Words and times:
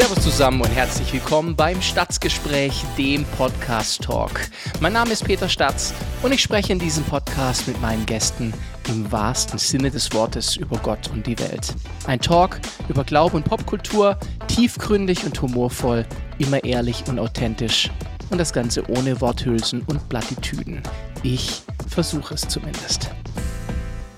Servus 0.00 0.24
zusammen 0.24 0.62
und 0.62 0.70
herzlich 0.70 1.12
willkommen 1.12 1.54
beim 1.54 1.82
Stadtgespräch, 1.82 2.84
dem 2.96 3.22
Podcast 3.36 4.02
Talk. 4.02 4.48
Mein 4.80 4.94
Name 4.94 5.12
ist 5.12 5.26
Peter 5.26 5.46
Statz 5.46 5.92
und 6.22 6.32
ich 6.32 6.40
spreche 6.40 6.72
in 6.72 6.78
diesem 6.78 7.04
Podcast 7.04 7.68
mit 7.68 7.78
meinen 7.82 8.06
Gästen 8.06 8.54
im 8.88 9.12
wahrsten 9.12 9.58
Sinne 9.58 9.90
des 9.90 10.10
Wortes 10.14 10.56
über 10.56 10.78
Gott 10.78 11.10
und 11.12 11.26
die 11.26 11.38
Welt. 11.38 11.74
Ein 12.06 12.18
Talk 12.18 12.60
über 12.88 13.04
Glaube 13.04 13.36
und 13.36 13.44
Popkultur, 13.44 14.18
tiefgründig 14.48 15.26
und 15.26 15.42
humorvoll, 15.42 16.06
immer 16.38 16.64
ehrlich 16.64 17.04
und 17.06 17.18
authentisch 17.18 17.90
und 18.30 18.38
das 18.38 18.54
Ganze 18.54 18.88
ohne 18.88 19.20
Worthülsen 19.20 19.82
und 19.82 20.08
Plattitüden. 20.08 20.80
Ich 21.22 21.60
versuche 21.88 22.32
es 22.32 22.48
zumindest. 22.48 23.10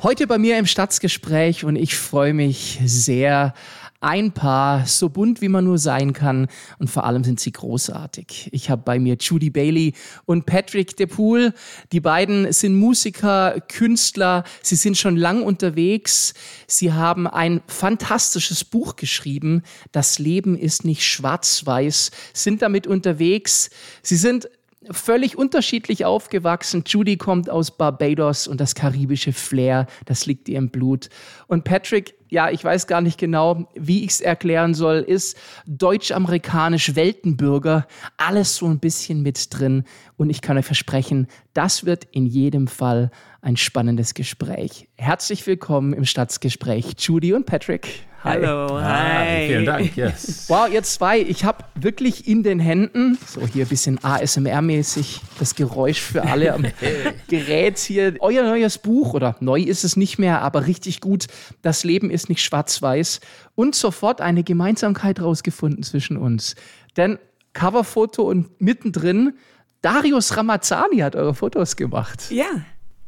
Heute 0.04 0.28
bei 0.28 0.38
mir 0.38 0.58
im 0.58 0.66
Stadtgespräch 0.66 1.64
und 1.64 1.74
ich 1.74 1.96
freue 1.96 2.34
mich 2.34 2.80
sehr 2.84 3.54
ein 4.02 4.32
Paar, 4.32 4.86
so 4.86 5.08
bunt 5.08 5.40
wie 5.40 5.48
man 5.48 5.64
nur 5.64 5.78
sein 5.78 6.12
kann 6.12 6.48
und 6.78 6.88
vor 6.88 7.04
allem 7.04 7.24
sind 7.24 7.40
sie 7.40 7.52
großartig. 7.52 8.50
Ich 8.52 8.70
habe 8.70 8.82
bei 8.84 8.98
mir 8.98 9.16
Judy 9.18 9.50
Bailey 9.50 9.94
und 10.24 10.46
Patrick 10.46 10.96
DePool. 10.96 11.54
Die 11.92 12.00
beiden 12.00 12.52
sind 12.52 12.74
Musiker, 12.74 13.60
Künstler, 13.68 14.44
sie 14.62 14.76
sind 14.76 14.96
schon 14.96 15.16
lang 15.16 15.42
unterwegs. 15.42 16.34
Sie 16.66 16.92
haben 16.92 17.26
ein 17.26 17.62
fantastisches 17.66 18.64
Buch 18.64 18.96
geschrieben, 18.96 19.62
Das 19.92 20.18
Leben 20.18 20.56
ist 20.56 20.84
nicht 20.84 21.04
schwarz-weiß, 21.04 22.10
sind 22.32 22.62
damit 22.62 22.86
unterwegs. 22.86 23.70
Sie 24.02 24.16
sind 24.16 24.48
völlig 24.90 25.36
unterschiedlich 25.38 26.04
aufgewachsen. 26.04 26.84
Judy 26.86 27.16
kommt 27.16 27.50
aus 27.50 27.70
Barbados 27.70 28.46
und 28.46 28.60
das 28.60 28.74
karibische 28.74 29.32
Flair, 29.32 29.86
das 30.06 30.26
liegt 30.26 30.48
ihr 30.48 30.58
im 30.58 30.70
Blut. 30.70 31.08
Und 31.46 31.64
Patrick, 31.64 32.14
ja, 32.32 32.48
ich 32.48 32.64
weiß 32.64 32.86
gar 32.86 33.02
nicht 33.02 33.18
genau, 33.18 33.68
wie 33.74 34.04
ich 34.04 34.12
es 34.12 34.20
erklären 34.22 34.72
soll, 34.72 35.00
ist 35.00 35.36
deutsch-amerikanisch 35.66 36.94
Weltenbürger, 36.94 37.86
alles 38.16 38.56
so 38.56 38.66
ein 38.66 38.78
bisschen 38.78 39.22
mit 39.22 39.48
drin. 39.50 39.84
Und 40.16 40.30
ich 40.30 40.40
kann 40.40 40.56
euch 40.56 40.64
versprechen, 40.64 41.26
das 41.52 41.84
wird 41.84 42.04
in 42.10 42.24
jedem 42.24 42.68
Fall 42.68 43.10
ein 43.42 43.56
spannendes 43.56 44.14
Gespräch. 44.14 44.88
Herzlich 44.96 45.46
willkommen 45.48 45.92
im 45.92 46.04
Stadtgespräch, 46.04 46.94
Judy 46.96 47.32
und 47.34 47.44
Patrick. 47.44 48.06
Hi. 48.22 48.34
Hallo, 48.40 48.80
hi. 48.80 48.84
hi. 48.84 49.46
Vielen 49.48 49.66
Dank, 49.66 49.96
yes. 49.96 50.44
Wow, 50.48 50.72
ihr 50.72 50.84
zwei, 50.84 51.18
ich 51.18 51.44
habe 51.44 51.64
wirklich 51.74 52.28
in 52.28 52.44
den 52.44 52.60
Händen, 52.60 53.18
so 53.26 53.44
hier 53.44 53.66
ein 53.66 53.68
bisschen 53.68 53.98
ASMR-mäßig, 53.98 55.20
das 55.40 55.56
Geräusch 55.56 56.00
für 56.00 56.22
alle 56.22 56.54
am 56.54 56.64
Gerät 57.28 57.80
hier, 57.80 58.14
euer 58.20 58.44
neues 58.44 58.78
Buch, 58.78 59.12
oder 59.12 59.34
neu 59.40 59.60
ist 59.60 59.82
es 59.82 59.96
nicht 59.96 60.20
mehr, 60.20 60.40
aber 60.42 60.68
richtig 60.68 61.00
gut, 61.00 61.26
Das 61.62 61.82
Leben 61.82 62.10
ist 62.10 62.28
nicht 62.28 62.44
schwarz-weiß 62.44 63.20
und 63.56 63.74
sofort 63.74 64.20
eine 64.20 64.44
Gemeinsamkeit 64.44 65.20
rausgefunden 65.20 65.82
zwischen 65.82 66.16
uns. 66.16 66.54
Denn 66.96 67.18
Coverfoto 67.54 68.22
und 68.22 68.60
mittendrin, 68.60 69.32
Darius 69.80 70.36
Ramazzani 70.36 70.98
hat 70.98 71.16
eure 71.16 71.34
Fotos 71.34 71.74
gemacht. 71.74 72.30
Ja, 72.30 72.46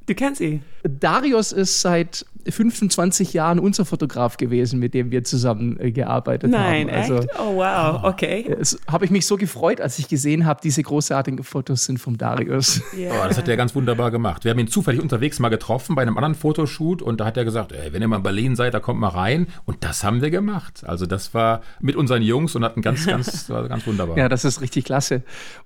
du 0.06 0.14
kennst 0.14 0.41
ihn. 0.41 0.62
Darius 0.83 1.52
ist 1.52 1.80
seit 1.80 2.27
25 2.50 3.33
Jahren 3.33 3.58
unser 3.58 3.84
Fotograf 3.84 4.36
gewesen, 4.36 4.78
mit 4.78 4.94
dem 4.94 5.10
wir 5.10 5.24
zusammen 5.24 5.78
äh, 5.80 5.92
gearbeitet 5.92 6.50
Nein, 6.50 6.88
haben. 6.88 6.97
Also, 6.97 7.19
echt? 7.19 7.28
Oh, 7.38 7.56
wow, 7.56 8.05
okay. 8.05 8.56
Habe 8.91 9.05
ich 9.05 9.10
mich 9.10 9.27
so 9.27 9.36
gefreut, 9.36 9.80
als 9.80 9.98
ich 9.98 10.08
gesehen 10.08 10.44
habe, 10.44 10.60
diese 10.62 10.82
großartigen 10.82 11.42
Fotos 11.42 11.84
sind 11.84 11.98
vom 11.98 12.19
Darius. 12.19 12.82
Yeah. 12.94 13.12
Oh, 13.12 13.28
das 13.28 13.38
hat 13.38 13.48
er 13.48 13.56
ganz 13.56 13.75
wunderbar 13.75 14.10
gemacht. 14.10 14.44
Wir 14.44 14.52
haben 14.52 14.58
ihn 14.58 14.69
zufällig 14.69 15.00
unterwegs 15.00 15.41
mal 15.41 15.48
getroffen 15.48 15.97
bei 15.97 16.02
einem 16.02 16.16
anderen 16.16 16.36
Fotoshoot 16.36 17.02
und 17.02 17.19
da 17.19 17.25
hat 17.25 17.36
er 17.36 17.44
gesagt, 17.44 17.72
ey, 17.72 17.92
wenn 17.92 18.02
ihr 18.02 18.08
mal 18.08 18.19
in 18.19 18.22
Berlin 18.22 18.56
seid, 18.56 18.72
da 18.72 18.78
kommt 18.78 19.00
mal 19.00 19.08
rein. 19.08 19.48
Und 19.64 19.82
das 19.82 20.05
haben 20.05 20.22
wir 20.22 20.30
gemacht. 20.30 20.84
Also 20.86 21.06
das 21.06 21.34
war 21.34 21.62
mit 21.80 21.97
unseren 21.97 22.22
Jungs 22.22 22.55
und 22.55 22.62
hatten 22.62 22.82
ganz, 22.82 23.06
ganz, 23.06 23.48
war 23.50 23.66
ganz 23.69 23.86
wunderbar. 23.86 24.16
Ja, 24.16 24.28
das 24.28 24.44
ist 24.44 24.60
richtig 24.60 24.84
klasse. 24.84 25.22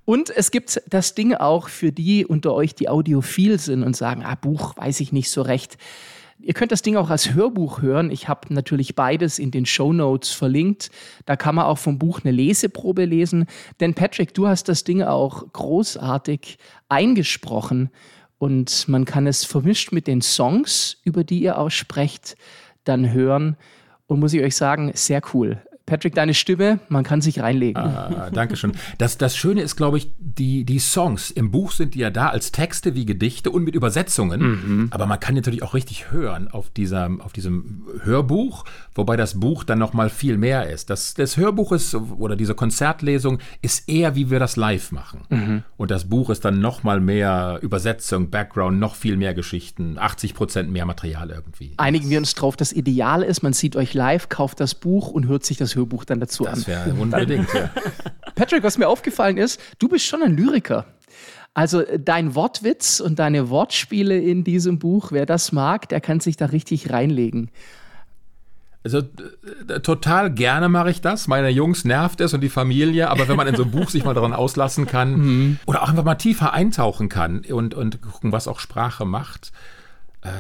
Und 0.07 0.31
es 0.31 0.51
gibt 0.51 0.81
das 0.89 1.15
Ding 1.15 1.35
auch 1.35 1.69
für 1.69 1.93
die 1.93 2.25
unter 2.25 2.55
euch, 2.55 2.75
die 2.75 2.89
audiophil 2.89 3.59
sind 3.59 3.83
und 3.83 3.95
sagen, 3.95 4.25
ah, 4.33 4.35
Buch 4.35 4.77
weiß 4.77 5.01
ich 5.01 5.13
nicht 5.13 5.31
so 5.31 5.43
recht. 5.43 5.79
Ihr 6.41 6.55
könnt 6.55 6.71
das 6.71 6.83
Ding 6.83 6.97
auch 6.97 7.11
als 7.11 7.35
Hörbuch 7.35 7.83
hören. 7.83 8.13
Ich 8.13 8.29
habe 8.29 8.53
natürlich 8.55 8.95
beides 8.95 9.41
in 9.41 9.51
den 9.51 9.67
Show 9.67 9.93
Notes 9.93 10.31
verlinkt. 10.31 10.91
Da 11.27 11.35
kann 11.35 11.57
man 11.57 11.65
auch 11.65 11.79
vom 11.79 11.99
Buch 11.99 12.21
eine 12.23 12.31
Leseprobe 12.31 13.05
lesen. 13.07 13.47
Denn 13.81 13.95
Patrick, 13.95 14.35
du 14.35 14.47
hast 14.47 14.69
das 14.69 14.85
Ding 14.85 15.03
auch 15.03 15.53
großartig 15.53 16.59
eingesprochen 16.89 17.91
und 18.39 18.87
man 18.87 19.05
kann 19.05 19.27
es 19.27 19.45
vermischt 19.45 19.91
mit 19.91 20.07
den 20.07 20.23
Songs, 20.23 20.99
über 21.03 21.25
die 21.25 21.41
ihr 21.41 21.59
aussprecht, 21.59 22.37
dann 22.85 23.13
hören. 23.13 23.57
Und 24.07 24.21
muss 24.21 24.33
ich 24.33 24.43
euch 24.43 24.57
sagen, 24.57 24.93
sehr 24.95 25.21
cool. 25.35 25.61
Patrick, 25.89 26.15
deine 26.15 26.35
Stimme, 26.35 26.81
man 26.91 27.03
kann 27.03 27.23
sich 27.23 27.41
reinlegen. 27.41 27.83
Ah, 27.83 28.29
Dankeschön. 28.31 28.73
Das, 28.99 29.17
das 29.17 29.37
Schöne 29.37 29.63
ist, 29.63 29.77
glaube 29.77 29.97
ich, 29.97 30.11
die, 30.19 30.65
die 30.65 30.79
Songs. 30.79 31.31
Im 31.31 31.51
Buch 31.51 31.73
sind 31.73 31.95
die 31.95 32.01
ja 32.01 32.11
da 32.11 32.29
als 32.29 32.53
Texte 32.53 32.95
wie 32.95 33.07
Gedichte 33.07 33.51
und 33.51 33.65
mit 33.65 33.75
Übersetzungen. 33.75 34.41
Mhm. 34.41 34.89
Aber 34.91 35.07
man 35.07 35.19
kann 35.19 35.35
natürlich 35.35 35.63
auch 35.63 35.73
richtig 35.73 36.13
hören 36.13 36.49
auf, 36.49 36.69
dieser, 36.69 37.11
auf 37.21 37.33
diesem 37.33 37.87
Hörbuch, 38.03 38.65
wobei 38.95 39.17
das 39.17 39.41
Buch 39.41 39.65
dann 39.65 39.79
noch 39.79 39.95
mal 39.95 40.11
viel 40.11 40.37
mehr 40.37 40.69
ist. 40.69 40.91
Das, 40.91 41.15
das 41.15 41.39
Hörbuch 41.39 41.73
ist, 41.73 41.95
oder 41.95 42.37
diese 42.37 42.55
Konzertlesung, 42.55 43.39
ist 43.63 43.89
eher, 43.89 44.15
wie 44.15 44.31
wir 44.31 44.39
das 44.39 44.57
live 44.57 44.93
machen. 44.93 45.21
Mhm. 45.31 45.63
Und 45.79 45.91
das 45.91 46.05
Buch 46.05 46.29
ist 46.29 46.45
dann 46.45 46.61
noch 46.61 46.83
mal 46.83 47.01
mehr 47.01 47.61
Übersetzung, 47.63 48.29
Background, 48.29 48.79
noch 48.79 48.95
viel 48.95 49.17
mehr 49.17 49.33
Geschichten, 49.33 49.97
80 49.99 50.35
Prozent 50.35 50.71
mehr 50.71 50.85
Material 50.85 51.31
irgendwie. 51.31 51.73
Einigen 51.79 52.11
wir 52.11 52.19
uns 52.19 52.35
drauf, 52.35 52.57
das 52.57 52.73
Ideal 52.73 53.23
ist, 53.23 53.43
man 53.43 53.55
sieht 53.55 53.75
euch 53.75 53.95
live, 53.95 54.29
kauft 54.29 54.61
das 54.61 54.75
Buch 54.75 55.09
und 55.09 55.27
hört 55.27 55.47
sich 55.47 55.57
das 55.57 55.75
Hörbuch 55.79 56.05
dann 56.05 56.21
dazu 56.21 56.45
das 56.45 56.53
an. 56.53 56.59
Das 56.59 56.69
wäre 56.69 56.95
unbedingt, 56.95 57.53
ja. 57.55 57.71
Patrick, 58.35 58.63
was 58.63 58.79
mir 58.79 58.89
aufgefallen 58.89 59.37
ist, 59.37 59.61
du 59.79 59.89
bist 59.89 60.05
schon 60.05 60.23
ein 60.23 60.37
Lyriker. 60.37 60.87
Also 61.55 61.83
dein 61.99 62.35
Wortwitz 62.35 63.01
und 63.01 63.19
deine 63.19 63.51
Wortspiele 63.51 64.19
in 64.19 64.45
diesem 64.45 64.79
Buch, 64.79 65.11
wer 65.11 65.27
das 65.27 65.51
mag, 65.51 65.89
der 65.89 66.01
kann 66.01 66.21
sich 66.21 66.37
da 66.37 66.47
richtig 66.47 66.91
reinlegen. 66.91 67.51
Also 68.85 69.03
total 69.83 70.33
gerne 70.33 70.69
mache 70.69 70.91
ich 70.91 71.01
das. 71.01 71.27
Meine 71.27 71.49
Jungs 71.49 71.85
nervt 71.85 72.21
es 72.21 72.33
und 72.33 72.43
die 72.43 72.49
Familie, 72.49 73.11
aber 73.11 73.27
wenn 73.29 73.37
man 73.37 73.49
in 73.49 73.57
so 73.57 73.65
einem 73.65 73.73
Buch 73.73 73.91
sich 73.91 74.05
mal 74.05 74.15
daran 74.15 74.33
auslassen 74.33 74.87
kann 74.87 75.13
mhm. 75.17 75.59
oder 75.67 75.83
auch 75.83 75.89
einfach 75.89 76.05
mal 76.05 76.15
tiefer 76.15 76.53
eintauchen 76.53 77.09
kann 77.09 77.41
und, 77.41 77.75
und 77.75 78.01
gucken, 78.03 78.31
was 78.31 78.47
auch 78.47 78.61
Sprache 78.61 79.05
macht, 79.05 79.49
äh, 79.49 79.78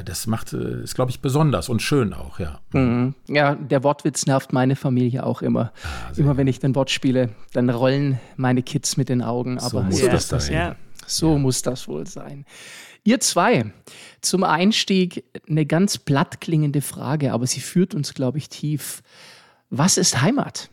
das 0.04 0.26
macht, 0.26 0.52
äh, 0.52 0.82
ist, 0.82 0.94
glaube 0.94 1.10
ich, 1.10 1.20
besonders 1.20 1.68
und 1.68 1.82
schön 1.82 2.12
auch, 2.12 2.40
ja. 2.40 2.60
Mhm. 2.72 3.14
Ja, 3.28 3.54
der 3.54 3.84
Wortwitz 3.84 4.26
nervt 4.26 4.52
meine 4.52 4.76
Familie 4.76 5.24
auch 5.24 5.40
immer. 5.42 5.72
Ah, 5.84 6.12
immer 6.16 6.36
wenn 6.36 6.48
ich 6.48 6.62
ein 6.64 6.74
Wort 6.74 6.90
spiele, 6.90 7.30
dann 7.52 7.70
rollen 7.70 8.18
meine 8.36 8.62
Kids 8.62 8.96
mit 8.96 9.08
den 9.08 9.22
Augen. 9.22 9.58
Aber 9.58 9.68
so 9.68 9.82
muss 9.82 10.00
ja, 10.00 10.08
das 10.08 10.28
sein. 10.28 10.52
Ja. 10.52 10.76
So 11.06 11.32
ja. 11.32 11.38
muss 11.38 11.62
das 11.62 11.86
wohl 11.86 12.06
sein. 12.06 12.44
Ihr 13.04 13.20
zwei, 13.20 13.72
zum 14.20 14.44
Einstieg 14.44 15.24
eine 15.48 15.64
ganz 15.64 15.96
platt 15.96 16.40
klingende 16.40 16.82
Frage, 16.82 17.32
aber 17.32 17.46
sie 17.46 17.60
führt 17.60 17.94
uns, 17.94 18.14
glaube 18.14 18.38
ich, 18.38 18.48
tief. 18.48 19.02
Was 19.70 19.96
ist 19.96 20.20
Heimat? 20.20 20.70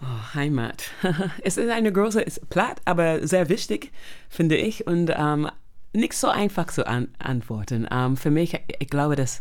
Oh, 0.00 0.34
Heimat. 0.34 0.84
es 1.42 1.56
ist 1.56 1.68
eine 1.68 1.92
große, 1.92 2.22
ist 2.22 2.48
platt, 2.48 2.80
aber 2.84 3.26
sehr 3.26 3.48
wichtig, 3.48 3.92
finde 4.30 4.56
ich. 4.56 4.86
Und 4.86 5.12
ähm, 5.14 5.50
nicht 5.92 6.14
so 6.14 6.28
einfach 6.28 6.66
zu 6.66 6.86
an 6.86 7.08
antworten. 7.18 7.84
Um, 7.84 7.90
ähm, 7.90 8.16
für 8.16 8.30
mich, 8.30 8.58
ich 8.78 8.88
glaube, 8.88 9.16
das 9.16 9.40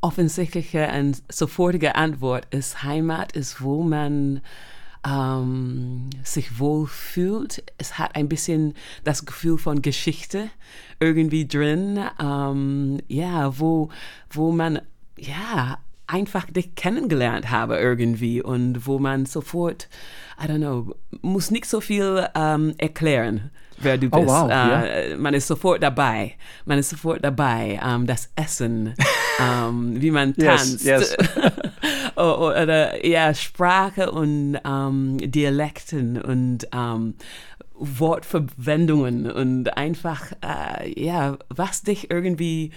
offensichtliche 0.00 0.88
und 0.88 1.22
sofortige 1.32 1.94
Antwort 1.94 2.46
ist, 2.50 2.82
Heimat 2.82 3.32
ist, 3.32 3.62
wo 3.62 3.82
man 3.82 4.40
ähm, 5.06 6.10
sich 6.22 6.58
wohlfühlt. 6.58 7.62
Es 7.78 7.98
hat 7.98 8.16
ein 8.16 8.28
bisschen 8.28 8.74
das 9.04 9.24
Gefühl 9.24 9.58
von 9.58 9.82
Geschichte 9.82 10.50
irgendwie 11.00 11.46
drin. 11.46 12.00
Ähm, 12.20 13.00
ja, 13.08 13.58
wo, 13.58 13.90
wo 14.30 14.52
man, 14.52 14.80
ja, 15.16 15.78
einfach 16.06 16.50
dich 16.50 16.74
kennengelernt 16.74 17.50
habe 17.50 17.78
irgendwie 17.78 18.42
und 18.42 18.86
wo 18.86 18.98
man 18.98 19.24
sofort, 19.24 19.88
I 20.38 20.46
don't 20.46 20.58
know, 20.58 20.94
muss 21.22 21.50
nicht 21.50 21.64
so 21.64 21.80
viel 21.80 22.28
erklären 22.76 23.50
wer 23.80 23.98
du 23.98 24.08
oh, 24.10 24.20
bist. 24.20 24.28
Oh, 24.28 24.32
wow. 24.32 24.50
äh, 24.50 25.08
yeah. 25.08 25.16
Man 25.16 25.34
ist 25.34 25.46
sofort 25.46 25.82
dabei. 25.82 26.34
Man 26.64 26.78
ist 26.78 26.90
sofort 26.90 27.24
dabei. 27.24 27.80
Ähm, 27.84 28.06
das 28.06 28.30
Essen, 28.36 28.94
ähm, 29.40 30.00
wie 30.00 30.10
man 30.10 30.34
tanzt. 30.34 30.84
Yes, 30.84 31.16
yes. 31.16 32.16
oder 32.16 33.04
ja, 33.06 33.34
Sprache 33.34 34.10
und 34.10 34.58
ähm, 34.64 35.18
Dialekten 35.18 36.20
und 36.20 36.68
ähm, 36.72 37.14
Wortverwendungen 37.74 39.30
und 39.30 39.76
einfach, 39.76 40.32
äh, 40.42 41.00
ja, 41.00 41.36
was 41.48 41.82
dich 41.82 42.10
irgendwie 42.10 42.70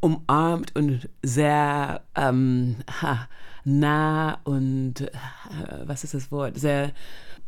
umarmt 0.00 0.74
und 0.74 1.08
sehr 1.22 2.02
ähm, 2.14 2.76
ha, 3.02 3.28
nah 3.64 4.38
und, 4.44 5.00
äh, 5.02 5.10
was 5.84 6.04
ist 6.04 6.14
das 6.14 6.32
Wort, 6.32 6.58
sehr 6.58 6.92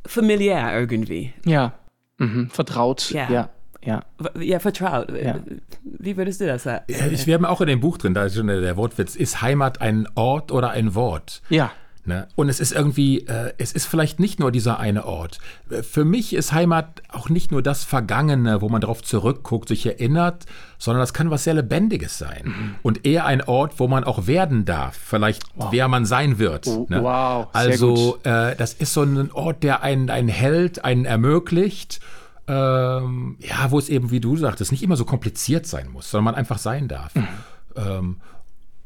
familiär 0.06 0.79
irgendwie. 0.79 1.32
Ja. 1.44 1.73
Mhm, 2.20 2.50
vertraut. 2.50 3.11
Ja. 3.11 3.31
ja. 3.31 3.50
Ja. 3.82 4.02
ja, 4.38 4.58
vertraut. 4.58 5.11
Ja. 5.11 5.37
Wie 5.82 6.17
würdest 6.19 6.40
du 6.43 6.46
das 6.46 6.64
sagen? 6.64 6.84
Ja, 6.88 7.26
wir 7.26 7.34
haben 7.34 7.46
auch 7.46 7.62
in 7.62 7.67
dem 7.67 7.81
Buch 7.81 7.96
drin, 7.96 8.12
da 8.12 8.26
ist 8.26 8.34
schon 8.34 8.46
der 8.49 8.76
Wortwitz, 8.76 9.17
ist 9.17 9.40
Heimat 9.40 9.81
ein 9.81 10.06
Ort 10.14 10.52
oder 10.52 10.70
ein 10.70 10.94
Wort? 10.94 11.40
Ja. 11.49 11.72
Ne? 12.05 12.29
Und 12.35 12.49
es 12.49 12.61
ist 12.61 12.73
irgendwie, 12.73 13.26
äh, 13.26 13.52
es 13.58 13.73
ist 13.73 13.85
vielleicht 13.85 14.20
nicht 14.20 14.41
nur 14.41 14.50
dieser 14.50 14.79
eine 14.79 15.05
Ort. 15.05 15.38
Äh, 15.69 15.82
für 15.82 16.06
mich 16.06 16.32
ist 16.32 16.52
Heimat 16.52 17.02
auch 17.12 17.29
nicht 17.29 17.52
nur 17.52 17.62
das 17.62 17.85
Vergangene, 17.85 18.62
wo 18.62 18.70
man 18.70 18.81
darauf 18.81 19.02
zurückguckt, 19.02 19.69
sich 19.69 19.85
erinnert, 19.85 20.47
sondern 20.79 21.02
das 21.02 21.12
kann 21.12 21.31
was 21.31 21.44
sehr 21.44 21.52
Lebendiges 21.52 22.17
sein. 22.17 22.43
Mhm. 22.44 22.75
Und 22.82 23.06
eher 23.06 23.26
ein 23.26 23.43
Ort, 23.43 23.79
wo 23.79 23.87
man 23.87 24.05
auch 24.05 24.26
werden 24.26 24.64
darf, 24.64 24.97
vielleicht 24.97 25.43
wow. 25.56 25.69
wer 25.73 25.88
man 25.88 26.06
sein 26.06 26.38
wird. 26.38 26.67
Oh, 26.69 26.87
ne? 26.88 27.02
Wow. 27.02 27.49
Also 27.52 28.19
äh, 28.25 28.56
das 28.56 28.73
ist 28.73 28.94
so 28.94 29.03
ein 29.03 29.31
Ort, 29.32 29.62
der 29.62 29.82
einen, 29.82 30.08
einen 30.08 30.29
hält, 30.29 30.85
einen 30.85 31.05
ermöglicht. 31.05 32.00
Ähm, 32.49 33.37
ja, 33.38 33.70
wo 33.70 33.79
es 33.79 33.88
eben, 33.88 34.11
wie 34.11 34.19
du 34.19 34.37
sagtest, 34.37 34.73
nicht 34.73 34.82
immer 34.82 34.96
so 34.96 35.05
kompliziert 35.05 35.67
sein 35.67 35.88
muss, 35.93 36.11
sondern 36.11 36.25
man 36.25 36.35
einfach 36.35 36.58
sein 36.58 36.88
darf. 36.88 37.14
Mhm. 37.14 37.29
Ähm, 37.76 38.17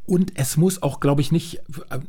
und 0.06 0.33
es 0.35 0.59
muss 0.59 0.83
auch, 0.83 1.01
glaube 1.01 1.23
ich, 1.23 1.33
nicht, 1.33 1.61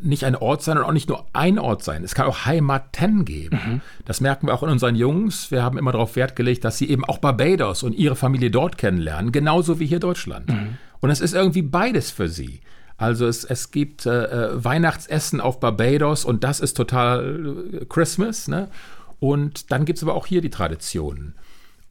nicht 0.02 0.26
ein 0.26 0.36
Ort 0.36 0.62
sein 0.62 0.78
und 0.78 0.84
auch 0.84 0.92
nicht 0.92 1.08
nur 1.08 1.26
ein 1.32 1.58
Ort 1.58 1.82
sein. 1.82 2.04
Es 2.04 2.14
kann 2.14 2.26
auch 2.26 2.46
Heimaten 2.46 3.24
geben. 3.24 3.60
Mhm. 3.66 3.82
Das 4.04 4.20
merken 4.20 4.48
wir 4.48 4.54
auch 4.54 4.64
in 4.64 4.70
unseren 4.70 4.96
Jungs. 4.96 5.50
Wir 5.50 5.64
haben 5.64 5.78
immer 5.78 5.94
darauf 5.94 6.18
Wert 6.18 6.36
gelegt, 6.36 6.66
dass 6.66 6.78
sie 6.78 6.90
eben 6.90 7.06
auch 7.06 7.20
Barbados 7.20 7.84
und 7.84 7.94
ihre 7.94 8.18
Familie 8.18 8.52
dort 8.52 8.78
kennenlernen, 8.78 9.32
genauso 9.32 9.80
wie 9.80 9.86
hier 9.86 10.00
Deutschland. 10.00 10.50
Mhm. 10.50 10.78
Und 11.00 11.10
es 11.10 11.22
ist 11.22 11.34
irgendwie 11.34 11.62
beides 11.62 12.12
für 12.12 12.28
sie. 12.28 12.60
Also 12.98 13.28
es, 13.28 13.46
es 13.46 13.72
gibt 13.72 14.06
äh, 14.06 14.26
äh 14.26 14.64
Weihnachtsessen 14.64 15.40
auf 15.40 15.62
Barbados 15.62 16.26
und 16.26 16.44
das 16.44 16.60
ist 16.60 16.76
total 16.76 17.80
äh, 17.82 17.86
Christmas. 17.86 18.50
Ne? 18.50 18.68
Und 19.22 19.72
dann 19.72 19.86
gibt 19.86 19.98
es 19.98 20.04
aber 20.04 20.16
auch 20.16 20.26
hier 20.26 20.42
die 20.42 20.50
Traditionen. 20.50 21.36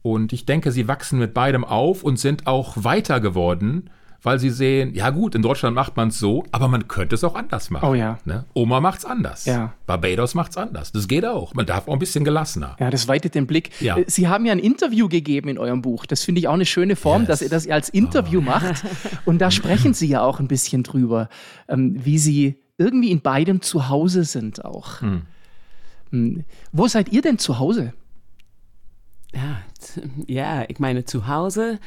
Und 0.03 0.33
ich 0.33 0.45
denke, 0.45 0.71
sie 0.71 0.87
wachsen 0.87 1.17
mit 1.17 1.33
beidem 1.33 1.63
auf 1.63 2.03
und 2.03 2.19
sind 2.19 2.45
auch 2.45 2.75
weiter 2.75 3.19
geworden 3.19 3.89
weil 4.25 4.39
sie 4.39 4.49
sehen, 4.49 4.95
ja 4.95 5.11
gut, 5.11 5.35
in 5.35 5.43
Deutschland 5.43 5.75
macht 5.75 5.95
man 5.95 6.07
es 6.07 6.17
so, 6.17 6.43
aber 6.51 6.67
man 6.67 6.87
könnte 6.87 7.13
es 7.13 7.23
auch 7.23 7.35
anders 7.35 7.69
machen. 7.69 7.87
Oh 7.87 7.93
ja. 7.93 8.17
Ne? 8.25 8.45
Oma 8.53 8.93
es 8.95 9.05
anders. 9.05 9.45
Ja. 9.45 9.73
Barbados 9.85 10.33
macht 10.33 10.51
es 10.51 10.57
anders. 10.57 10.91
Das 10.91 11.07
geht 11.07 11.25
auch. 11.25 11.53
Man 11.53 11.67
darf 11.67 11.87
auch 11.87 11.93
ein 11.93 11.99
bisschen 11.99 12.25
gelassener. 12.25 12.75
Ja, 12.79 12.89
das 12.89 13.07
weitet 13.07 13.35
den 13.35 13.45
Blick. 13.45 13.69
Ja. 13.81 13.97
Äh, 13.97 14.05
sie 14.07 14.27
haben 14.27 14.45
ja 14.45 14.51
ein 14.51 14.59
Interview 14.59 15.07
gegeben 15.07 15.49
in 15.49 15.59
eurem 15.59 15.83
Buch. 15.83 16.07
Das 16.07 16.23
finde 16.23 16.39
ich 16.39 16.47
auch 16.47 16.53
eine 16.53 16.65
schöne 16.65 16.95
Form, 16.95 17.21
yes. 17.21 17.27
dass 17.27 17.41
ihr 17.43 17.49
das 17.49 17.67
als 17.67 17.89
Interview 17.89 18.39
oh. 18.39 18.43
macht. 18.43 18.83
Und 19.25 19.39
da 19.39 19.51
sprechen 19.51 19.93
Sie 19.93 20.07
ja 20.07 20.21
auch 20.21 20.39
ein 20.39 20.47
bisschen 20.47 20.81
drüber, 20.81 21.29
ähm, 21.67 22.03
wie 22.03 22.17
Sie 22.17 22.59
irgendwie 22.77 23.11
in 23.11 23.21
beidem 23.21 23.61
zu 23.61 23.89
Hause 23.89 24.23
sind 24.23 24.65
auch. 24.65 25.01
Hm. 25.01 25.21
hm. 26.09 26.43
Wo 26.71 26.87
seid 26.87 27.09
ihr 27.09 27.21
denn 27.21 27.37
zu 27.37 27.59
Hause? 27.59 27.93
Ja, 29.33 29.61
ja 30.25 30.65
ich 30.67 30.79
meine, 30.79 31.05
zu 31.05 31.27
Hause, 31.27 31.79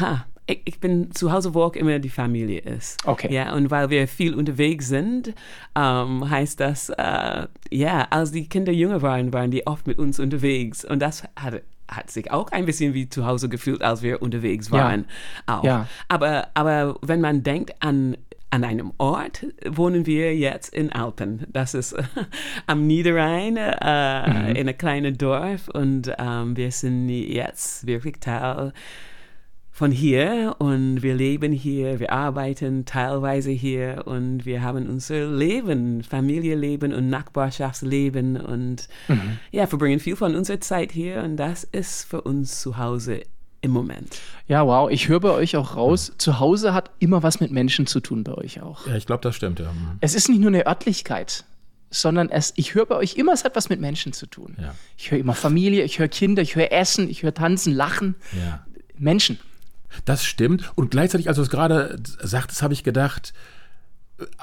ha, 0.00 0.24
ich, 0.46 0.62
ich, 0.64 0.80
bin 0.80 1.12
zu 1.12 1.32
Hause, 1.32 1.54
wo 1.54 1.62
auch 1.62 1.74
immer 1.74 1.98
die 1.98 2.10
Familie 2.10 2.60
ist. 2.60 3.04
Okay. 3.06 3.32
Ja, 3.32 3.54
und 3.54 3.70
weil 3.70 3.90
wir 3.90 4.06
viel 4.06 4.34
unterwegs 4.34 4.88
sind, 4.88 5.34
ähm, 5.74 6.28
heißt 6.28 6.60
das, 6.60 6.90
äh, 6.90 7.46
ja, 7.70 8.06
als 8.10 8.32
die 8.32 8.48
Kinder 8.48 8.72
jünger 8.72 9.02
waren, 9.02 9.32
waren 9.32 9.50
die 9.50 9.66
oft 9.66 9.86
mit 9.86 9.98
uns 9.98 10.20
unterwegs. 10.20 10.84
Und 10.84 11.00
das 11.00 11.24
hat, 11.36 11.62
hat 11.88 12.10
sich 12.10 12.30
auch 12.30 12.52
ein 12.52 12.64
bisschen 12.64 12.94
wie 12.94 13.08
zu 13.08 13.26
Hause 13.26 13.48
gefühlt, 13.48 13.82
als 13.82 14.02
wir 14.02 14.22
unterwegs 14.22 14.70
waren. 14.70 15.06
Ja. 15.48 15.58
Auch. 15.58 15.64
Ja. 15.64 15.88
Aber, 16.08 16.48
aber 16.54 16.96
wenn 17.02 17.20
man 17.20 17.42
denkt 17.42 17.74
an 17.80 18.16
an 18.48 18.62
einem 18.62 18.92
Ort 18.98 19.44
wohnen 19.66 20.06
wir 20.06 20.34
jetzt 20.36 20.72
in 20.72 20.92
Alpen. 20.92 21.44
Das 21.52 21.74
ist 21.74 21.92
äh, 21.92 22.04
am 22.66 22.86
Niederrhein, 22.86 23.56
äh, 23.56 24.30
mhm. 24.30 24.46
in 24.50 24.56
einem 24.56 24.78
kleinen 24.78 25.18
Dorf. 25.18 25.68
Und 25.68 26.12
ähm, 26.16 26.56
wir 26.56 26.70
sind 26.70 27.08
jetzt 27.08 27.86
wirklich 27.86 28.20
Teil 28.20 28.72
von 29.76 29.90
hier 29.90 30.56
und 30.58 31.02
wir 31.02 31.14
leben 31.14 31.52
hier, 31.52 32.00
wir 32.00 32.10
arbeiten 32.10 32.86
teilweise 32.86 33.50
hier 33.50 34.04
und 34.06 34.46
wir 34.46 34.62
haben 34.62 34.88
unser 34.88 35.26
Leben, 35.26 36.02
Familienleben 36.02 36.94
und 36.94 37.10
Nachbarschaftsleben 37.10 38.38
und 38.40 38.88
mhm. 39.06 39.38
ja, 39.50 39.66
verbringen 39.66 40.00
viel 40.00 40.16
von 40.16 40.34
unserer 40.34 40.62
Zeit 40.62 40.92
hier 40.92 41.22
und 41.22 41.36
das 41.36 41.62
ist 41.62 42.08
für 42.08 42.22
uns 42.22 42.62
zu 42.62 42.78
Hause 42.78 43.20
im 43.60 43.70
Moment. 43.70 44.18
Ja, 44.48 44.66
wow, 44.66 44.90
ich 44.90 45.08
höre 45.08 45.20
bei 45.20 45.32
euch 45.32 45.58
auch 45.58 45.76
raus, 45.76 46.08
mhm. 46.08 46.18
zu 46.20 46.40
Hause 46.40 46.72
hat 46.72 46.90
immer 46.98 47.22
was 47.22 47.40
mit 47.40 47.50
Menschen 47.50 47.86
zu 47.86 48.00
tun 48.00 48.24
bei 48.24 48.32
euch 48.32 48.62
auch. 48.62 48.86
Ja, 48.86 48.96
ich 48.96 49.04
glaube, 49.04 49.20
das 49.20 49.36
stimmt, 49.36 49.58
ja. 49.58 49.70
Mhm. 49.70 49.98
Es 50.00 50.14
ist 50.14 50.30
nicht 50.30 50.40
nur 50.40 50.48
eine 50.48 50.66
Örtlichkeit, 50.66 51.44
sondern 51.90 52.30
es, 52.30 52.54
ich 52.56 52.74
höre 52.74 52.86
bei 52.86 52.96
euch 52.96 53.16
immer, 53.16 53.34
es 53.34 53.44
hat 53.44 53.54
was 53.56 53.68
mit 53.68 53.82
Menschen 53.82 54.14
zu 54.14 54.24
tun. 54.24 54.56
Ja. 54.58 54.74
Ich 54.96 55.10
höre 55.10 55.18
immer 55.18 55.34
Familie, 55.34 55.84
ich 55.84 55.98
höre 55.98 56.08
Kinder, 56.08 56.40
ich 56.40 56.56
höre 56.56 56.72
Essen, 56.72 57.10
ich 57.10 57.22
höre 57.22 57.34
Tanzen, 57.34 57.74
Lachen. 57.74 58.14
Ja. 58.32 58.64
Menschen. 58.96 59.38
Das 60.04 60.24
stimmt. 60.24 60.70
Und 60.74 60.90
gleichzeitig, 60.90 61.28
als 61.28 61.36
du 61.36 61.42
es 61.42 61.50
gerade 61.50 61.98
sagtest, 62.22 62.62
habe 62.62 62.74
ich 62.74 62.84
gedacht, 62.84 63.32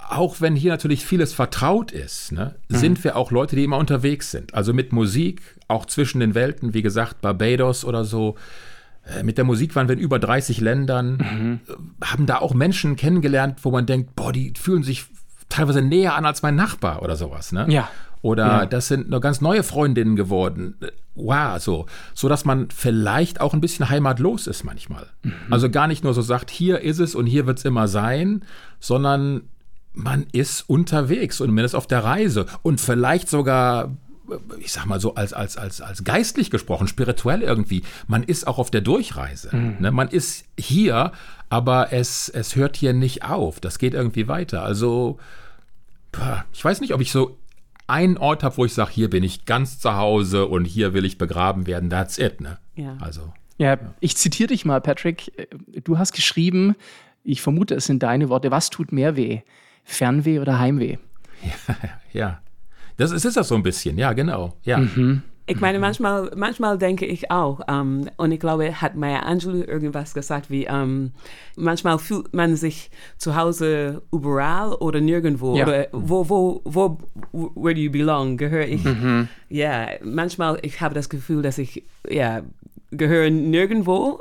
auch 0.10 0.40
wenn 0.40 0.56
hier 0.56 0.72
natürlich 0.72 1.06
vieles 1.06 1.34
vertraut 1.34 1.92
ist, 1.92 2.32
ne, 2.32 2.56
mhm. 2.70 2.76
sind 2.76 3.04
wir 3.04 3.16
auch 3.16 3.32
Leute, 3.32 3.56
die 3.56 3.64
immer 3.64 3.78
unterwegs 3.78 4.32
sind. 4.32 4.54
Also 4.54 4.74
mit 4.74 4.94
Musik, 4.94 5.42
auch 5.68 5.86
zwischen 5.86 6.20
den 6.20 6.36
Welten, 6.36 6.74
wie 6.74 6.84
gesagt, 6.84 7.22
Barbados 7.22 7.84
oder 7.84 8.06
so. 8.06 8.36
Äh, 9.06 9.24
mit 9.24 9.38
der 9.38 9.46
Musik 9.46 9.76
waren 9.76 9.88
wir 9.88 9.96
in 9.96 10.02
über 10.02 10.20
30 10.20 10.62
Ländern, 10.62 11.18
mhm. 11.18 11.60
haben 12.04 12.26
da 12.26 12.38
auch 12.38 12.54
Menschen 12.54 12.96
kennengelernt, 12.96 13.60
wo 13.64 13.72
man 13.72 13.86
denkt, 13.86 14.16
boah, 14.16 14.32
die 14.32 14.54
fühlen 14.56 14.84
sich 14.84 15.06
teilweise 15.50 15.82
näher 15.82 16.16
an 16.16 16.26
als 16.26 16.42
mein 16.42 16.56
Nachbar 16.56 17.02
oder 17.02 17.16
sowas. 17.16 17.52
Ne? 17.52 17.66
Ja. 17.70 17.90
Oder 18.24 18.48
ja. 18.48 18.66
das 18.66 18.88
sind 18.88 19.10
noch 19.10 19.20
ganz 19.20 19.42
neue 19.42 19.64
Freundinnen 19.64 20.16
geworden. 20.16 20.76
Wow, 21.14 21.60
so. 21.60 21.86
So 22.14 22.30
dass 22.30 22.46
man 22.46 22.70
vielleicht 22.72 23.42
auch 23.42 23.54
ein 23.54 23.60
bisschen 23.60 23.90
heimatlos 23.90 24.48
ist 24.48 24.64
manchmal. 24.64 25.08
Mhm. 25.24 25.34
Also 25.52 25.70
gar 25.70 25.88
nicht 25.88 26.06
nur 26.06 26.14
so 26.14 26.22
sagt, 26.22 26.50
hier 26.50 26.80
ist 26.80 27.00
es 27.00 27.16
und 27.16 27.28
hier 27.28 27.46
wird 27.46 27.60
es 27.60 27.66
immer 27.66 27.90
sein, 27.90 28.46
sondern 28.80 29.42
man 29.94 30.26
ist 30.32 30.68
unterwegs 30.70 31.42
und 31.42 31.54
man 31.54 31.66
ist 31.66 31.76
auf 31.76 31.86
der 31.86 32.06
Reise 32.06 32.46
und 32.64 32.80
vielleicht 32.80 33.30
sogar 33.30 33.92
ich 34.60 34.72
sag 34.72 34.86
mal 34.86 35.02
so 35.02 35.16
als, 35.16 35.34
als, 35.34 35.58
als, 35.58 35.82
als 35.82 36.06
geistlich 36.06 36.50
gesprochen, 36.50 36.88
spirituell 36.88 37.42
irgendwie, 37.42 37.84
man 38.08 38.24
ist 38.24 38.48
auch 38.48 38.58
auf 38.58 38.72
der 38.72 38.80
Durchreise. 38.80 39.54
Mhm. 39.54 39.76
Ne? 39.80 39.92
Man 39.92 40.08
ist 40.08 40.46
hier, 40.58 41.12
aber 41.50 41.92
es, 41.92 42.30
es 42.30 42.56
hört 42.56 42.78
hier 42.78 42.94
nicht 42.94 43.26
auf. 43.26 43.60
Das 43.60 43.80
geht 43.80 43.94
irgendwie 43.94 44.30
weiter. 44.30 44.64
Also, 44.64 45.20
ich 46.54 46.64
weiß 46.64 46.80
nicht, 46.80 46.94
ob 46.94 47.02
ich 47.02 47.12
so 47.12 47.38
einen 47.88 48.18
Ort 48.18 48.44
habe, 48.44 48.58
wo 48.58 48.66
ich 48.66 48.74
sage, 48.74 48.92
hier 48.92 49.10
bin 49.10 49.24
ich 49.24 49.46
ganz 49.46 49.80
zu 49.80 49.96
Hause 49.96 50.48
und 50.48 50.66
hier 50.66 50.94
will 50.94 51.06
ich 51.06 51.18
begraben 51.18 51.68
werden, 51.68 51.90
that's 51.90 52.18
it. 52.18 52.42
Ne? 52.42 52.58
Ja. 52.76 52.98
Also, 53.00 53.34
ja, 53.58 53.74
ja. 53.74 53.80
ich 54.00 54.18
zitiere 54.18 54.48
dich 54.48 54.66
mal, 54.66 54.82
Patrick. 54.82 55.32
Du 55.84 55.98
hast 55.98 56.14
geschrieben, 56.14 56.76
ich 57.24 57.42
vermute, 57.42 57.76
es 57.76 57.86
sind 57.86 58.04
deine 58.04 58.30
Worte, 58.30 58.52
was 58.52 58.70
tut 58.70 58.92
mehr 58.92 59.16
weh? 59.16 59.42
Fernweh 59.84 60.40
oder 60.40 60.60
Heimweh? 60.60 60.98
Ja, 61.44 61.76
ja. 62.14 62.42
Das 62.96 63.12
ist, 63.12 63.26
ist 63.26 63.36
das 63.36 63.48
so 63.48 63.56
ein 63.56 63.64
bisschen, 63.64 63.98
ja, 63.98 64.14
genau. 64.14 64.56
Ja. 64.64 64.78
Mhm. 64.78 65.24
Ich 65.46 65.60
meine, 65.60 65.78
manchmal, 65.78 66.32
manchmal 66.36 66.78
denke 66.78 67.06
ich 67.06 67.30
auch, 67.30 67.60
um, 67.60 67.66
ähm, 67.68 68.10
und 68.16 68.32
ich 68.32 68.40
glaube, 68.40 68.82
hat 68.82 68.96
Maya 68.96 69.20
Angelou 69.20 69.62
irgendwas 69.62 70.14
gesagt 70.14 70.50
wie, 70.50 70.68
um, 70.68 70.74
ähm, 70.74 71.12
manchmal 71.58 72.00
fühlt 72.00 72.34
man 72.34 72.56
sich 72.56 72.90
zu 73.18 73.36
Hause 73.36 74.02
überall 74.12 74.74
oder 74.76 75.02
nirgendwo. 75.02 75.58
Ja. 75.58 75.68
Oder 75.68 75.88
wo, 75.92 76.30
wo, 76.30 76.62
wo, 76.64 76.98
where 77.56 77.76
do 77.76 77.82
you 77.82 77.92
belong? 77.92 78.38
Gehöre 78.38 78.68
ich? 78.68 78.84
Mhm. 78.86 79.28
Ja, 79.50 79.88
manchmal, 80.02 80.60
ich 80.62 80.80
habe 80.80 80.96
das 80.96 81.10
Gefühl, 81.10 81.42
dass 81.42 81.58
ich, 81.58 81.84
ja, 82.10 82.44
gehöre 82.92 83.30
nirgendwo. 83.30 84.20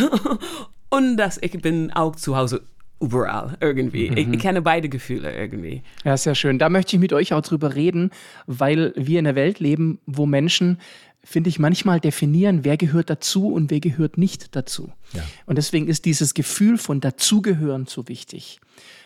und 0.88 1.16
dass 1.18 1.38
ich 1.42 1.60
bin 1.60 1.92
auch 1.92 2.16
zu 2.16 2.36
Hause 2.36 2.62
überall 3.02 3.56
irgendwie. 3.60 4.10
Mhm. 4.10 4.16
Ich, 4.16 4.28
ich, 4.28 4.38
kenne 4.38 4.62
beide 4.62 4.88
Gefühle 4.88 5.34
irgendwie. 5.34 5.82
Ja, 6.04 6.16
sehr 6.16 6.34
schön. 6.34 6.58
Da 6.58 6.68
möchte 6.68 6.96
ich 6.96 7.00
mit 7.00 7.12
euch 7.12 7.32
auch 7.34 7.42
drüber 7.42 7.74
reden, 7.74 8.10
weil 8.46 8.92
wir 8.96 9.18
in 9.18 9.26
einer 9.26 9.36
Welt 9.36 9.60
leben, 9.60 9.98
wo 10.06 10.24
Menschen, 10.24 10.78
finde 11.24 11.50
ich, 11.50 11.58
manchmal 11.58 12.00
definieren, 12.00 12.64
wer 12.64 12.76
gehört 12.76 13.10
dazu 13.10 13.52
und 13.52 13.70
wer 13.70 13.80
gehört 13.80 14.18
nicht 14.18 14.54
dazu. 14.56 14.92
Ja. 15.12 15.22
Und 15.46 15.58
deswegen 15.58 15.88
ist 15.88 16.04
dieses 16.04 16.34
Gefühl 16.34 16.78
von 16.78 17.00
dazugehören 17.00 17.86
so 17.86 18.08
wichtig. 18.08 18.60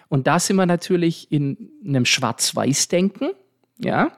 Und 0.09 0.27
da 0.27 0.39
sind 0.39 0.57
wir 0.57 0.67
natürlich 0.67 1.33
in 1.33 1.71
einem 1.85 2.05
Schwarz-Weiß-Denken, 2.05 3.31
ja, 3.79 4.13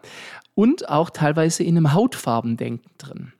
und 0.55 0.89
auch 0.89 1.11
teilweise 1.11 1.63
in 1.63 1.77
einem 1.77 1.93
Hautfarbendenken 1.93 2.91
drin. 2.99 3.33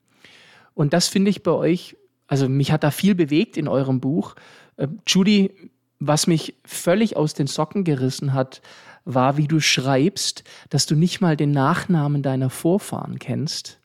Und 0.75 0.93
das 0.93 1.09
finde 1.09 1.31
ich 1.31 1.43
bei 1.43 1.51
euch, 1.51 1.97
also 2.29 2.49
mich 2.49 2.71
hat 2.71 2.85
da 2.85 2.91
viel 2.91 3.15
bewegt 3.15 3.57
in 3.57 3.69
eurem 3.69 4.01
Buch. 4.01 4.37
Äh, 4.77 4.89
Judy, 5.07 5.53
was 6.01 6.27
mich 6.27 6.55
völlig 6.65 7.17
aus 7.17 7.35
den 7.35 7.47
Socken 7.47 7.85
gerissen 7.85 8.35
hat, 8.35 8.61
war, 9.05 9.37
wie 9.37 9.49
du 9.49 9.61
schreibst, 9.61 10.45
dass 10.71 10.87
du 10.87 10.95
nicht 10.95 11.21
mal 11.21 11.37
den 11.37 11.51
Nachnamen 11.51 12.23
deiner 12.23 12.51
Vorfahren 12.51 13.19
kennst, 13.19 13.81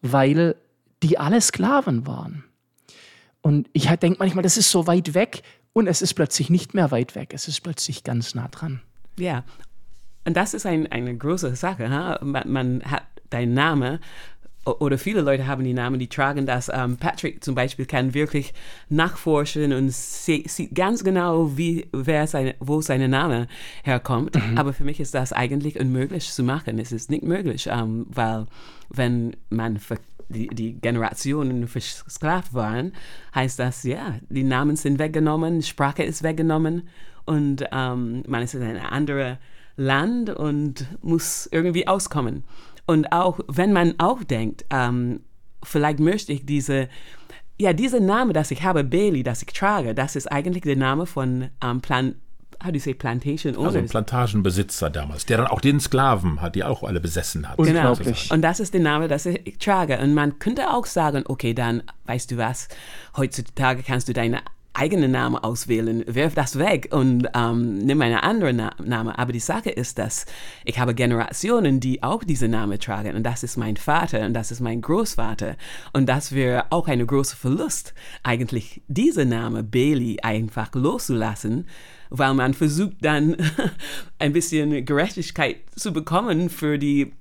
weil 0.00 0.56
die 1.02 1.18
alle 1.18 1.40
Sklaven 1.40 2.06
waren. 2.06 2.44
Und 3.42 3.68
ich 3.72 3.86
denke 3.86 4.18
manchmal, 4.20 4.42
das 4.42 4.56
ist 4.56 4.70
so 4.70 4.86
weit 4.86 5.14
weg 5.14 5.42
und 5.72 5.86
es 5.86 6.02
ist 6.02 6.14
plötzlich 6.14 6.50
nicht 6.50 6.72
mehr 6.72 6.90
weit 6.90 7.14
weg, 7.14 7.32
es 7.34 7.48
ist 7.48 7.60
plötzlich 7.60 8.04
ganz 8.04 8.34
nah 8.34 8.48
dran. 8.48 8.80
Ja, 9.18 9.44
und 10.24 10.36
das 10.36 10.54
ist 10.54 10.66
ein, 10.66 10.90
eine 10.90 11.16
große 11.16 11.54
Sache. 11.54 11.90
Ha? 11.90 12.18
Man, 12.22 12.50
man 12.50 12.82
hat 12.84 13.04
deinen 13.30 13.54
Namen 13.54 13.98
oder 14.64 14.98
viele 14.98 15.20
Leute 15.20 15.46
haben 15.46 15.64
die 15.64 15.74
Namen, 15.74 15.98
die 15.98 16.08
tragen 16.08 16.46
das. 16.46 16.70
Ähm, 16.72 16.96
Patrick 16.96 17.44
zum 17.44 17.54
Beispiel 17.54 17.86
kann 17.86 18.14
wirklich 18.14 18.54
nachforschen 18.88 19.72
und 19.72 19.92
sieht 19.92 20.74
ganz 20.74 21.04
genau, 21.04 21.56
wie, 21.56 21.86
wer 21.92 22.26
seine, 22.26 22.54
wo 22.60 22.80
sein 22.80 23.08
Name 23.10 23.46
herkommt. 23.82 24.36
Mhm. 24.36 24.56
Aber 24.56 24.72
für 24.72 24.84
mich 24.84 25.00
ist 25.00 25.14
das 25.14 25.32
eigentlich 25.32 25.78
unmöglich 25.78 26.30
zu 26.30 26.42
machen. 26.42 26.78
Es 26.78 26.92
ist 26.92 27.10
nicht 27.10 27.24
möglich, 27.24 27.68
ähm, 27.70 28.06
weil 28.08 28.46
wenn 28.88 29.36
man 29.50 29.78
die, 30.28 30.48
die 30.48 30.80
Generationen 30.80 31.68
versklavt 31.68 32.54
waren, 32.54 32.92
heißt 33.34 33.58
das, 33.58 33.82
ja, 33.82 34.14
die 34.30 34.44
Namen 34.44 34.76
sind 34.76 34.98
weggenommen, 34.98 35.62
Sprache 35.62 36.02
ist 36.02 36.22
weggenommen 36.22 36.88
und 37.26 37.64
ähm, 37.72 38.22
man 38.26 38.42
ist 38.42 38.54
in 38.54 38.62
einem 38.62 38.84
anderen 38.86 39.38
Land 39.76 40.30
und 40.30 40.86
muss 41.02 41.48
irgendwie 41.50 41.86
auskommen. 41.86 42.44
Und 42.86 43.12
auch 43.12 43.40
wenn 43.48 43.72
man 43.72 43.94
auch 43.98 44.22
denkt, 44.22 44.64
ähm, 44.70 45.20
vielleicht 45.62 46.00
möchte 46.00 46.32
ich 46.32 46.44
diese, 46.44 46.88
ja, 47.58 47.72
dieser 47.72 48.00
Name, 48.00 48.32
das 48.32 48.50
ich 48.50 48.62
habe, 48.62 48.84
Bailey, 48.84 49.22
das 49.22 49.42
ich 49.42 49.52
trage, 49.52 49.94
das 49.94 50.16
ist 50.16 50.30
eigentlich 50.30 50.62
der 50.62 50.76
Name 50.76 51.06
von 51.06 51.48
ähm, 51.62 51.80
Plan, 51.80 52.16
how 52.62 52.68
do 52.68 52.74
you 52.74 52.80
say, 52.80 52.94
Plantation 52.94 53.56
Owners. 53.56 53.66
Also 53.66 53.78
ein 53.78 53.88
Plantagenbesitzer 53.88 54.90
damals, 54.90 55.26
der 55.26 55.38
dann 55.38 55.46
auch 55.46 55.60
den 55.60 55.80
Sklaven 55.80 56.40
hat, 56.40 56.54
die 56.54 56.64
auch 56.64 56.82
alle 56.82 57.00
besessen 57.00 57.48
hat. 57.48 57.58
Genau. 57.58 57.96
Und 58.30 58.42
das 58.42 58.60
ist 58.60 58.74
der 58.74 58.80
Name, 58.80 59.08
das 59.08 59.26
ich 59.26 59.58
trage. 59.58 59.98
Und 59.98 60.14
man 60.14 60.38
könnte 60.38 60.70
auch 60.70 60.86
sagen, 60.86 61.24
okay, 61.26 61.54
dann, 61.54 61.82
weißt 62.06 62.30
du 62.30 62.36
was, 62.36 62.68
heutzutage 63.16 63.82
kannst 63.82 64.08
du 64.08 64.12
deine 64.12 64.40
eigenen 64.74 65.12
Namen 65.12 65.36
auswählen, 65.36 66.04
werf 66.06 66.34
das 66.34 66.58
weg 66.58 66.88
und 66.90 67.28
ähm, 67.34 67.78
nimm 67.78 68.02
einen 68.02 68.16
anderen 68.16 68.56
Na 68.56 68.74
Namen. 68.82 69.14
Aber 69.14 69.32
die 69.32 69.40
Sache 69.40 69.70
ist, 69.70 69.98
dass 69.98 70.26
ich 70.64 70.78
habe 70.78 70.94
Generationen, 70.94 71.80
die 71.80 72.02
auch 72.02 72.24
diese 72.24 72.48
Namen 72.48 72.78
tragen 72.78 73.14
und 73.16 73.22
das 73.22 73.42
ist 73.42 73.56
mein 73.56 73.76
Vater 73.76 74.26
und 74.26 74.34
das 74.34 74.50
ist 74.50 74.60
mein 74.60 74.82
Großvater 74.82 75.56
und 75.92 76.08
das 76.08 76.32
wäre 76.32 76.66
auch 76.70 76.88
ein 76.88 77.06
großer 77.06 77.36
Verlust, 77.36 77.94
eigentlich 78.22 78.82
diese 78.88 79.24
Name 79.24 79.62
Bailey 79.62 80.18
einfach 80.22 80.74
loszulassen, 80.74 81.66
weil 82.10 82.34
man 82.34 82.54
versucht 82.54 82.96
dann 83.00 83.36
ein 84.18 84.32
bisschen 84.32 84.84
Gerechtigkeit 84.84 85.56
zu 85.76 85.92
bekommen 85.92 86.50
für 86.50 86.78
die 86.78 87.12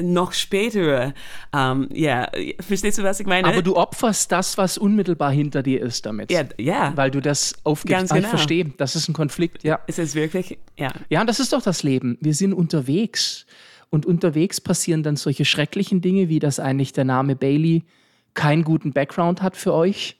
noch 0.00 0.32
später, 0.32 1.14
ähm, 1.54 1.88
ja, 1.92 2.28
verstehst 2.60 2.98
du, 2.98 3.02
was 3.02 3.20
ich 3.20 3.26
meine? 3.26 3.48
Aber 3.48 3.62
du 3.62 3.76
opferst 3.76 4.30
das, 4.30 4.58
was 4.58 4.78
unmittelbar 4.78 5.32
hinter 5.32 5.62
dir 5.62 5.80
ist 5.80 6.04
damit. 6.06 6.30
Ja, 6.30 6.44
ja. 6.58 6.92
Weil 6.96 7.10
du 7.10 7.20
das 7.20 7.54
aufgibst. 7.64 7.98
Ganz 7.98 8.10
genau. 8.10 8.22
Ich 8.22 8.28
verstehe, 8.28 8.66
das 8.76 8.94
ist 8.94 9.08
ein 9.08 9.14
Konflikt, 9.14 9.64
ja. 9.64 9.80
Ist 9.86 9.98
es 9.98 10.14
wirklich, 10.14 10.58
ja. 10.76 10.92
Ja, 11.08 11.20
und 11.20 11.26
das 11.26 11.40
ist 11.40 11.52
doch 11.52 11.62
das 11.62 11.82
Leben. 11.82 12.18
Wir 12.20 12.34
sind 12.34 12.52
unterwegs. 12.52 13.46
Und 13.90 14.04
unterwegs 14.04 14.60
passieren 14.60 15.02
dann 15.02 15.16
solche 15.16 15.46
schrecklichen 15.46 16.02
Dinge, 16.02 16.28
wie 16.28 16.40
dass 16.40 16.60
eigentlich 16.60 16.92
der 16.92 17.04
Name 17.04 17.36
Bailey 17.36 17.84
keinen 18.34 18.62
guten 18.62 18.92
Background 18.92 19.40
hat 19.40 19.56
für 19.56 19.72
euch. 19.72 20.18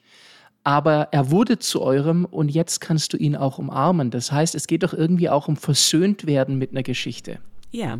Aber 0.63 1.09
er 1.11 1.31
wurde 1.31 1.59
zu 1.59 1.81
eurem 1.81 2.25
und 2.25 2.49
jetzt 2.49 2.81
kannst 2.81 3.13
du 3.13 3.17
ihn 3.17 3.35
auch 3.35 3.59
umarmen. 3.59 4.11
Das 4.11 4.31
heißt, 4.31 4.55
es 4.55 4.67
geht 4.67 4.83
doch 4.83 4.93
irgendwie 4.93 5.29
auch 5.29 5.47
um 5.47 5.55
versöhnt 5.55 6.25
werden 6.25 6.57
mit 6.57 6.71
einer 6.71 6.83
Geschichte. 6.83 7.39
Ja, 7.71 7.99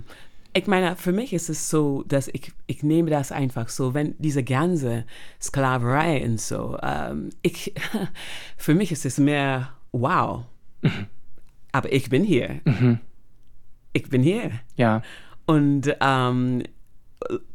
ich 0.54 0.68
meine, 0.68 0.96
für 0.96 1.12
mich 1.12 1.34
ist 1.34 1.50
es 1.50 1.70
so, 1.70 2.04
dass 2.08 2.28
ich, 2.28 2.52
ich 2.68 2.84
nehme 2.84 3.10
das 3.10 3.32
einfach 3.32 3.70
so, 3.70 3.94
wenn 3.94 4.16
diese 4.18 4.44
ganze 4.44 5.06
Sklaverei 5.42 6.24
und 6.26 6.40
so, 6.40 6.78
ähm, 6.82 7.30
ich, 7.42 7.74
für 8.58 8.76
mich 8.76 8.92
ist 8.92 9.06
es 9.06 9.18
mehr 9.18 9.74
wow. 9.92 10.46
Mhm. 10.82 11.08
Aber 11.72 11.92
ich 11.92 12.10
bin 12.10 12.24
hier. 12.24 12.62
Mhm. 12.66 13.00
Ich 13.94 14.10
bin 14.10 14.24
hier. 14.24 14.52
Ja. 14.76 15.02
Und 15.46 15.96
ähm, 16.02 16.64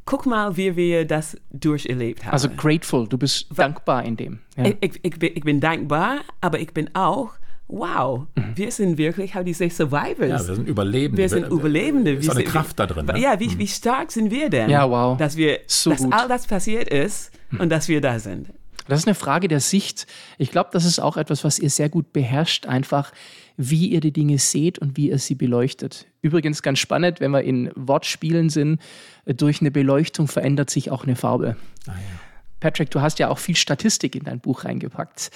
guck 0.05 0.27
mal, 0.27 0.57
wie 0.57 0.77
wir 0.77 1.07
das 1.07 1.37
durcherlebt 1.51 2.25
haben. 2.25 2.33
Also 2.33 2.49
grateful, 2.49 3.09
du 3.09 3.19
bist 3.19 3.47
dankbar 3.57 4.05
in 4.05 4.17
dem. 4.17 4.41
Ja. 4.57 4.67
Ich, 4.67 4.77
ich, 4.81 5.01
ich, 5.03 5.19
bin, 5.19 5.33
ich 5.35 5.43
bin 5.43 5.61
dankbar, 5.61 6.21
aber 6.41 6.61
ich 6.61 6.73
bin 6.73 6.91
auch 6.95 7.33
wow, 7.69 8.27
mhm. 8.35 8.53
wir 8.55 8.71
sind 8.71 8.99
wirklich, 8.99 9.35
how 9.35 9.43
do 9.43 9.49
you 9.49 9.55
say, 9.55 9.69
survivors. 9.69 10.43
Ja, 10.43 10.49
wir 10.49 10.55
sind 10.57 10.69
Überlebende. 10.69 11.23
Wir 11.23 11.29
sind 11.29 11.47
Überlebende. 11.51 12.13
Ist 12.13 12.31
eine 12.31 12.45
Kraft 12.45 12.79
da 12.79 12.87
drin. 12.87 13.07
Ne? 13.07 13.19
Ja, 13.19 13.39
wie, 13.41 13.49
mhm. 13.49 13.59
wie 13.59 13.69
stark 13.69 14.13
sind 14.13 14.31
wir 14.31 14.51
denn? 14.51 14.71
Ja, 14.71 14.89
wow. 14.89 15.17
Dass 15.17 15.37
wir, 15.37 15.61
so 15.67 15.91
dass 15.91 16.03
gut. 16.03 16.13
all 16.13 16.29
das 16.29 16.47
passiert 16.47 16.89
ist 16.89 17.33
mhm. 17.51 17.61
und 17.61 17.71
dass 17.71 17.89
wir 17.89 18.01
da 18.01 18.19
sind. 18.19 18.49
Das 18.87 18.99
ist 18.99 19.07
eine 19.07 19.15
Frage 19.15 19.49
der 19.49 19.61
Sicht. 19.61 20.07
Ich 20.37 20.51
glaube, 20.51 20.71
das 20.73 20.85
ist 20.85 20.99
auch 20.99 21.17
etwas, 21.17 21.43
was 21.43 21.59
ihr 21.59 21.71
sehr 21.71 21.89
gut 21.89 22.13
beherrscht, 22.13 22.67
einfach 22.67 23.13
wie 23.57 23.89
ihr 23.89 24.01
die 24.01 24.13
Dinge 24.13 24.39
seht 24.39 24.79
und 24.79 24.97
wie 24.97 25.09
ihr 25.09 25.19
sie 25.19 25.35
beleuchtet. 25.35 26.07
Übrigens 26.21 26.61
ganz 26.63 26.81
spannend, 26.81 27.21
wenn 27.21 27.31
wir 27.31 27.43
in 27.43 27.71
Wortspielen 27.77 28.51
sind, 28.51 28.81
durch 29.25 29.61
eine 29.61 29.71
Beleuchtung 29.71 30.29
verändert 30.29 30.71
sich 30.71 30.91
auch 30.91 31.05
eine 31.05 31.17
Farbe. 31.17 31.57
Ah, 31.87 31.93
ja. 31.93 32.34
Patrick, 32.65 32.91
du 32.91 33.03
hast 33.03 33.19
ja 33.19 33.29
auch 33.29 33.37
viel 33.37 33.57
Statistik 33.57 34.17
in 34.17 34.25
dein 34.25 34.41
Buch 34.41 34.65
reingepackt, 34.65 35.31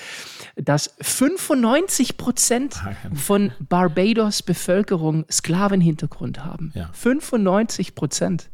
dass 0.57 0.95
95 1.03 2.17
Prozent 2.17 2.77
ah, 2.83 2.93
von 3.15 3.53
Barbados 3.61 4.43
Bevölkerung 4.43 5.27
Sklavenhintergrund 5.31 6.43
haben. 6.43 6.73
Ja. 6.75 6.89
95 6.95 7.95
Prozent. 7.95 8.49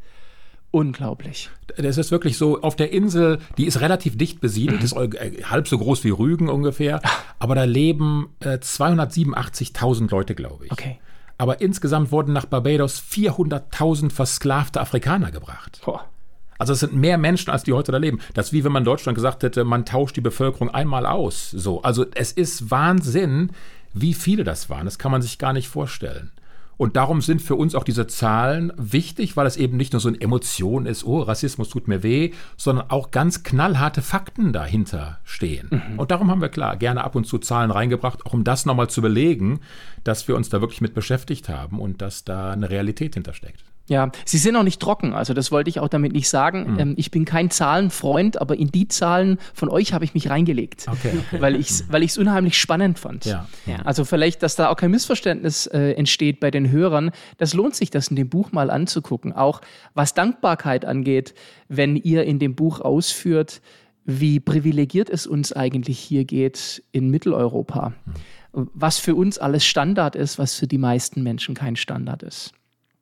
Unglaublich. 0.71 1.49
Das 1.77 1.97
ist 1.97 2.11
wirklich 2.11 2.37
so, 2.37 2.61
auf 2.63 2.75
der 2.75 2.91
Insel, 2.91 3.39
die 3.57 3.65
ist 3.65 3.79
relativ 3.79 4.17
dicht 4.17 4.41
besiedelt, 4.41 4.79
mhm. 4.79 4.85
ist 4.85 4.91
äh, 4.91 5.43
halb 5.45 5.69
so 5.69 5.77
groß 5.77 6.03
wie 6.03 6.09
Rügen 6.09 6.49
ungefähr, 6.49 6.99
aber 7.39 7.55
da 7.55 7.63
leben 7.63 8.27
äh, 8.41 8.57
287.000 8.57 10.11
Leute, 10.11 10.35
glaube 10.35 10.65
ich. 10.65 10.71
Okay. 10.73 10.99
Aber 11.37 11.61
insgesamt 11.61 12.11
wurden 12.11 12.33
nach 12.33 12.45
Barbados 12.45 13.01
400.000 13.09 14.11
versklavte 14.11 14.81
Afrikaner 14.81 15.31
gebracht. 15.31 15.79
Boah. 15.85 16.09
Also 16.57 16.73
es 16.73 16.79
sind 16.79 16.93
mehr 16.93 17.17
Menschen, 17.17 17.49
als 17.49 17.63
die 17.63 17.73
heute 17.73 17.91
da 17.91 17.97
leben. 17.97 18.19
Das 18.33 18.47
ist 18.47 18.53
wie 18.53 18.63
wenn 18.63 18.71
man 18.71 18.81
in 18.81 18.85
Deutschland 18.85 19.15
gesagt 19.15 19.43
hätte, 19.43 19.63
man 19.63 19.85
tauscht 19.85 20.15
die 20.15 20.21
Bevölkerung 20.21 20.69
einmal 20.69 21.05
aus. 21.05 21.51
So, 21.51 21.81
also 21.81 22.05
es 22.15 22.31
ist 22.31 22.71
Wahnsinn, 22.71 23.51
wie 23.93 24.13
viele 24.13 24.43
das 24.43 24.69
waren. 24.69 24.85
Das 24.85 24.99
kann 24.99 25.11
man 25.11 25.21
sich 25.21 25.37
gar 25.37 25.53
nicht 25.53 25.67
vorstellen. 25.67 26.31
Und 26.77 26.97
darum 26.97 27.21
sind 27.21 27.41
für 27.41 27.55
uns 27.55 27.73
auch 27.73 27.85
diese 27.85 28.05
Zahlen 28.07 28.73
wichtig, 28.75 29.37
weil 29.37 29.47
es 29.47 29.55
eben 29.55 29.77
nicht 29.77 29.93
nur 29.93 30.01
so 30.01 30.09
eine 30.09 30.19
Emotion 30.19 30.85
ist, 30.85 31.05
oh, 31.05 31.21
Rassismus 31.21 31.69
tut 31.69 31.87
mir 31.87 32.03
weh, 32.03 32.31
sondern 32.57 32.89
auch 32.89 33.11
ganz 33.11 33.43
knallharte 33.43 34.01
Fakten 34.01 34.51
dahinter 34.51 35.19
stehen. 35.23 35.69
Mhm. 35.71 35.99
Und 35.99 36.11
darum 36.11 36.29
haben 36.29 36.41
wir 36.41 36.49
klar 36.49 36.75
gerne 36.75 37.03
ab 37.03 37.15
und 37.15 37.25
zu 37.25 37.37
Zahlen 37.37 37.71
reingebracht, 37.71 38.25
auch 38.25 38.33
um 38.33 38.43
das 38.43 38.65
nochmal 38.65 38.89
zu 38.89 39.01
belegen, 39.01 39.61
dass 40.03 40.27
wir 40.27 40.35
uns 40.35 40.49
da 40.49 40.59
wirklich 40.59 40.81
mit 40.81 40.93
beschäftigt 40.93 41.47
haben 41.47 41.79
und 41.79 42.01
dass 42.01 42.25
da 42.25 42.51
eine 42.51 42.69
Realität 42.69 43.13
hintersteckt. 43.13 43.63
Ja, 43.87 44.11
sie 44.25 44.39
sind 44.39 44.55
auch 44.55 44.63
nicht 44.63 44.79
trocken. 44.79 45.13
Also 45.13 45.33
das 45.33 45.51
wollte 45.51 45.69
ich 45.69 45.79
auch 45.79 45.87
damit 45.87 46.13
nicht 46.13 46.27
sagen. 46.27 46.73
Mhm. 46.73 46.79
Ähm, 46.79 46.93
ich 46.97 47.11
bin 47.11 47.23
kein 47.23 47.51
Zahlenfreund, 47.51 48.41
aber 48.41 48.57
in 48.57 48.71
die 48.71 48.87
Zahlen 48.87 49.37
von 49.53 49.69
euch 49.69 49.93
habe 49.93 50.03
ich 50.03 50.15
mich 50.15 50.29
reingelegt, 50.29 50.87
okay, 50.89 51.13
okay. 51.27 51.41
weil 51.41 51.55
ich 51.55 51.69
es 51.69 51.91
weil 51.91 52.07
unheimlich 52.17 52.57
spannend 52.57 52.97
fand. 52.97 53.25
Ja. 53.25 53.47
Ja. 53.65 53.77
Also 53.83 54.03
vielleicht, 54.03 54.41
dass 54.41 54.55
da 54.55 54.69
auch 54.69 54.75
kein 54.75 54.89
Missverständnis 54.91 55.67
äh, 55.67 55.91
entsteht 55.91 56.39
bei 56.39 56.49
den 56.49 56.71
Hörern. 56.71 57.11
Das 57.37 57.53
lohnt 57.53 57.75
sich, 57.75 57.91
das 57.91 58.07
in 58.07 58.15
dem 58.15 58.29
Buch 58.29 58.51
mal 58.51 58.71
anzugucken. 58.71 59.33
Auch 59.33 59.61
was 59.93 60.15
Dankbarkeit 60.15 60.83
angeht, 60.85 61.35
wenn 61.67 61.95
ihr 61.95 62.23
in 62.23 62.39
dem 62.39 62.55
Buch 62.55 62.81
ausführt, 62.81 63.61
wie 64.05 64.39
privilegiert 64.39 65.09
es 65.09 65.27
uns 65.27 65.53
eigentlich 65.53 65.99
hier 65.99 66.25
geht 66.25 66.83
in 66.91 67.09
Mitteleuropa. 67.09 67.89
Mhm. 67.89 68.69
Was 68.73 68.97
für 68.97 69.15
uns 69.15 69.37
alles 69.37 69.65
Standard 69.65 70.15
ist, 70.15 70.39
was 70.39 70.55
für 70.55 70.67
die 70.67 70.77
meisten 70.77 71.21
Menschen 71.21 71.55
kein 71.55 71.75
Standard 71.75 72.23
ist. 72.23 72.53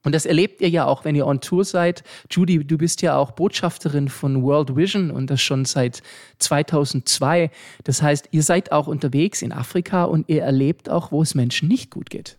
Und 0.04 0.14
das 0.14 0.26
erlebt 0.26 0.62
ihr 0.62 0.70
ja 0.70 0.86
auch, 0.86 1.06
wenn 1.06 1.16
ihr 1.16 1.26
on 1.26 1.40
Tour 1.40 1.64
seid. 1.64 2.04
Judy, 2.30 2.64
du 2.64 2.78
bist 2.78 3.02
ja 3.02 3.18
auch 3.18 3.32
Botschafterin 3.32 4.10
von 4.10 4.44
World 4.44 4.76
Vision 4.76 5.12
und 5.12 5.30
das 5.30 5.42
schon 5.42 5.66
seit 5.66 6.04
2002. 6.40 7.50
Das 7.84 8.02
heißt, 8.02 8.30
ihr 8.32 8.44
seid 8.44 8.72
auch 8.72 8.88
unterwegs 8.88 9.42
in 9.42 9.52
Afrika 9.52 10.04
und 10.04 10.28
ihr 10.28 10.44
erlebt 10.44 10.90
auch, 10.90 11.12
wo 11.12 11.22
es 11.22 11.36
Menschen 11.36 11.70
nicht 11.70 11.90
gut 11.90 12.10
geht. 12.10 12.38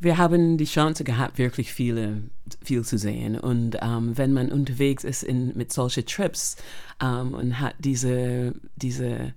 Wir 0.00 0.16
haben 0.16 0.58
die 0.58 0.64
Chance 0.64 1.02
gehabt, 1.02 1.38
wirklich 1.38 1.72
viele, 1.72 2.22
viel 2.62 2.84
zu 2.84 2.98
sehen. 2.98 3.36
Und 3.36 3.78
ähm, 3.82 4.16
wenn 4.16 4.32
man 4.32 4.52
unterwegs 4.52 5.02
ist 5.02 5.24
in, 5.24 5.56
mit 5.56 5.72
solchen 5.72 6.06
Trips 6.06 6.56
ähm, 7.02 7.34
und 7.34 7.58
hat 7.58 7.74
diese, 7.80 8.54
diese 8.76 9.32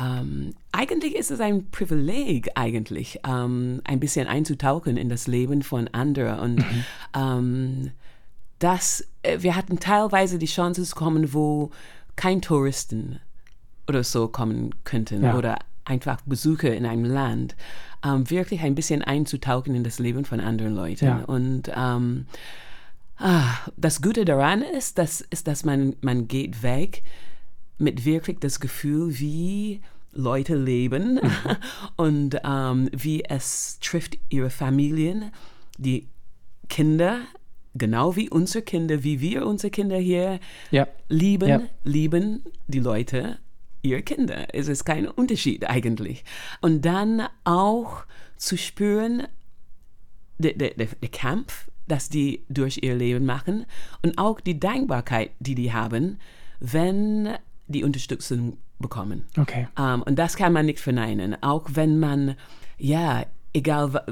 ähm, 0.00 0.54
eigentlich 0.72 1.14
ist 1.16 1.30
es 1.30 1.40
ein 1.40 1.70
Privileg, 1.70 2.50
eigentlich, 2.54 3.20
ähm, 3.26 3.80
ein 3.84 4.00
bisschen 4.00 4.26
einzutauchen 4.26 4.96
in 4.96 5.08
das 5.08 5.26
Leben 5.26 5.62
von 5.62 5.88
anderen. 5.88 6.38
Und 6.38 6.56
mhm. 6.58 6.84
ähm, 7.14 7.90
das, 8.58 9.06
äh, 9.22 9.38
wir 9.40 9.56
hatten 9.56 9.78
teilweise 9.78 10.38
die 10.38 10.46
Chance 10.46 10.84
zu 10.84 10.94
kommen, 10.94 11.34
wo 11.34 11.70
kein 12.16 12.40
Touristen 12.40 13.20
oder 13.88 14.04
so 14.04 14.28
kommen 14.28 14.74
könnten 14.84 15.24
ja. 15.24 15.36
oder 15.36 15.58
einfach 15.84 16.20
Besucher 16.22 16.74
in 16.74 16.86
einem 16.86 17.04
Land, 17.04 17.56
ähm, 18.04 18.28
wirklich 18.30 18.60
ein 18.62 18.74
bisschen 18.74 19.02
einzutauchen 19.02 19.74
in 19.74 19.84
das 19.84 19.98
Leben 19.98 20.24
von 20.24 20.40
anderen 20.40 20.74
Leuten. 20.74 21.04
Ja. 21.04 21.24
Und 21.24 21.70
ähm, 21.74 22.26
ah, 23.18 23.54
das 23.76 24.00
Gute 24.00 24.24
daran 24.24 24.62
ist, 24.62 24.98
dass, 24.98 25.20
ist, 25.20 25.46
dass 25.48 25.64
man, 25.64 25.96
man 26.00 26.28
geht 26.28 26.62
weg 26.62 27.02
mit 27.82 28.04
wirklich 28.04 28.38
das 28.40 28.60
Gefühl, 28.60 29.18
wie 29.18 29.80
Leute 30.12 30.54
leben 30.54 31.14
mhm. 31.14 31.56
und 31.96 32.38
ähm, 32.44 32.88
wie 32.92 33.24
es 33.24 33.78
trifft 33.80 34.18
ihre 34.28 34.50
Familien, 34.50 35.30
die 35.78 36.08
Kinder 36.68 37.20
genau 37.74 38.16
wie 38.16 38.28
unsere 38.28 38.62
Kinder, 38.62 39.02
wie 39.02 39.20
wir 39.20 39.46
unsere 39.46 39.70
Kinder 39.70 39.96
hier 39.96 40.38
Ja. 40.70 40.86
lieben, 41.08 41.48
Ja. 41.48 41.62
lieben 41.84 42.44
die 42.66 42.80
Leute 42.80 43.38
ihre 43.82 44.02
Kinder. 44.02 44.54
Es 44.54 44.68
ist 44.68 44.84
kein 44.84 45.08
Unterschied 45.08 45.68
eigentlich. 45.68 46.24
Und 46.60 46.84
dann 46.84 47.22
auch 47.44 48.04
zu 48.36 48.56
spüren, 48.56 49.26
der, 50.38 50.52
der, 50.54 50.70
der, 50.74 50.88
der 51.00 51.08
Kampf, 51.08 51.70
das 51.88 52.08
die 52.08 52.44
durch 52.48 52.80
ihr 52.82 52.94
Leben 52.94 53.24
machen 53.24 53.66
und 54.02 54.18
auch 54.18 54.40
die 54.40 54.60
Dankbarkeit, 54.60 55.30
die 55.40 55.54
die 55.54 55.72
haben, 55.72 56.18
wenn 56.60 57.30
die 57.66 57.84
Unterstützung 57.84 58.58
bekommen. 58.78 59.26
Okay. 59.38 59.68
Ähm, 59.78 60.02
und 60.02 60.18
das 60.18 60.36
kann 60.36 60.52
man 60.52 60.66
nicht 60.66 60.80
verneinen. 60.80 61.36
Auch 61.42 61.68
wenn 61.72 61.98
man, 61.98 62.34
ja, 62.78 63.24
egal 63.54 64.02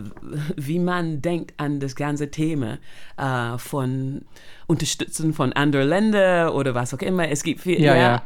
wie 0.57 0.79
man 0.79 1.23
denkt 1.23 1.55
an 1.57 1.81
das 1.81 1.97
ganze 1.97 2.31
Thema 2.31 2.79
äh, 3.17 3.59
von 3.59 4.23
Unterstützung 4.67 5.33
von 5.33 5.53
anderen 5.53 5.89
Ländern 5.89 6.51
oder 6.51 6.75
was 6.75 6.95
auch 6.95 7.01
immer. 7.01 7.29
Es 7.29 7.43
gibt 7.43 7.61
viel, 7.61 7.81
Ja, 7.81 7.97
ja. 7.97 8.23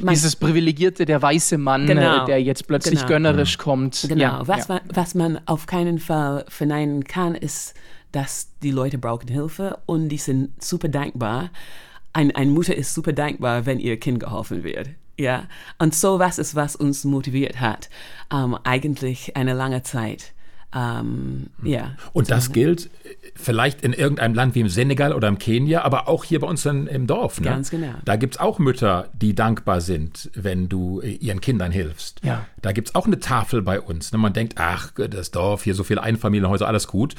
Man, 0.00 0.14
Dieses 0.14 0.36
privilegierte, 0.36 1.04
der 1.06 1.20
weiße 1.20 1.58
Mann, 1.58 1.86
Genau. 1.86 2.22
äh, 2.22 2.26
der 2.26 2.42
jetzt 2.42 2.68
plötzlich 2.68 3.00
Genau. 3.00 3.08
gönnerisch 3.08 3.58
kommt. 3.58 4.06
Genau, 4.08 4.20
Ja, 4.22 4.42
was, 4.46 4.68
ja. 4.68 4.74
Man, 4.74 4.80
was 4.94 5.14
man 5.16 5.40
auf 5.46 5.66
keinen 5.66 5.98
Fall 5.98 6.44
verneinen 6.48 7.02
kann, 7.04 7.34
ist, 7.34 7.74
dass 8.12 8.52
die 8.62 8.70
Leute 8.70 8.96
brauchen 8.98 9.28
Hilfe 9.28 9.78
und 9.86 10.08
die 10.10 10.18
sind 10.18 10.62
super 10.62 10.88
dankbar. 10.88 11.50
Ein, 12.12 12.34
eine 12.34 12.50
Mutter 12.50 12.74
ist 12.74 12.94
super 12.94 13.12
dankbar, 13.12 13.66
wenn 13.66 13.78
ihr 13.78 13.98
Kind 13.98 14.20
geholfen 14.20 14.64
wird. 14.64 14.88
Ja, 15.18 15.44
und 15.78 15.94
so 15.94 16.18
was 16.18 16.38
ist, 16.38 16.54
was 16.54 16.76
uns 16.76 17.04
motiviert 17.04 17.60
hat, 17.60 17.90
ähm, 18.32 18.56
eigentlich 18.62 19.36
eine 19.36 19.52
lange 19.52 19.82
Zeit. 19.82 20.32
Ähm, 20.74 21.46
ja, 21.62 21.96
Und 22.12 22.30
das 22.30 22.52
gilt 22.52 22.86
äh, 22.86 23.16
vielleicht 23.34 23.80
in 23.80 23.94
irgendeinem 23.94 24.34
Land 24.34 24.54
wie 24.54 24.60
im 24.60 24.68
Senegal 24.68 25.14
oder 25.14 25.26
im 25.26 25.38
Kenia, 25.38 25.82
aber 25.82 26.08
auch 26.08 26.24
hier 26.24 26.40
bei 26.40 26.46
uns 26.46 26.66
in, 26.66 26.86
im 26.86 27.06
Dorf. 27.06 27.40
Ne? 27.40 27.46
Ganz 27.46 27.70
genau. 27.70 27.94
Da 28.04 28.16
gibt 28.16 28.34
es 28.34 28.40
auch 28.40 28.58
Mütter, 28.58 29.08
die 29.14 29.34
dankbar 29.34 29.80
sind, 29.80 30.30
wenn 30.34 30.68
du 30.68 31.00
äh, 31.00 31.12
ihren 31.12 31.40
Kindern 31.40 31.72
hilfst. 31.72 32.20
Ja. 32.22 32.44
Da 32.60 32.72
gibt 32.72 32.88
es 32.88 32.94
auch 32.94 33.06
eine 33.06 33.18
Tafel 33.18 33.62
bei 33.62 33.80
uns. 33.80 34.12
Ne? 34.12 34.18
Man 34.18 34.34
denkt, 34.34 34.54
ach, 34.58 34.92
das 34.92 35.30
Dorf, 35.30 35.64
hier 35.64 35.74
so 35.74 35.84
viele 35.84 36.02
Einfamilienhäuser, 36.02 36.68
alles 36.68 36.86
gut. 36.86 37.14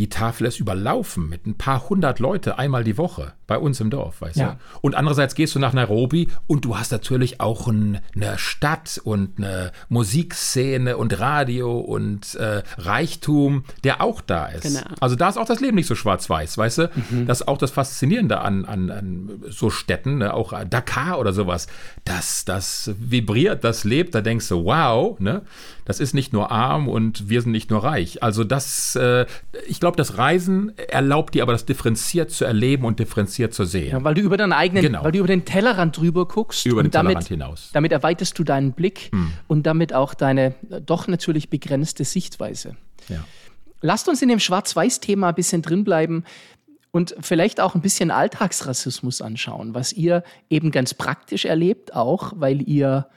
Die 0.00 0.08
Tafel 0.08 0.46
ist 0.46 0.58
überlaufen 0.58 1.28
mit 1.28 1.46
ein 1.46 1.58
paar 1.58 1.90
hundert 1.90 2.20
Leute 2.20 2.58
einmal 2.58 2.84
die 2.84 2.96
Woche 2.96 3.34
bei 3.46 3.58
uns 3.58 3.80
im 3.80 3.90
Dorf, 3.90 4.22
weißt 4.22 4.36
Ja. 4.38 4.52
du? 4.52 4.78
Und 4.80 4.94
andererseits 4.94 5.34
gehst 5.34 5.54
du 5.54 5.58
nach 5.58 5.74
Nairobi 5.74 6.28
und 6.46 6.64
du 6.64 6.78
hast 6.78 6.90
natürlich 6.90 7.38
auch 7.40 7.68
ein, 7.68 8.00
eine 8.14 8.38
Stadt 8.38 8.98
und 9.04 9.36
eine 9.36 9.72
Musikszene 9.90 10.96
und 10.96 11.18
Radio 11.20 11.78
und 11.80 12.34
äh, 12.36 12.62
Reichtum, 12.78 13.64
der 13.84 14.00
auch 14.00 14.22
da 14.22 14.46
ist. 14.46 14.62
Genau. 14.62 14.80
Also 15.00 15.16
da 15.16 15.28
ist 15.28 15.36
auch 15.36 15.44
das 15.44 15.60
Leben 15.60 15.74
nicht 15.76 15.86
so 15.86 15.94
schwarz-weiß, 15.94 16.56
weißt 16.56 16.78
du? 16.78 16.90
Das 17.26 17.42
ist 17.42 17.48
auch 17.48 17.58
das 17.58 17.70
Faszinierende 17.70 18.40
an, 18.40 18.64
an, 18.64 18.90
an 18.90 19.42
so 19.50 19.68
Städten, 19.68 20.18
ne? 20.18 20.32
auch 20.32 20.54
Dakar 20.64 21.18
oder 21.18 21.34
sowas. 21.34 21.66
Das, 22.06 22.46
das 22.46 22.90
vibriert, 22.98 23.64
das 23.64 23.84
lebt, 23.84 24.14
da 24.14 24.22
denkst 24.22 24.48
du, 24.48 24.64
wow, 24.64 25.18
ne? 25.20 25.42
Das 25.90 25.98
ist 25.98 26.14
nicht 26.14 26.32
nur 26.32 26.52
arm 26.52 26.88
und 26.88 27.28
wir 27.28 27.42
sind 27.42 27.50
nicht 27.50 27.68
nur 27.68 27.82
reich. 27.82 28.22
Also 28.22 28.44
das, 28.44 28.94
äh, 28.94 29.26
ich 29.66 29.80
glaube, 29.80 29.96
das 29.96 30.18
Reisen 30.18 30.70
erlaubt 30.78 31.34
dir 31.34 31.42
aber 31.42 31.50
das 31.50 31.66
differenziert 31.66 32.30
zu 32.30 32.44
erleben 32.44 32.84
und 32.84 33.00
differenziert 33.00 33.52
zu 33.54 33.64
sehen. 33.64 33.90
Ja, 33.90 34.04
weil 34.04 34.14
du 34.14 34.20
über 34.20 34.36
deinen 34.36 34.52
eigenen, 34.52 34.84
Genau. 34.84 35.02
weil 35.02 35.10
du 35.10 35.18
über 35.18 35.26
den 35.26 35.44
Tellerrand 35.44 35.96
drüber 35.96 36.28
guckst. 36.28 36.64
Über 36.64 36.84
den 36.84 36.92
damit, 36.92 37.08
Tellerrand 37.08 37.28
hinaus. 37.28 37.64
Hm. 37.64 37.70
Damit 37.72 37.90
erweiterst 37.90 38.38
du 38.38 38.44
deinen 38.44 38.70
Blick 38.70 39.10
und 39.48 39.66
damit 39.66 39.92
auch 39.92 40.14
deine 40.14 40.54
äh, 40.70 40.80
doch 40.80 41.08
natürlich 41.08 41.50
begrenzte 41.50 42.04
Sichtweise. 42.04 42.76
Ja. 43.08 43.24
Lasst 43.80 44.08
uns 44.08 44.22
in 44.22 44.28
dem 44.28 44.38
Schwarz-Weiß-Thema 44.38 45.30
ein 45.30 45.34
bisschen 45.34 45.60
drinbleiben 45.60 46.24
und 46.92 47.16
vielleicht 47.20 47.60
auch 47.60 47.74
ein 47.74 47.80
bisschen 47.80 48.12
Alltagsrassismus 48.12 49.22
anschauen, 49.22 49.74
was 49.74 49.92
ihr 49.92 50.22
eben 50.50 50.70
ganz 50.70 50.94
praktisch 50.94 51.46
erlebt, 51.46 51.96
auch 51.96 52.32
weil 52.36 52.62
ihr 52.62 53.08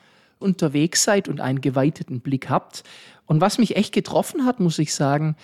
unterwegs 0.43 1.03
seid 1.03 1.27
und 1.27 1.41
einen 1.41 1.61
geweiteten 1.61 2.19
Blick 2.19 2.49
habt. 2.49 2.83
Und 3.25 3.41
was 3.41 3.57
mich 3.57 3.75
echt 3.75 3.93
getroffen 3.93 4.45
hat, 4.45 4.59
muss 4.59 4.77
ich 4.77 4.93
sagen, 4.93 5.35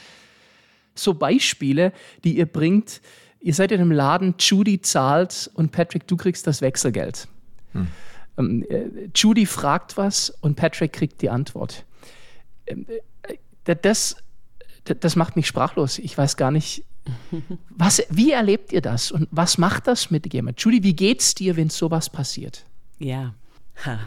so 0.94 1.14
Beispiele, 1.14 1.94
die 2.24 2.38
ihr 2.38 2.46
bringt. 2.46 3.02
Ihr 3.40 3.54
seid 3.54 3.72
in 3.72 3.80
einem 3.80 3.92
Laden, 3.92 4.36
Judy 4.38 4.82
zahlt 4.82 5.50
und 5.54 5.72
Patrick, 5.72 6.08
du 6.08 6.18
kriegst 6.18 6.46
das 6.46 6.62
Wechselgeld. 6.62 7.28
Ähm, 8.38 8.66
äh, 8.70 9.10
Judy 9.16 9.46
fragt 9.46 9.98
was 9.98 10.30
und 10.42 10.56
Patrick 10.56 10.94
kriegt 10.94 11.22
die 11.22 11.30
Antwort. 11.30 11.86
Ähm, 12.68 12.86
äh, 13.24 13.76
das, 13.82 14.18
das, 14.84 15.16
macht 15.16 15.36
mich 15.36 15.48
sprachlos. 15.48 16.00
Ich 16.00 16.18
weiß 16.18 16.38
gar 16.38 16.52
nicht, 16.52 16.84
was, 17.70 18.04
wie 18.10 18.32
erlebt 18.32 18.72
ihr 18.72 18.82
das 18.82 19.12
und 19.12 19.28
was 19.32 19.58
macht 19.58 19.88
das 19.88 20.10
mit 20.10 20.32
jemand? 20.34 20.62
Judy, 20.62 20.84
wie 20.84 20.96
geht's 20.96 21.36
dir, 21.36 21.56
wenn 21.56 21.70
sowas 21.70 22.10
passiert? 22.10 22.66
Ja. 22.98 23.34
Ha. 23.86 24.00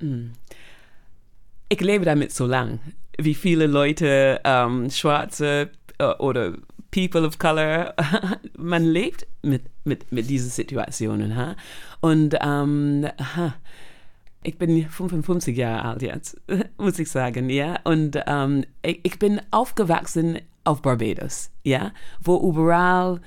I, 0.00 0.04
mm. 0.04 0.32
Ich 1.68 1.80
lebe 1.80 2.04
damit 2.04 2.32
so 2.32 2.46
lang, 2.46 2.80
wie 3.16 3.34
viele 3.34 3.66
Leute, 3.66 4.40
ähm, 4.44 4.90
Schwarze 4.90 5.70
äh, 5.98 6.04
oder 6.18 6.54
People 6.90 7.24
of 7.24 7.38
Color, 7.38 7.94
man 8.56 8.84
lebt 8.84 9.26
mit, 9.42 9.62
mit, 9.84 10.10
mit 10.10 10.28
diesen 10.28 10.50
Situationen. 10.50 11.36
Ha? 11.36 11.54
Und 12.00 12.34
ähm, 12.40 13.06
ha. 13.36 13.54
ich 14.42 14.58
bin 14.58 14.88
55 14.88 15.56
Jahre 15.56 15.84
alt 15.84 16.02
jetzt, 16.02 16.40
muss 16.78 16.98
ich 16.98 17.10
sagen, 17.10 17.48
ja. 17.50 17.78
Und 17.84 18.18
ähm, 18.26 18.64
ich, 18.82 19.00
ich 19.04 19.18
bin 19.18 19.40
aufgewachsen 19.50 20.38
auf 20.64 20.82
Barbados, 20.82 21.50
ja, 21.62 21.92
wo 22.20 22.36
überall 22.48 23.20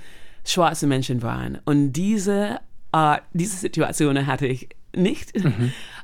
schwarze 0.43 0.88
Menschen 0.88 1.21
waren. 1.21 1.59
Und 1.65 1.93
diese 1.93 2.59
Art, 2.91 3.23
diese 3.33 3.57
Situation 3.57 4.27
hatte 4.27 4.47
ich 4.47 4.69
nicht. 4.95 5.33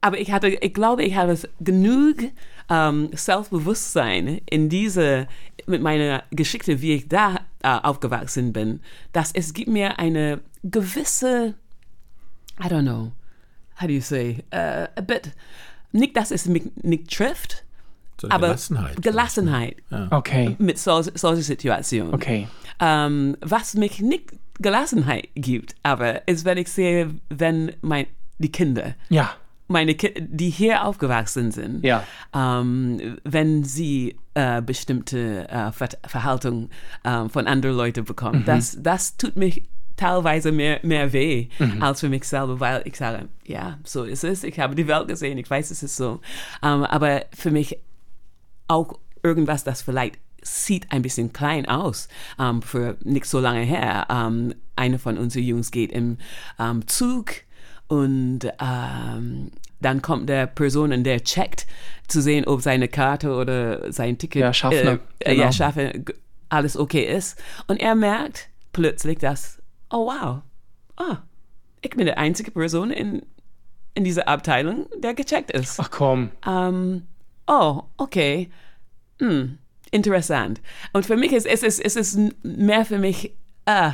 Aber 0.00 0.18
ich 0.18 0.32
hatte, 0.32 0.48
ich 0.48 0.72
glaube, 0.74 1.02
ich 1.04 1.14
habe 1.16 1.38
genug 1.60 2.16
ähm, 2.70 3.10
Selbstbewusstsein 3.12 4.40
in 4.48 4.68
diese, 4.68 5.26
mit 5.66 5.82
meiner 5.82 6.22
Geschichte, 6.30 6.80
wie 6.80 6.94
ich 6.94 7.08
da 7.08 7.40
äh, 7.62 7.68
aufgewachsen 7.68 8.52
bin, 8.52 8.80
dass 9.12 9.32
es 9.32 9.52
gibt 9.52 9.68
mir 9.68 9.98
eine 9.98 10.40
gewisse, 10.62 11.54
I 12.62 12.66
don't 12.68 12.82
know, 12.82 13.12
how 13.80 13.86
do 13.86 13.92
you 13.92 14.00
say, 14.00 14.42
uh, 14.54 14.86
a 14.96 15.00
bit, 15.02 15.32
nicht, 15.92 16.16
dass 16.16 16.30
es 16.30 16.46
mich 16.46 16.64
nicht 16.82 17.10
trifft, 17.14 17.64
So 18.20 18.28
aber 18.30 18.48
Gelassenheit. 18.48 19.02
Gelassenheit 19.02 19.76
Okay, 20.10 20.56
mit 20.58 20.78
sol 20.78 21.02
solchen 21.14 21.42
Situationen. 21.42 22.14
okay. 22.14 22.48
Ähm, 22.78 23.36
was 23.40 23.74
mich 23.74 24.00
nicht 24.00 24.32
Gelassenheit 24.58 25.28
gibt, 25.34 25.74
aber 25.82 26.26
ist, 26.28 26.44
wenn 26.44 26.58
ich 26.58 26.68
sehe, 26.68 27.14
wenn 27.28 27.72
mein, 27.82 28.06
die 28.38 28.52
Kinder, 28.52 28.94
Ja, 29.10 29.34
meine 29.70 29.94
Ki 29.94 30.12
die 30.18 30.50
hier 30.50 30.84
aufgewachsen 30.84 31.50
sind, 31.52 31.84
Ja. 31.84 32.04
ähm, 32.34 33.18
wenn 33.24 33.64
sie 33.64 34.16
äh, 34.34 34.60
bestimmte 34.60 35.48
äh, 35.48 35.72
Ver 35.72 35.88
Verhaltung 36.06 36.68
ähm, 37.04 37.30
von 37.30 37.46
anderen 37.46 37.76
Leuten 37.76 38.04
bekommen, 38.04 38.42
das, 38.44 38.76
das 38.80 39.16
tut 39.16 39.36
mich 39.36 39.62
teilweise 39.96 40.50
mehr, 40.50 40.80
mehr 40.82 41.12
weh 41.12 41.48
als 41.80 42.00
für 42.00 42.08
mich 42.08 42.24
selber, 42.24 42.58
weil 42.58 42.82
ich 42.86 42.96
sage, 42.96 43.28
ja, 43.44 43.78
so 43.84 44.04
ist 44.04 44.24
es, 44.24 44.44
ich 44.44 44.58
habe 44.58 44.74
die 44.74 44.86
Welt 44.88 45.08
gesehen, 45.08 45.36
ich 45.38 45.48
weiß, 45.50 45.70
es 45.70 45.82
ist 45.82 45.96
so. 45.96 46.20
Ähm, 46.62 46.84
aber 46.84 47.24
für 47.34 47.50
mich 47.50 47.76
auch 48.68 48.98
irgendwas, 49.22 49.62
das 49.64 49.82
vielleicht 49.82 50.18
sieht 50.42 50.90
ein 50.90 51.02
bisschen 51.02 51.34
klein 51.34 51.66
aus 51.68 52.08
ähm, 52.38 52.62
für 52.62 52.96
nicht 53.04 53.26
so 53.26 53.40
lange 53.40 53.60
her. 53.60 54.06
Ähm, 54.08 54.54
eine 54.74 54.98
von 54.98 55.18
unseren 55.18 55.42
Jungs 55.42 55.70
geht 55.70 55.92
im 55.92 56.16
ähm, 56.58 56.86
Zug 56.88 57.32
und 57.90 58.40
ähm, 58.60 59.50
dann 59.80 60.00
kommt 60.00 60.28
der 60.28 60.46
Person 60.46 60.92
und 60.92 61.02
der 61.02 61.24
checkt, 61.24 61.66
zu 62.06 62.22
sehen, 62.22 62.44
ob 62.46 62.62
seine 62.62 62.86
Karte 62.86 63.34
oder 63.34 63.92
sein 63.92 64.16
Ticket, 64.16 64.42
Ja, 64.42 64.52
Schaffner, 64.52 65.00
äh, 65.18 65.32
genau. 65.32 65.42
ja, 65.42 65.52
Schaffner, 65.52 65.90
alles 66.48 66.76
okay 66.76 67.04
ist. 67.04 67.42
Und 67.66 67.80
er 67.80 67.96
merkt 67.96 68.48
plötzlich, 68.72 69.18
dass, 69.18 69.60
oh 69.90 70.06
wow, 70.06 70.42
ah, 70.96 71.18
ich 71.80 71.90
bin 71.90 72.06
die 72.06 72.14
einzige 72.14 72.52
Person 72.52 72.92
in, 72.92 73.26
in 73.94 74.04
dieser 74.04 74.28
Abteilung, 74.28 74.86
der 75.02 75.14
gecheckt 75.14 75.50
ist. 75.50 75.80
ach 75.80 75.90
komm. 75.90 76.30
Ähm, 76.46 77.08
oh, 77.48 77.82
okay. 77.96 78.50
Hm, 79.18 79.58
interessant. 79.90 80.60
Und 80.92 81.06
für 81.06 81.16
mich 81.16 81.32
ist 81.32 81.46
es 81.46 81.64
ist, 81.64 81.80
es 81.80 81.96
ist 81.96 82.18
mehr 82.44 82.84
für 82.84 82.98
mich, 82.98 83.34
äh, 83.66 83.90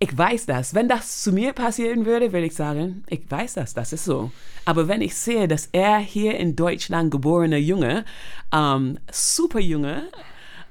ich 0.00 0.16
weiß 0.16 0.46
das. 0.46 0.74
Wenn 0.74 0.88
das 0.88 1.22
zu 1.22 1.32
mir 1.32 1.52
passieren 1.52 2.06
würde, 2.06 2.32
würde 2.32 2.46
ich 2.46 2.54
sagen, 2.54 3.04
ich 3.08 3.28
weiß 3.28 3.54
das, 3.54 3.74
das 3.74 3.92
ist 3.92 4.04
so. 4.04 4.30
Aber 4.64 4.86
wenn 4.86 5.00
ich 5.00 5.14
sehe, 5.14 5.48
dass 5.48 5.68
er 5.72 5.98
hier 5.98 6.36
in 6.38 6.54
Deutschland 6.54 7.10
geborener 7.10 7.56
Junge, 7.56 8.04
ähm, 8.52 8.98
super 9.10 9.60
Junge, 9.60 10.08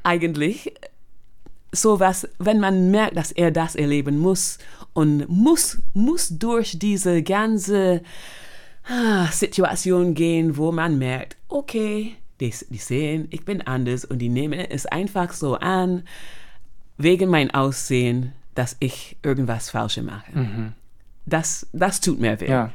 eigentlich, 0.04 0.74
sowas, 1.74 2.28
wenn 2.40 2.60
man 2.60 2.92
merkt, 2.92 3.18
dass 3.18 3.32
er 3.32 3.52
das 3.52 3.76
erleben 3.76 4.20
muss 4.20 4.58
und 4.94 5.28
muss, 5.28 5.80
muss 5.94 6.30
durch 6.30 6.80
diese 6.80 7.22
ganze 7.22 8.02
ah, 8.88 9.28
Situation 9.28 10.14
gehen, 10.14 10.56
wo 10.58 10.72
man 10.72 10.98
merkt, 10.98 11.36
okay, 11.50 12.16
die, 12.40 12.54
die 12.70 12.78
sehen, 12.78 13.28
ich 13.32 13.44
bin 13.44 13.62
anders 13.62 14.06
und 14.06 14.20
die 14.20 14.30
nehmen 14.30 14.60
es 14.60 14.86
einfach 14.86 15.34
so 15.34 15.56
an. 15.56 16.04
wegen 16.98 17.30
mein 17.30 17.52
Aussehen, 17.52 18.34
dass 18.58 18.76
ich 18.80 19.18
irgendwas 19.22 19.70
Falsches 19.70 20.04
mache. 20.04 20.74
Das, 21.26 21.68
das 21.74 22.02
tut 22.02 22.20
mir 22.20 22.40
weh. 22.42 22.50
Ja, 22.50 22.72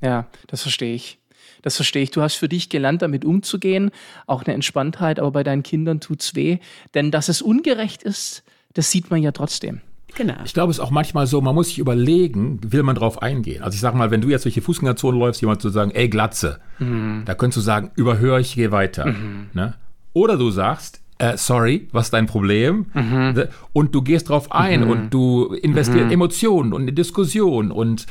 ja, 0.00 0.26
das 0.48 0.62
verstehe 0.62 0.94
ich. 0.94 1.18
Das 1.62 1.76
verstehe 1.76 2.02
ich. 2.02 2.10
Du 2.10 2.22
hast 2.22 2.34
für 2.34 2.48
dich 2.48 2.68
gelernt, 2.68 3.02
damit 3.02 3.24
umzugehen, 3.24 3.90
auch 4.26 4.44
eine 4.44 4.54
Entspanntheit, 4.54 5.20
aber 5.20 5.30
bei 5.30 5.42
deinen 5.44 5.62
Kindern 5.62 6.00
tut's 6.00 6.34
weh. 6.34 6.58
Denn 6.94 7.10
dass 7.10 7.28
es 7.28 7.42
ungerecht 7.42 8.02
ist, 8.02 8.42
das 8.74 8.90
sieht 8.90 9.10
man 9.10 9.22
ja 9.22 9.32
trotzdem. 9.32 9.82
Genau. 10.16 10.34
Ich 10.44 10.54
glaube, 10.54 10.72
es 10.72 10.78
ist 10.78 10.82
auch 10.82 10.90
manchmal 10.90 11.28
so, 11.28 11.40
man 11.40 11.54
muss 11.54 11.68
sich 11.68 11.78
überlegen, 11.78 12.58
will 12.64 12.82
man 12.82 12.96
drauf 12.96 13.22
eingehen. 13.22 13.62
Also 13.62 13.74
ich 13.74 13.80
sag 13.80 13.94
mal, 13.94 14.10
wenn 14.10 14.20
du 14.20 14.28
jetzt 14.28 14.44
durch 14.44 14.54
die 14.54 14.60
Fußgängerzone 14.60 15.16
läufst, 15.16 15.40
jemand 15.40 15.62
zu 15.62 15.68
sagen, 15.68 15.92
ey 15.92 16.08
Glatze, 16.08 16.58
da 16.78 17.34
könntest 17.34 17.58
du 17.58 17.60
sagen, 17.60 17.92
überhöre 17.94 18.40
ich, 18.40 18.54
geh 18.54 18.72
weiter. 18.72 19.14
Ne? 19.52 19.74
Oder 20.12 20.36
du 20.36 20.50
sagst, 20.50 21.00
äh, 21.20 21.36
sorry, 21.36 21.88
was 21.92 22.06
ist 22.06 22.12
dein 22.12 22.26
Problem? 22.26 22.86
Und 23.72 23.94
du 23.94 24.02
gehst 24.02 24.28
drauf 24.30 24.52
ein 24.52 24.82
und 24.84 25.10
du 25.10 25.52
investierst 25.52 26.10
Emotionen 26.10 26.72
und 26.72 26.88
in 26.88 26.94
Diskussion 26.94 27.70
und, 27.70 28.06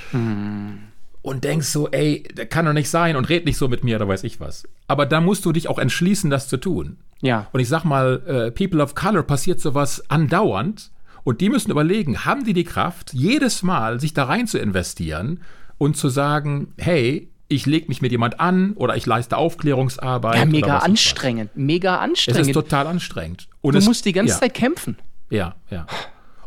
und 1.21 1.43
denkst 1.43 1.67
so, 1.67 1.89
ey, 1.89 2.23
das 2.35 2.49
kann 2.49 2.65
doch 2.65 2.73
nicht 2.73 2.89
sein 2.89 3.15
und 3.15 3.27
red 3.29 3.45
nicht 3.45 3.57
so 3.57 3.67
mit 3.67 3.83
mir 3.83 3.95
oder 3.95 4.07
weiß 4.07 4.23
ich 4.23 4.39
was. 4.39 4.67
Aber 4.87 5.05
da 5.05 5.21
musst 5.21 5.43
du 5.45 5.51
dich 5.51 5.67
auch 5.67 5.79
entschließen, 5.79 6.29
das 6.29 6.47
zu 6.47 6.57
tun. 6.57 6.97
Ja. 7.21 7.47
Und 7.51 7.59
ich 7.59 7.67
sag 7.67 7.83
mal, 7.83 8.21
äh, 8.27 8.51
People 8.51 8.81
of 8.81 8.93
Color 8.95 9.23
passiert 9.23 9.59
sowas 9.59 10.03
andauernd 10.09 10.91
und 11.23 11.41
die 11.41 11.49
müssen 11.49 11.71
überlegen, 11.71 12.25
haben 12.25 12.45
die 12.45 12.53
die 12.53 12.63
Kraft, 12.63 13.13
jedes 13.13 13.63
Mal 13.63 13.99
sich 13.99 14.13
da 14.13 14.25
rein 14.25 14.47
zu 14.47 14.59
investieren 14.59 15.41
und 15.77 15.97
zu 15.97 16.09
sagen, 16.09 16.73
hey, 16.77 17.29
ich 17.49 17.65
lege 17.65 17.87
mich 17.87 18.01
mit 18.01 18.11
jemand 18.11 18.39
an 18.39 18.73
oder 18.73 18.95
ich 18.95 19.05
leiste 19.05 19.35
Aufklärungsarbeit. 19.35 20.37
Ja, 20.37 20.45
mega 20.45 20.77
anstrengend. 20.77 21.49
Mega 21.55 21.95
Es 21.95 22.01
anstrengend. 22.01 22.47
ist 22.47 22.53
total 22.53 22.87
anstrengend. 22.87 23.47
Und 23.61 23.73
du 23.73 23.79
es, 23.79 23.85
musst 23.85 24.05
die 24.05 24.13
ganze 24.13 24.33
ja, 24.35 24.39
Zeit 24.39 24.53
kämpfen. 24.53 24.97
Ja, 25.29 25.55
ja. 25.69 25.87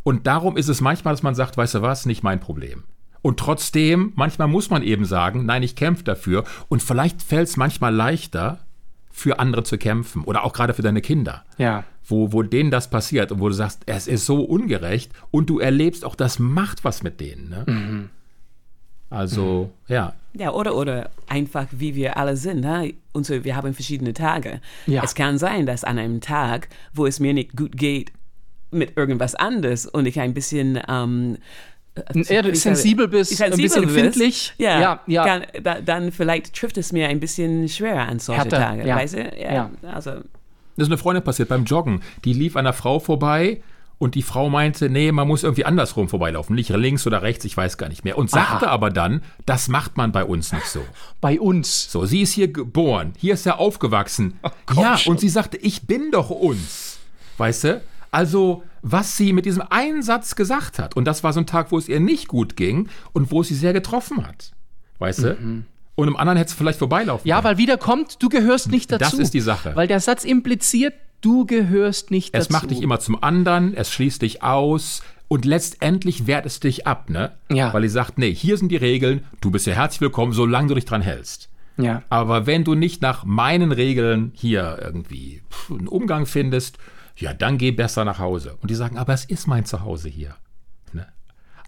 Und 0.05 0.27
darum 0.27 0.57
ist 0.57 0.69
es 0.69 0.81
manchmal, 0.81 1.13
dass 1.13 1.23
man 1.23 1.35
sagt, 1.35 1.57
weißt 1.57 1.75
du 1.75 1.83
was, 1.83 2.07
nicht 2.07 2.23
mein 2.23 2.41
Problem. 2.41 2.85
Und 3.21 3.39
trotzdem, 3.39 4.13
manchmal 4.17 4.49
muss 4.49 4.71
man 4.71 4.83
eben 4.83 5.05
sagen, 5.05 5.45
nein, 5.45 5.63
ich 5.63 5.77
kämpfe 5.77 6.05
dafür. 6.05 6.45
Und 6.69 6.83
vielleicht 6.83 7.21
fällt 7.23 7.49
es 7.49 7.57
manchmal 7.57 7.95
leichter, 7.95 8.61
für 9.11 9.39
andere 9.39 9.63
zu 9.63 9.79
kämpfen. 9.79 10.25
Oder 10.25 10.45
auch 10.45 10.53
gerade 10.53 10.73
für 10.73 10.83
deine 10.83 11.03
Kinder. 11.03 11.45
Ja. 11.59 11.85
Wo, 12.05 12.33
wo 12.33 12.43
denen 12.43 12.71
das 12.71 12.91
passiert 12.91 13.31
und 13.31 13.41
wo 13.41 13.49
du 13.49 13.55
sagst, 13.55 13.83
es 13.87 14.09
ist 14.09 14.27
so 14.27 14.43
ungerecht 14.43 15.13
und 15.31 15.51
du 15.51 15.61
erlebst 15.61 16.05
auch, 16.05 16.17
das 16.17 16.39
macht 16.39 16.85
was 16.85 17.03
mit 17.03 17.21
denen. 17.21 17.49
Ne? 17.49 17.65
Mhm. 17.67 18.11
Also, 19.13 19.71
ja. 19.89 20.15
Ja, 20.35 20.53
oder, 20.53 20.75
oder 20.75 21.11
einfach 21.29 21.67
wie 21.71 21.95
wir 21.95 22.17
alle 22.17 22.37
sind. 22.37 22.61
Ne? 22.61 22.95
Und 23.13 23.27
so, 23.27 23.45
wir 23.45 23.55
haben 23.55 23.75
verschiedene 23.75 24.15
Tage. 24.15 24.61
Ja. 24.87 25.03
Es 25.05 25.15
kann 25.15 25.39
sein, 25.39 25.67
dass 25.67 25.85
an 25.85 25.99
einem 25.99 26.21
Tag, 26.21 26.69
wo 26.95 27.07
es 27.07 27.21
mir 27.21 27.35
nicht 27.35 27.57
gut 27.57 27.77
geht, 27.77 28.13
mit 28.71 28.97
irgendwas 28.97 29.35
anderes 29.35 29.85
und 29.85 30.07
ich 30.07 30.19
ein 30.19 30.33
bisschen 30.33 30.81
ähm, 30.89 31.37
Eher 32.15 32.47
ich 32.47 32.61
sensibel 32.61 33.07
bist, 33.07 33.43
ein 33.43 33.51
bisschen 33.55 33.83
empfindlich. 33.83 34.55
Ja, 34.57 34.81
Ja, 34.81 35.01
ja. 35.07 35.25
Kann, 35.27 35.43
da, 35.63 35.81
dann 35.83 36.11
vielleicht 36.11 36.55
trifft 36.55 36.79
es 36.79 36.91
mir 36.91 37.09
ein 37.09 37.21
bisschen 37.21 37.69
schwerer 37.69 38.09
an 38.09 38.19
solche 38.19 38.45
Härter, 38.45 38.57
Tage. 38.57 38.87
ja. 38.89 38.97
Weißt 38.97 39.15
du? 39.15 39.19
Ja, 39.39 39.53
Ja. 39.53 39.71
Also, 39.93 40.13
Das 40.13 40.23
ist 40.79 40.87
eine 40.87 40.97
Freundin 40.97 41.23
passiert 41.23 41.51
beim 41.51 41.65
Joggen. 41.65 42.01
Die 42.25 42.33
lief 42.33 42.57
einer 42.57 42.73
Frau 42.73 42.99
vorbei 42.99 43.61
und 44.03 44.17
die 44.17 44.23
Frau 44.23 44.51
meinte, 44.51 44.91
nee, 44.91 45.13
man 45.13 45.29
muss 45.29 45.45
irgendwie 45.45 45.65
andersrum 45.65 46.09
vorbeilaufen. 46.09 46.57
Nicht 46.57 46.71
links 46.71 47.07
oder 47.07 47.23
rechts, 47.23 47.45
ich 47.45 47.57
weiß 47.57 47.79
gar 47.79 47.89
nicht 47.89 48.03
mehr. 48.03 48.19
Und 48.19 48.31
sagte 48.31 48.69
aber 48.69 48.91
dann, 48.91 49.23
das 49.47 49.69
macht 49.69 49.97
man 49.97 50.11
bei 50.11 50.25
uns 50.25 50.53
nicht 50.53 50.67
so. 50.67 50.81
Bei 51.21 51.39
uns. 51.39 51.89
So, 51.89 52.05
sie 52.05 52.23
ist 52.23 52.33
hier 52.33 52.53
geboren, 52.53 53.13
hier 53.17 53.35
ist 53.35 53.47
er 53.47 53.61
aufgewachsen. 53.61 54.41
komm 54.67 54.83
ja, 54.83 54.99
schon. 54.99 55.13
und 55.13 55.21
sie 55.21 55.29
sagte, 55.29 55.57
ich 55.57 55.87
bin 55.87 56.11
doch 56.11 56.31
uns. 56.31 56.99
Weißt 57.39 57.63
du? 57.63 57.81
Also, 58.11 58.65
was 58.83 59.17
sie 59.17 59.33
mit 59.33 59.47
diesem 59.47 59.63
einen 59.71 60.03
Satz 60.03 60.35
gesagt 60.35 60.81
hat. 60.81 60.97
Und 60.97 61.05
das 61.05 61.23
war 61.23 61.33
so 61.33 61.39
ein 61.39 61.47
Tag, 61.47 61.71
wo 61.71 61.79
es 61.79 61.89
ihr 61.89 62.01
nicht 62.01 62.27
gut 62.27 62.57
ging 62.57 62.89
und 63.13 63.31
wo 63.31 63.43
es 63.43 63.49
sie 63.49 63.55
sehr 63.55 63.73
getroffen 63.73 64.27
hat. 64.27 64.51
Weißt 64.99 65.21
du? 65.23 65.65
Und 66.03 66.09
im 66.09 66.17
anderen 66.17 66.37
hätte 66.37 66.49
es 66.49 66.55
vielleicht 66.55 66.81
vorbeilaufen. 66.81 67.29
Ja, 67.29 67.37
können. 67.37 67.45
weil 67.45 67.59
wieder 67.59 67.77
kommt, 67.77 68.21
du 68.21 68.29
gehörst 68.29 68.73
nicht 68.73 68.91
dazu. 68.91 69.05
Das 69.05 69.15
ist 69.15 69.35
die 69.35 69.41
Sache. 69.41 69.77
Weil 69.77 69.87
der 69.87 70.01
Satz 70.01 70.25
impliziert, 70.25 70.95
du 71.21 71.47
gehörst 71.47 72.11
nicht 72.11 72.35
Es 72.35 72.49
dazu. 72.49 72.53
macht 72.55 72.71
dich 72.73 72.83
immer 72.83 72.99
zum 72.99 73.23
anderen, 73.23 73.73
es 73.73 73.93
schließt 73.93 74.21
dich 74.21 74.43
aus 74.43 75.05
und 75.29 75.45
letztendlich 75.45 76.27
wehrt 76.27 76.45
es 76.45 76.59
dich 76.59 76.89
ab, 76.89 77.09
ne? 77.09 77.31
Ja. 77.53 77.73
Weil 77.73 77.83
die 77.83 77.89
sagt, 77.89 78.19
nee, 78.19 78.35
hier 78.35 78.57
sind 78.59 78.71
die 78.71 78.77
Regeln, 78.79 79.23
du 79.41 79.53
bist 79.53 79.65
ja 79.69 79.75
herzlich 79.75 80.01
willkommen, 80.01 80.33
solange 80.33 80.67
du 80.67 80.75
dich 80.75 80.87
dran 80.87 81.03
hältst. 81.03 81.49
Ja. 81.77 82.03
Aber 82.09 82.47
wenn 82.47 82.65
du 82.65 82.75
nicht 82.75 83.01
nach 83.01 83.25
meinen 83.25 83.71
Regeln 83.71 84.33
hier 84.35 84.81
irgendwie 84.83 85.43
einen 85.71 85.87
Umgang 85.87 86.27
findest, 86.27 86.79
ja, 87.17 87.33
dann 87.33 87.59
geh 87.59 87.71
besser 87.71 88.05
nach 88.05 88.19
Hause. 88.19 88.57
Und 88.61 88.73
die 88.73 88.75
sagen, 88.75 88.99
aber 88.99 89.15
es 89.15 89.25
ist 89.25 89.47
mein 89.47 89.67
Zuhause 89.67 90.09
hier. 90.09 90.35
Ne? 90.93 91.07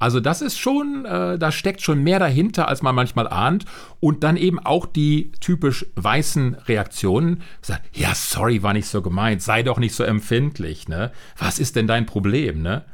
Also 0.04 0.20
das 0.20 0.42
ist 0.42 0.58
schon, 0.58 1.06
äh, 1.06 1.38
da 1.38 1.50
steckt 1.50 1.80
schon 1.80 2.02
mehr 2.02 2.18
dahinter, 2.18 2.68
als 2.68 2.82
man 2.82 2.94
manchmal 2.94 3.26
ahnt. 3.26 3.64
Und 4.00 4.22
dann 4.22 4.36
eben 4.36 4.58
auch 4.58 4.84
die 4.84 5.32
typisch 5.40 5.86
weißen 5.96 6.56
Reaktionen. 6.66 7.40
Sagt, 7.62 7.96
ja, 7.96 8.14
sorry, 8.14 8.62
war 8.62 8.74
nicht 8.74 8.86
so 8.86 9.00
gemeint, 9.00 9.40
sei 9.40 9.62
doch 9.62 9.78
nicht 9.78 9.94
so 9.94 10.04
empfindlich. 10.04 10.88
Ne? 10.88 11.10
Was 11.38 11.58
ist 11.58 11.74
denn 11.74 11.86
dein 11.86 12.04
Problem? 12.04 12.60
Ne? 12.60 12.84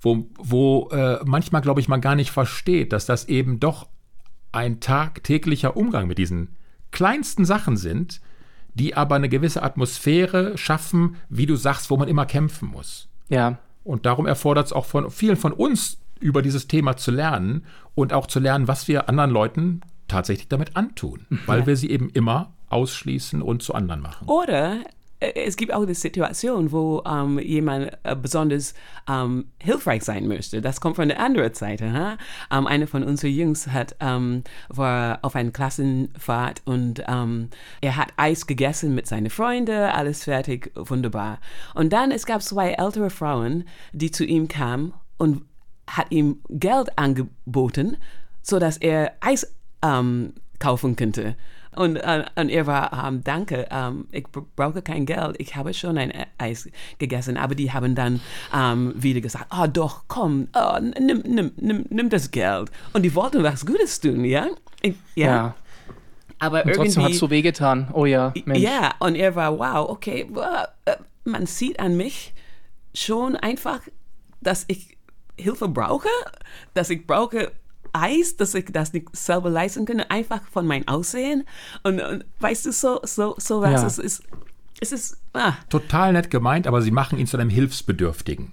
Wo, 0.00 0.28
wo 0.38 0.88
äh, 0.92 1.18
manchmal, 1.24 1.62
glaube 1.62 1.80
ich, 1.80 1.88
man 1.88 2.00
gar 2.00 2.14
nicht 2.14 2.30
versteht, 2.30 2.92
dass 2.92 3.06
das 3.06 3.24
eben 3.24 3.58
doch 3.58 3.88
ein 4.52 4.78
tagtäglicher 4.78 5.76
Umgang 5.76 6.06
mit 6.06 6.18
diesen 6.18 6.56
kleinsten 6.92 7.44
Sachen 7.44 7.76
sind, 7.76 8.20
die 8.74 8.94
aber 8.94 9.16
eine 9.16 9.28
gewisse 9.28 9.64
Atmosphäre 9.64 10.56
schaffen, 10.56 11.16
wie 11.28 11.46
du 11.46 11.56
sagst, 11.56 11.90
wo 11.90 11.96
man 11.96 12.06
immer 12.06 12.24
kämpfen 12.24 12.68
muss. 12.68 13.08
Ja. 13.30 13.58
Und 13.82 14.06
darum 14.06 14.26
erfordert 14.26 14.66
es 14.66 14.72
auch 14.72 14.84
von 14.84 15.10
vielen 15.10 15.36
von 15.36 15.52
uns, 15.52 15.98
über 16.22 16.42
dieses 16.42 16.68
Thema 16.68 16.96
zu 16.96 17.10
lernen 17.10 17.64
und 17.94 18.12
auch 18.12 18.26
zu 18.26 18.40
lernen, 18.40 18.68
was 18.68 18.88
wir 18.88 19.08
anderen 19.08 19.30
Leuten 19.30 19.80
tatsächlich 20.08 20.48
damit 20.48 20.76
antun, 20.76 21.26
weil 21.46 21.66
wir 21.66 21.76
sie 21.76 21.90
eben 21.90 22.10
immer 22.10 22.52
ausschließen 22.68 23.42
und 23.42 23.62
zu 23.62 23.74
anderen 23.74 24.00
machen. 24.00 24.26
Oder 24.28 24.80
äh, 25.22 25.32
es 25.46 25.56
gibt 25.56 25.72
auch 25.72 25.84
die 25.86 25.94
Situation, 25.94 26.72
wo 26.72 27.02
ähm, 27.06 27.38
jemand 27.38 27.92
äh, 28.02 28.16
besonders 28.16 28.74
ähm, 29.08 29.46
hilfreich 29.58 30.02
sein 30.02 30.26
möchte. 30.26 30.60
Das 30.60 30.80
kommt 30.80 30.96
von 30.96 31.08
der 31.08 31.20
anderen 31.20 31.54
Seite. 31.54 31.92
Ha? 31.92 32.16
Ähm, 32.50 32.66
einer 32.66 32.86
von 32.86 33.02
unseren 33.04 33.30
Jungs 33.30 33.68
hat, 33.68 33.96
ähm, 34.00 34.42
war 34.68 35.20
auf 35.22 35.36
einer 35.36 35.50
Klassenfahrt 35.50 36.62
und 36.64 37.02
ähm, 37.06 37.48
er 37.80 37.96
hat 37.96 38.08
Eis 38.16 38.46
gegessen 38.46 38.94
mit 38.94 39.06
seinen 39.06 39.30
Freunden, 39.30 39.70
alles 39.70 40.24
fertig, 40.24 40.72
wunderbar. 40.74 41.38
Und 41.74 41.92
dann 41.92 42.10
es 42.10 42.26
gab 42.26 42.42
zwei 42.42 42.72
ältere 42.72 43.10
Frauen, 43.10 43.64
die 43.92 44.10
zu 44.10 44.24
ihm 44.24 44.48
kamen 44.48 44.92
und 45.18 45.42
hat 45.88 46.06
ihm 46.10 46.40
Geld 46.48 46.96
angeboten, 46.98 47.96
so 48.42 48.58
dass 48.58 48.76
er 48.76 49.12
Eis 49.20 49.52
ähm, 49.82 50.32
kaufen 50.58 50.96
könnte. 50.96 51.36
Und, 51.74 51.96
äh, 51.96 52.24
und 52.36 52.50
er 52.50 52.66
war, 52.66 53.06
ähm, 53.08 53.24
danke, 53.24 53.66
ähm, 53.70 54.06
ich 54.12 54.24
br- 54.24 54.44
brauche 54.56 54.82
kein 54.82 55.06
Geld, 55.06 55.36
ich 55.38 55.56
habe 55.56 55.72
schon 55.72 55.96
ein 55.96 56.10
E- 56.10 56.26
Eis 56.36 56.68
gegessen. 56.98 57.38
Aber 57.38 57.54
die 57.54 57.72
haben 57.72 57.94
dann 57.94 58.20
ähm, 58.54 58.92
wieder 58.94 59.22
gesagt, 59.22 59.46
ah 59.48 59.66
doch, 59.66 60.02
komm, 60.06 60.48
oh, 60.54 60.78
nimm, 60.80 61.22
nimm, 61.24 61.52
nimm, 61.56 61.86
nimm 61.88 62.10
das 62.10 62.30
Geld. 62.30 62.70
Und 62.92 63.02
die 63.04 63.14
wollten 63.14 63.42
was 63.42 63.64
Gutes 63.64 64.00
tun, 64.00 64.22
ja? 64.26 64.48
Ich, 64.82 64.94
ja. 65.14 65.26
Ja. 65.26 65.54
Aber 66.38 66.64
Und 66.66 66.74
trotzdem 66.74 67.04
hat 67.04 67.12
es 67.12 67.18
so 67.18 67.30
wehgetan. 67.30 67.88
Oh 67.94 68.04
ja, 68.04 68.34
Mensch. 68.44 68.60
ja, 68.60 68.92
und 68.98 69.14
er 69.14 69.34
war, 69.34 69.58
wow, 69.58 69.88
okay, 69.88 70.26
äh, 70.84 70.96
man 71.24 71.46
sieht 71.46 71.80
an 71.80 71.96
mich 71.96 72.34
schon 72.94 73.36
einfach, 73.36 73.80
dass 74.42 74.64
ich 74.68 74.98
Hilfe 75.42 75.68
brauche, 75.68 76.08
dass 76.74 76.90
ich 76.90 77.06
brauche 77.06 77.52
Eis, 77.92 78.36
dass 78.36 78.54
ich 78.54 78.66
das 78.72 78.92
nicht 78.94 79.14
selber 79.14 79.50
leisten 79.50 79.84
kann, 79.84 80.00
einfach 80.00 80.40
von 80.50 80.66
meinem 80.66 80.88
Aussehen. 80.88 81.44
Und, 81.82 82.00
und 82.00 82.24
weißt 82.40 82.64
du, 82.66 82.72
so, 82.72 83.00
so, 83.04 83.34
so 83.38 83.60
was, 83.60 83.82
Ja. 83.82 83.86
es 83.86 83.98
ist, 83.98 84.22
es 84.80 84.92
ist, 84.92 85.16
ah, 85.34 85.52
Total 85.68 86.12
nett 86.12 86.30
gemeint, 86.30 86.66
aber 86.66 86.80
sie 86.80 86.90
machen 86.90 87.18
ihn 87.18 87.26
zu 87.26 87.36
einem 87.36 87.50
Hilfsbedürftigen. 87.50 88.52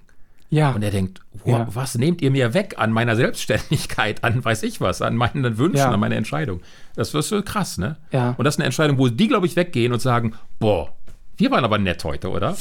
Ja. 0.50 0.72
Und 0.72 0.82
er 0.82 0.90
denkt, 0.90 1.20
wow, 1.44 1.46
Ja. 1.60 1.68
was 1.74 1.94
nehmt 1.96 2.20
ihr 2.22 2.30
mir 2.30 2.52
weg 2.54 2.74
an 2.76 2.92
meiner 2.92 3.14
Selbstständigkeit, 3.16 4.24
an 4.24 4.44
weiß 4.44 4.62
ich 4.64 4.80
was, 4.80 5.00
an 5.00 5.16
meinen 5.16 5.56
Wünschen, 5.58 5.78
Ja. 5.78 5.90
an 5.90 6.00
meiner 6.00 6.16
Entscheidung? 6.16 6.60
Das 6.96 7.14
ist 7.14 7.28
so 7.28 7.40
krass, 7.42 7.78
ne? 7.78 7.96
Ja. 8.12 8.34
Und 8.36 8.44
das 8.44 8.54
ist 8.54 8.58
eine 8.58 8.66
Entscheidung, 8.66 8.98
wo 8.98 9.08
die, 9.08 9.28
glaube 9.28 9.46
ich, 9.46 9.56
weggehen 9.56 9.92
und 9.92 10.00
sagen, 10.00 10.34
boah, 10.58 10.92
wir 11.38 11.50
waren 11.50 11.64
aber 11.64 11.78
nett 11.78 12.04
heute, 12.04 12.28
oder? 12.30 12.56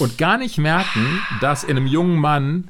Und 0.00 0.18
gar 0.18 0.38
nicht 0.38 0.58
merken, 0.58 1.20
dass 1.40 1.62
in 1.62 1.76
einem 1.76 1.86
jungen 1.86 2.18
Mann, 2.18 2.68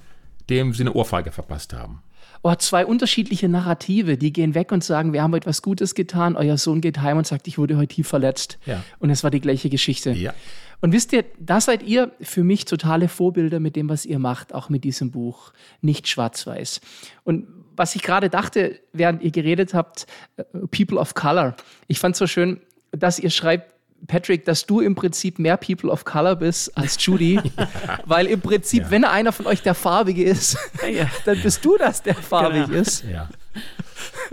dem 0.51 0.73
sie 0.73 0.83
eine 0.83 0.93
Ohrfeige 0.93 1.33
verpasst 1.33 1.73
haben. 1.73 2.03
Oh, 2.43 2.55
zwei 2.55 2.87
unterschiedliche 2.87 3.49
Narrative, 3.49 4.17
die 4.17 4.33
gehen 4.33 4.55
weg 4.55 4.71
und 4.71 4.85
sagen, 4.85 5.13
wir 5.13 5.23
haben 5.23 5.33
heute 5.33 5.47
was 5.47 5.63
Gutes 5.63 5.95
getan. 5.95 6.37
Euer 6.37 6.59
Sohn 6.59 6.81
geht 6.81 7.01
heim 7.01 7.17
und 7.17 7.27
sagt, 7.27 7.49
ich 7.49 7.59
wurde 7.59 7.77
heute 7.77 7.95
tief 7.95 8.09
verletzt. 8.09 8.59
Ja. 8.67 8.85
Und 8.99 9.11
es 9.11 9.25
war 9.25 9.31
die 9.31 9.41
gleiche 9.41 9.69
Geschichte. 9.69 10.13
Ja. 10.13 10.35
Und 10.81 10.93
wisst 10.93 11.13
ihr, 11.13 11.25
da 11.39 11.61
seid 11.61 11.83
ihr 11.83 12.13
für 12.21 12.45
mich 12.45 12.65
totale 12.65 13.09
Vorbilder 13.09 13.61
mit 13.61 13.77
dem, 13.77 13.89
was 13.89 14.05
ihr 14.05 14.19
macht, 14.19 14.55
auch 14.55 14.69
mit 14.69 14.85
diesem 14.85 15.11
Buch. 15.11 15.53
Nicht 15.81 16.07
schwarz-weiß. 16.07 16.81
Und 17.25 17.49
was 17.75 17.95
ich 17.97 18.03
gerade 18.03 18.31
dachte, 18.31 18.79
während 18.93 19.23
ihr 19.23 19.31
geredet 19.31 19.75
habt, 19.75 20.07
äh, 20.37 20.45
People 20.71 20.99
of 20.99 21.15
Color. 21.15 21.57
Ich 21.89 21.99
fand 21.99 22.17
so 22.17 22.27
schön, 22.27 22.61
dass 22.93 23.19
ihr 23.19 23.31
schreibt, 23.31 23.75
Patrick, 24.07 24.45
dass 24.45 24.67
du 24.67 24.81
im 24.81 24.95
Prinzip 24.95 25.39
mehr 25.39 25.57
People 25.57 25.91
of 25.91 26.05
Color 26.05 26.37
bist 26.37 26.77
als 26.77 27.05
Judy. 27.05 27.35
ja. 27.35 27.69
Weil 28.07 28.27
im 28.27 28.41
Prinzip, 28.41 28.85
ja. 28.85 28.91
wenn 28.91 29.05
einer 29.05 29.33
von 29.33 29.47
euch 29.47 29.63
der 29.63 29.75
Farbige 29.75 30.25
ist, 30.25 30.57
ja. 30.89 31.07
dann 31.25 31.41
bist 31.41 31.65
du 31.65 31.77
das, 31.77 32.03
der 32.03 32.15
farbig 32.15 32.67
genau. 32.67 32.81
ist. 32.81 33.05
Ja. 33.05 33.29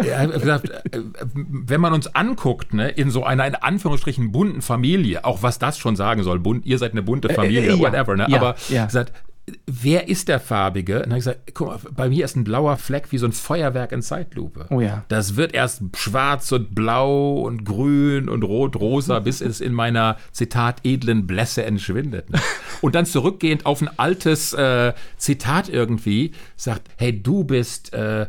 Ja, 0.03 0.25
gesagt, 0.25 0.69
äh, 0.69 1.01
wenn 1.25 1.79
man 1.79 1.93
uns 1.93 2.13
anguckt, 2.15 2.73
ne, 2.73 2.89
in 2.89 3.11
so 3.11 3.23
einer 3.23 3.45
in 3.45 3.55
Anführungsstrichen 3.55 4.31
bunten 4.31 4.61
Familie, 4.61 5.23
auch 5.23 5.43
was 5.43 5.59
das 5.59 5.77
schon 5.77 5.95
sagen 5.95 6.23
soll, 6.23 6.39
bunt, 6.39 6.65
ihr 6.65 6.77
seid 6.77 6.91
eine 6.91 7.03
bunte 7.03 7.29
äh, 7.29 7.33
Familie, 7.33 7.71
äh, 7.71 7.75
äh, 7.75 7.79
whatever, 7.79 8.15
ne? 8.15 8.27
aber 8.33 8.55
gesagt, 8.69 9.13
wer 9.65 10.07
ist 10.07 10.29
der 10.29 10.39
Farbige? 10.39 10.97
Und 10.97 11.03
dann 11.03 11.11
habe 11.11 11.19
ich 11.19 11.25
gesagt, 11.25 11.51
guck 11.53 11.67
mal, 11.67 11.79
bei 11.91 12.09
mir 12.09 12.23
ist 12.23 12.35
ein 12.35 12.43
blauer 12.43 12.77
Fleck 12.77 13.11
wie 13.11 13.17
so 13.17 13.25
ein 13.25 13.33
Feuerwerk 13.33 13.91
in 13.91 14.01
Zeitlupe. 14.01 14.67
Oh 14.69 14.79
ja. 14.79 15.03
Das 15.09 15.35
wird 15.35 15.53
erst 15.53 15.81
schwarz 15.95 16.51
und 16.51 16.73
blau 16.73 17.41
und 17.41 17.65
grün 17.65 18.29
und 18.29 18.43
rot, 18.43 18.77
rosa, 18.77 19.19
bis 19.19 19.41
es 19.41 19.59
in 19.59 19.73
meiner, 19.73 20.17
Zitat, 20.31 20.81
edlen 20.83 21.27
Blässe 21.27 21.65
entschwindet. 21.65 22.29
Ne? 22.29 22.39
Und 22.81 22.95
dann 22.95 23.05
zurückgehend 23.05 23.65
auf 23.65 23.81
ein 23.81 23.89
altes 23.97 24.51
äh, 24.51 24.93
Zitat 25.15 25.69
irgendwie, 25.69 26.31
sagt, 26.55 26.89
hey, 26.97 27.21
du 27.21 27.43
bist... 27.43 27.93
Äh, 27.93 28.27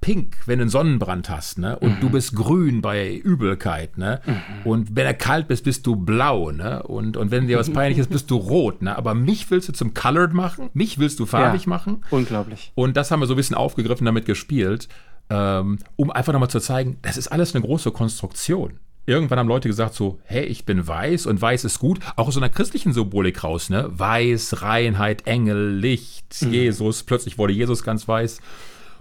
pink, 0.00 0.36
wenn 0.46 0.58
du 0.58 0.64
einen 0.64 0.70
Sonnenbrand 0.70 1.30
hast, 1.30 1.58
ne? 1.58 1.78
Und 1.78 1.96
mhm. 1.96 2.00
du 2.00 2.10
bist 2.10 2.34
grün 2.34 2.80
bei 2.82 3.14
Übelkeit, 3.14 3.98
ne? 3.98 4.20
Mhm. 4.24 4.42
Und 4.64 4.96
wenn 4.96 5.06
du 5.06 5.14
kalt 5.14 5.48
bist, 5.48 5.64
bist 5.64 5.86
du 5.86 5.96
blau, 5.96 6.50
ne? 6.50 6.82
Und, 6.82 7.16
und 7.16 7.30
wenn 7.30 7.46
dir 7.46 7.58
was 7.58 7.72
peinlich 7.72 7.98
ist, 7.98 8.10
bist 8.10 8.30
du 8.30 8.36
rot, 8.36 8.82
ne? 8.82 8.96
Aber 8.96 9.14
mich 9.14 9.50
willst 9.50 9.68
du 9.68 9.72
zum 9.72 9.94
Colored 9.94 10.32
machen, 10.32 10.70
mich 10.74 10.98
willst 10.98 11.18
du 11.18 11.26
farbig 11.26 11.64
ja. 11.64 11.68
machen. 11.68 12.04
Unglaublich. 12.10 12.72
Und 12.74 12.96
das 12.96 13.10
haben 13.10 13.20
wir 13.20 13.26
so 13.26 13.34
ein 13.34 13.38
bisschen 13.38 13.56
aufgegriffen, 13.56 14.04
damit 14.04 14.26
gespielt, 14.26 14.88
ähm, 15.30 15.78
um 15.96 16.10
einfach 16.10 16.32
nochmal 16.32 16.50
zu 16.50 16.60
zeigen, 16.60 16.98
das 17.02 17.16
ist 17.16 17.28
alles 17.28 17.54
eine 17.54 17.64
große 17.64 17.90
Konstruktion. 17.90 18.78
Irgendwann 19.08 19.38
haben 19.38 19.48
Leute 19.48 19.68
gesagt 19.68 19.94
so, 19.94 20.18
hey, 20.24 20.44
ich 20.44 20.64
bin 20.64 20.86
weiß 20.86 21.26
und 21.26 21.40
weiß 21.40 21.64
ist 21.64 21.78
gut, 21.78 22.00
auch 22.16 22.26
aus 22.26 22.34
so 22.34 22.40
einer 22.40 22.48
christlichen 22.48 22.92
Symbolik 22.92 23.44
raus, 23.44 23.70
ne? 23.70 23.86
Weiß, 23.88 24.62
Reinheit, 24.62 25.26
Engel, 25.28 25.76
Licht, 25.76 26.42
mhm. 26.42 26.52
Jesus, 26.52 27.04
plötzlich 27.04 27.38
wurde 27.38 27.52
Jesus 27.52 27.84
ganz 27.84 28.08
weiß. 28.08 28.40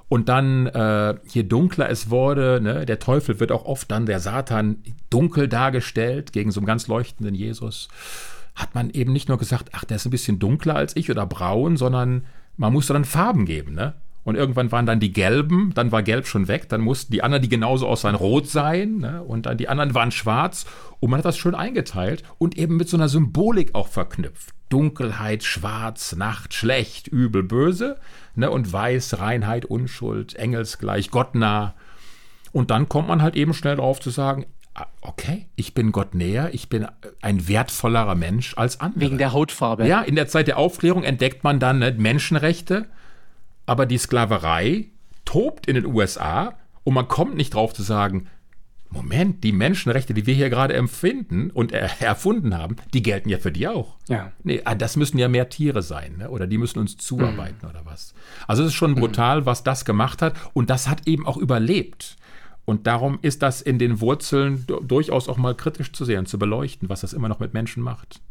Und 0.08 0.30
dann, 0.30 0.68
äh, 0.68 1.16
je 1.28 1.44
dunkler 1.44 1.90
es 1.90 2.10
wurde, 2.10 2.60
ne, 2.62 2.86
der 2.86 3.00
Teufel 3.00 3.40
wird 3.40 3.52
auch 3.52 3.66
oft 3.66 3.90
dann 3.90 4.06
der 4.06 4.20
Satan 4.20 4.78
dunkel 5.10 5.48
dargestellt 5.48 6.32
gegen 6.32 6.52
so 6.52 6.60
einen 6.60 6.68
ganz 6.68 6.88
leuchtenden 6.88 7.34
Jesus, 7.34 7.88
hat 8.54 8.76
man 8.76 8.90
eben 8.92 9.12
nicht 9.12 9.30
nur 9.30 9.38
gesagt, 9.38 9.70
ach, 9.74 9.84
der 9.84 9.98
ist 9.98 10.06
ein 10.06 10.12
bisschen 10.12 10.40
dunkler 10.40 10.76
als 10.76 10.96
ich 10.96 11.10
oder 11.10 11.26
braun, 11.26 11.76
sondern 11.76 12.26
man 12.56 12.72
musste 12.72 12.94
dann 12.94 13.04
Farben 13.04 13.46
geben, 13.46 13.74
ne? 13.74 13.96
Und 14.26 14.36
irgendwann 14.36 14.72
waren 14.72 14.88
dann 14.88 15.00
die 15.00 15.14
Gelben, 15.14 15.72
dann 15.76 15.92
war 15.92 16.02
Gelb 16.02 16.26
schon 16.26 16.48
weg, 16.48 16.68
dann 16.68 16.82
mussten 16.82 17.14
die 17.14 17.22
anderen, 17.22 17.44
die 17.44 17.50
genauso 17.50 17.88
aussehen, 17.88 18.16
rot 18.16 18.50
sein, 18.50 18.98
ne? 18.98 19.24
und 19.24 19.46
dann 19.46 19.60
die 19.60 19.70
anderen 19.70 19.94
waren 19.94 20.12
schwarz. 20.12 20.66
Und 21.00 21.12
man 21.12 21.20
hat 21.20 21.26
das 21.26 21.38
schön 21.38 21.54
eingeteilt 21.54 22.24
und 22.40 22.58
eben 22.58 22.76
mit 22.76 22.90
so 22.90 22.98
einer 22.98 23.08
Symbolik 23.08 23.76
auch 23.76 23.88
verknüpft. 23.88 24.56
Dunkelheit, 24.70 25.44
Schwarz, 25.44 26.16
Nacht, 26.16 26.56
schlecht, 26.56 27.08
übel, 27.08 27.44
böse, 27.44 28.00
ne? 28.34 28.50
und 28.50 28.74
Weiß, 28.74 29.20
Reinheit, 29.20 29.66
Unschuld, 29.66 30.36
Engelsgleich, 30.36 31.12
Gottnah. 31.12 31.76
Und 32.52 32.72
dann 32.72 32.90
kommt 32.90 33.08
man 33.08 33.22
halt 33.22 33.36
eben 33.36 33.54
schnell 33.54 33.76
drauf 33.76 34.00
zu 34.00 34.10
sagen, 34.10 34.48
ah, 34.74 34.88
okay, 35.02 35.46
ich 35.56 35.76
bin 35.76 35.92
Gott 35.92 36.16
näher, 36.16 36.50
ich 36.52 36.68
bin 36.68 36.88
ein 37.22 37.48
wertvollerer 37.48 38.16
Mensch 38.16 38.58
als 38.58 38.82
andere. 38.82 39.02
Wegen 39.02 39.20
der 39.20 39.34
Hautfarbe. 39.34 39.88
Ja, 39.88 40.02
in 40.02 40.16
der 40.16 40.28
Zeit 40.28 40.48
der 40.48 40.58
Aufklärung 40.58 41.04
entdeckt 41.04 41.44
man 41.44 41.60
dann 41.60 41.78
ne, 41.78 41.94
Menschenrechte, 41.96 42.88
aber 43.66 43.86
die 43.86 43.98
Sklaverei 43.98 44.88
tobt 45.26 45.68
in 45.68 45.76
den 45.76 45.86
USA 45.86 46.54
und 46.84 46.94
man 46.94 47.08
kommt 47.08 47.36
nicht 47.36 47.54
drauf 47.54 47.74
zu 47.74 47.84
sagen, 47.84 48.28
Moment, 48.90 49.44
die 49.44 49.52
Menschenrechte, 49.52 50.14
die 50.14 50.26
wir 50.26 50.36
hier 50.36 50.50
gerade 50.50 50.74
empfinden 50.74 51.50
und 51.52 51.74
er 51.74 52.02
erfunden 52.02 52.58
haben, 52.58 52.78
die 52.94 53.04
gelten 53.04 53.30
ja 53.30 53.40
für 53.40 53.52
die 53.52 53.68
auch. 53.68 53.98
Ja. 54.08 54.32
Nee, 54.44 54.62
ah, 54.64 54.76
das 54.76 54.96
müssen 54.96 55.18
ja 55.18 55.28
mehr 55.28 55.50
Tiere 55.50 55.82
sein, 55.82 56.18
ne? 56.18 56.30
oder 56.30 56.48
die 56.48 56.58
müssen 56.58 56.80
uns 56.80 56.96
zuarbeiten 56.96 57.60
mhm. 57.64 57.70
oder 57.70 57.86
was. 57.86 58.14
Also 58.48 58.64
es 58.64 58.70
ist 58.70 58.76
schon 58.76 58.96
brutal, 58.96 59.42
mhm. 59.42 59.46
was 59.48 59.64
das 59.64 59.84
gemacht 59.84 60.22
hat 60.22 60.36
und 60.54 60.70
das 60.70 60.88
hat 60.88 61.08
eben 61.08 61.28
auch 61.28 61.38
überlebt. 61.38 62.16
Und 62.64 62.88
darum 62.88 63.20
ist 63.22 63.44
das 63.44 63.62
in 63.62 63.78
den 63.78 64.02
Wurzeln 64.02 64.66
durchaus 64.66 65.30
auch 65.30 65.38
mal 65.38 65.56
kritisch 65.56 65.92
zu 65.92 66.04
sehen, 66.06 66.26
zu 66.26 66.40
beleuchten, 66.40 66.90
was 66.90 67.02
das 67.02 67.14
immer 67.14 67.30
noch 67.30 67.40
mit 67.40 67.54
Menschen 67.54 67.84
macht. 67.84 68.22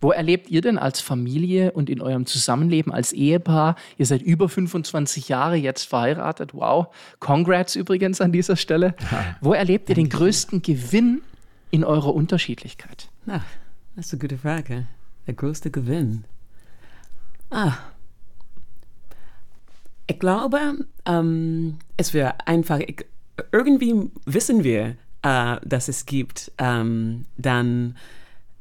Wo 0.00 0.10
erlebt 0.10 0.50
ihr 0.50 0.60
denn 0.60 0.78
als 0.78 1.00
Familie 1.00 1.72
und 1.72 1.90
in 1.90 2.00
eurem 2.00 2.26
Zusammenleben 2.26 2.92
als 2.92 3.12
Ehepaar? 3.12 3.76
Ihr 3.98 4.06
seid 4.06 4.22
über 4.22 4.48
25 4.48 5.28
Jahre 5.28 5.56
jetzt 5.56 5.84
verheiratet. 5.84 6.54
Wow. 6.54 6.88
Congrats 7.18 7.76
übrigens 7.76 8.20
an 8.20 8.32
dieser 8.32 8.56
Stelle. 8.56 8.94
Wo 9.40 9.52
erlebt 9.52 9.88
ihr 9.88 9.94
den 9.94 10.08
größten 10.08 10.62
Gewinn 10.62 11.22
in 11.70 11.84
eurer 11.84 12.14
Unterschiedlichkeit? 12.14 13.08
Na, 13.26 13.44
das 13.96 14.06
ist 14.06 14.12
eine 14.14 14.20
gute 14.20 14.38
Frage. 14.38 14.86
Der 15.26 15.34
größte 15.34 15.70
Gewinn. 15.70 16.24
Ah. 17.50 17.74
Ich 20.06 20.18
glaube, 20.18 20.86
ähm, 21.06 21.78
es 21.96 22.14
wäre 22.14 22.34
einfach, 22.46 22.80
ich, 22.80 23.04
irgendwie 23.52 24.10
wissen 24.24 24.64
wir, 24.64 24.96
äh, 25.22 25.56
dass 25.64 25.88
es 25.88 26.06
gibt 26.06 26.50
ähm, 26.58 27.26
dann 27.36 27.96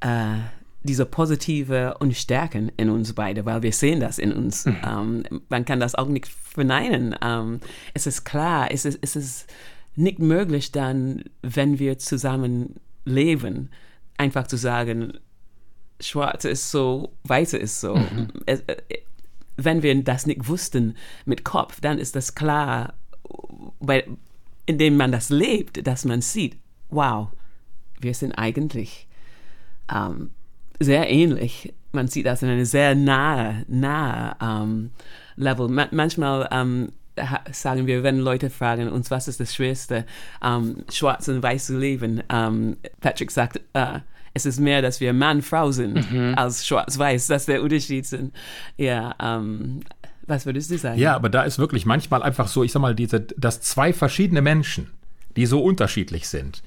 äh, 0.01 0.35
diese 0.83 1.05
positive 1.05 1.97
und 1.99 2.15
Stärken 2.15 2.71
in 2.77 2.89
uns 2.89 3.13
beide, 3.13 3.45
weil 3.45 3.63
wir 3.63 3.73
sehen 3.73 3.99
das 3.99 4.17
in 4.17 4.31
uns. 4.31 4.65
Mhm. 4.65 4.77
Ähm, 4.85 5.23
man 5.49 5.65
kann 5.65 5.79
das 5.79 5.95
auch 5.95 6.07
nicht 6.07 6.27
verneinen. 6.27 7.15
Ähm, 7.21 7.59
es 7.93 8.07
ist 8.07 8.23
klar, 8.23 8.71
es 8.71 8.85
ist, 8.85 8.99
es 9.01 9.15
ist 9.15 9.47
nicht 9.95 10.19
möglich 10.19 10.71
dann, 10.71 11.23
wenn 11.41 11.79
wir 11.79 11.97
zusammen 11.99 12.75
leben, 13.03 13.69
einfach 14.17 14.47
zu 14.47 14.55
sagen, 14.55 15.13
schwarz 15.99 16.45
ist 16.45 16.71
so, 16.71 17.13
weiß 17.23 17.53
ist 17.53 17.81
so. 17.81 17.95
Mhm. 17.95 18.29
Es, 18.45 18.61
äh, 18.61 18.77
wenn 19.57 19.83
wir 19.83 20.01
das 20.03 20.25
nicht 20.25 20.47
wussten 20.47 20.95
mit 21.25 21.43
Kopf, 21.43 21.81
dann 21.81 21.97
ist 21.97 22.15
das 22.15 22.35
klar, 22.35 22.93
weil 23.79 24.05
indem 24.65 24.95
man 24.95 25.11
das 25.11 25.29
lebt, 25.29 25.85
dass 25.85 26.05
man 26.05 26.21
sieht, 26.21 26.57
wow, 26.89 27.27
wir 27.99 28.13
sind 28.13 28.33
eigentlich 28.33 29.07
ähm, 29.93 30.31
sehr 30.79 31.09
ähnlich. 31.09 31.73
Man 31.91 32.07
sieht 32.07 32.25
das 32.25 32.43
in 32.43 32.49
einem 32.49 32.65
sehr 32.65 32.95
nahe, 32.95 33.65
nahe 33.67 34.35
ähm, 34.41 34.91
Level. 35.35 35.67
Ma 35.67 35.87
manchmal 35.91 36.47
ähm, 36.51 36.89
sagen 37.51 37.87
wir, 37.87 38.03
wenn 38.03 38.19
Leute 38.19 38.49
fragen 38.49 38.89
uns, 38.89 39.11
was 39.11 39.27
ist 39.27 39.39
das 39.39 39.53
Schwerste, 39.53 40.05
ähm, 40.43 40.83
schwarz 40.91 41.27
und 41.27 41.43
weiß 41.43 41.67
zu 41.67 41.77
leben, 41.77 42.23
ähm, 42.29 42.77
Patrick 43.01 43.31
sagt, 43.31 43.59
äh, 43.73 43.99
es 44.33 44.45
ist 44.45 44.59
mehr, 44.59 44.81
dass 44.81 44.99
wir 45.01 45.11
Mann, 45.11 45.41
Frau 45.41 45.71
sind, 45.71 46.11
mhm. 46.11 46.33
als 46.35 46.65
schwarz-weiß, 46.65 47.27
dass 47.27 47.45
der 47.45 47.63
Unterschied 47.63 48.05
sind. 48.05 48.33
Ja, 48.77 49.15
ähm, 49.19 49.81
was 50.27 50.45
würdest 50.45 50.69
du 50.69 50.77
sagen? 50.77 50.99
Ja, 50.99 51.15
aber 51.15 51.29
da 51.29 51.43
ist 51.43 51.57
wirklich 51.57 51.85
manchmal 51.85 52.21
einfach 52.21 52.47
so, 52.47 52.63
ich 52.63 52.71
sag 52.71 52.81
mal, 52.81 52.93
diese, 52.93 53.21
dass 53.21 53.61
zwei 53.61 53.91
verschiedene 53.93 54.41
Menschen, 54.41 54.91
die 55.35 55.47
so 55.47 55.61
unterschiedlich 55.63 56.27
sind, 56.27 56.61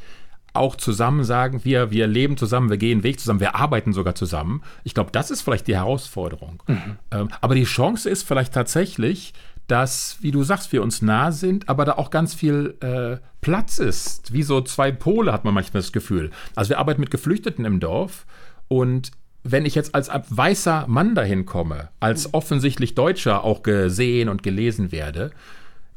auch 0.52 0.76
zusammen 0.76 1.24
sagen, 1.24 1.64
wir, 1.64 1.90
wir 1.90 2.06
leben 2.06 2.36
zusammen, 2.36 2.70
wir 2.70 2.76
gehen 2.76 3.02
Weg 3.02 3.20
zusammen, 3.20 3.40
wir 3.40 3.54
arbeiten 3.54 3.92
sogar 3.92 4.14
zusammen. 4.14 4.62
Ich 4.84 4.94
glaube, 4.94 5.10
das 5.12 5.30
ist 5.30 5.42
vielleicht 5.42 5.66
die 5.66 5.76
Herausforderung. 5.76 6.62
Mhm. 6.66 6.96
Ähm, 7.10 7.28
aber 7.40 7.54
die 7.54 7.64
Chance 7.64 8.10
ist 8.10 8.22
vielleicht 8.22 8.52
tatsächlich, 8.52 9.32
dass, 9.66 10.18
wie 10.20 10.30
du 10.30 10.42
sagst, 10.42 10.72
wir 10.72 10.82
uns 10.82 11.02
nah 11.02 11.32
sind, 11.32 11.68
aber 11.68 11.84
da 11.84 11.92
auch 11.92 12.10
ganz 12.10 12.34
viel 12.34 12.76
äh, 12.80 13.16
Platz 13.40 13.78
ist. 13.78 14.32
Wie 14.32 14.42
so 14.42 14.60
zwei 14.60 14.92
Pole 14.92 15.32
hat 15.32 15.44
man 15.44 15.54
manchmal 15.54 15.82
das 15.82 15.92
Gefühl. 15.92 16.30
Also 16.54 16.70
wir 16.70 16.78
arbeiten 16.78 17.00
mit 17.00 17.10
Geflüchteten 17.10 17.64
im 17.64 17.80
Dorf 17.80 18.26
und 18.68 19.12
wenn 19.44 19.66
ich 19.66 19.74
jetzt 19.74 19.94
als 19.94 20.08
weißer 20.28 20.86
Mann 20.86 21.14
dahin 21.14 21.46
komme, 21.46 21.88
als 21.98 22.32
offensichtlich 22.32 22.94
Deutscher 22.94 23.42
auch 23.42 23.62
gesehen 23.62 24.28
und 24.28 24.42
gelesen 24.42 24.92
werde, 24.92 25.32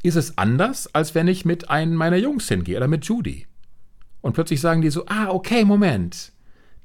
ist 0.01 0.15
es 0.15 0.37
anders, 0.37 0.93
als 0.93 1.15
wenn 1.15 1.27
ich 1.27 1.45
mit 1.45 1.69
einem 1.69 1.95
meiner 1.95 2.17
Jungs 2.17 2.47
hingehe 2.47 2.77
oder 2.77 2.87
mit 2.87 3.05
Judy. 3.05 3.45
Und 4.25 4.33
plötzlich 4.33 4.59
sagen 4.59 4.81
die 4.81 4.89
so, 4.89 5.05
ah, 5.05 5.27
okay, 5.29 5.63
Moment. 5.65 6.31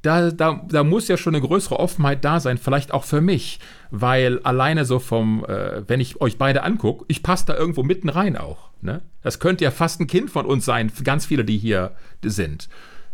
Da, 0.02 0.30
da, 0.30 0.62
da 0.68 0.84
muss 0.84 1.08
ja 1.08 1.16
schon 1.16 1.34
eine 1.34 1.42
größere 1.42 1.80
Offenheit 1.80 2.22
da 2.22 2.38
sein, 2.38 2.58
vielleicht 2.58 2.92
auch 2.92 3.04
für 3.04 3.22
mich, 3.22 3.60
weil 3.90 4.40
alleine 4.42 4.84
so 4.84 4.98
vom, 4.98 5.46
äh, 5.46 5.88
wenn 5.88 6.00
ich 6.00 6.20
euch 6.20 6.36
beide 6.36 6.64
angucke, 6.64 7.06
ich 7.08 7.22
passe 7.22 7.46
da 7.46 7.56
irgendwo 7.56 7.82
mitten 7.82 8.10
rein 8.10 8.36
auch. 8.36 8.68
Ne? 8.82 9.00
Das 9.22 9.38
könnte 9.38 9.64
ja 9.64 9.70
fast 9.70 10.00
ein 10.00 10.06
Kind 10.06 10.30
von 10.30 10.44
uns 10.44 10.66
sein, 10.66 10.92
ganz 11.02 11.24
viele, 11.24 11.46
die 11.46 11.56
hier 11.56 11.92
sind. 12.22 12.68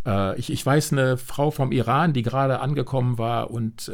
Äh, 0.07 0.39
ich, 0.39 0.51
ich 0.51 0.65
weiß 0.65 0.93
eine 0.93 1.17
Frau 1.17 1.51
vom 1.51 1.73
Iran, 1.73 2.13
die 2.13 2.23
gerade 2.23 2.61
angekommen 2.61 3.19
war 3.19 3.51
und 3.51 3.89
äh, 3.89 3.93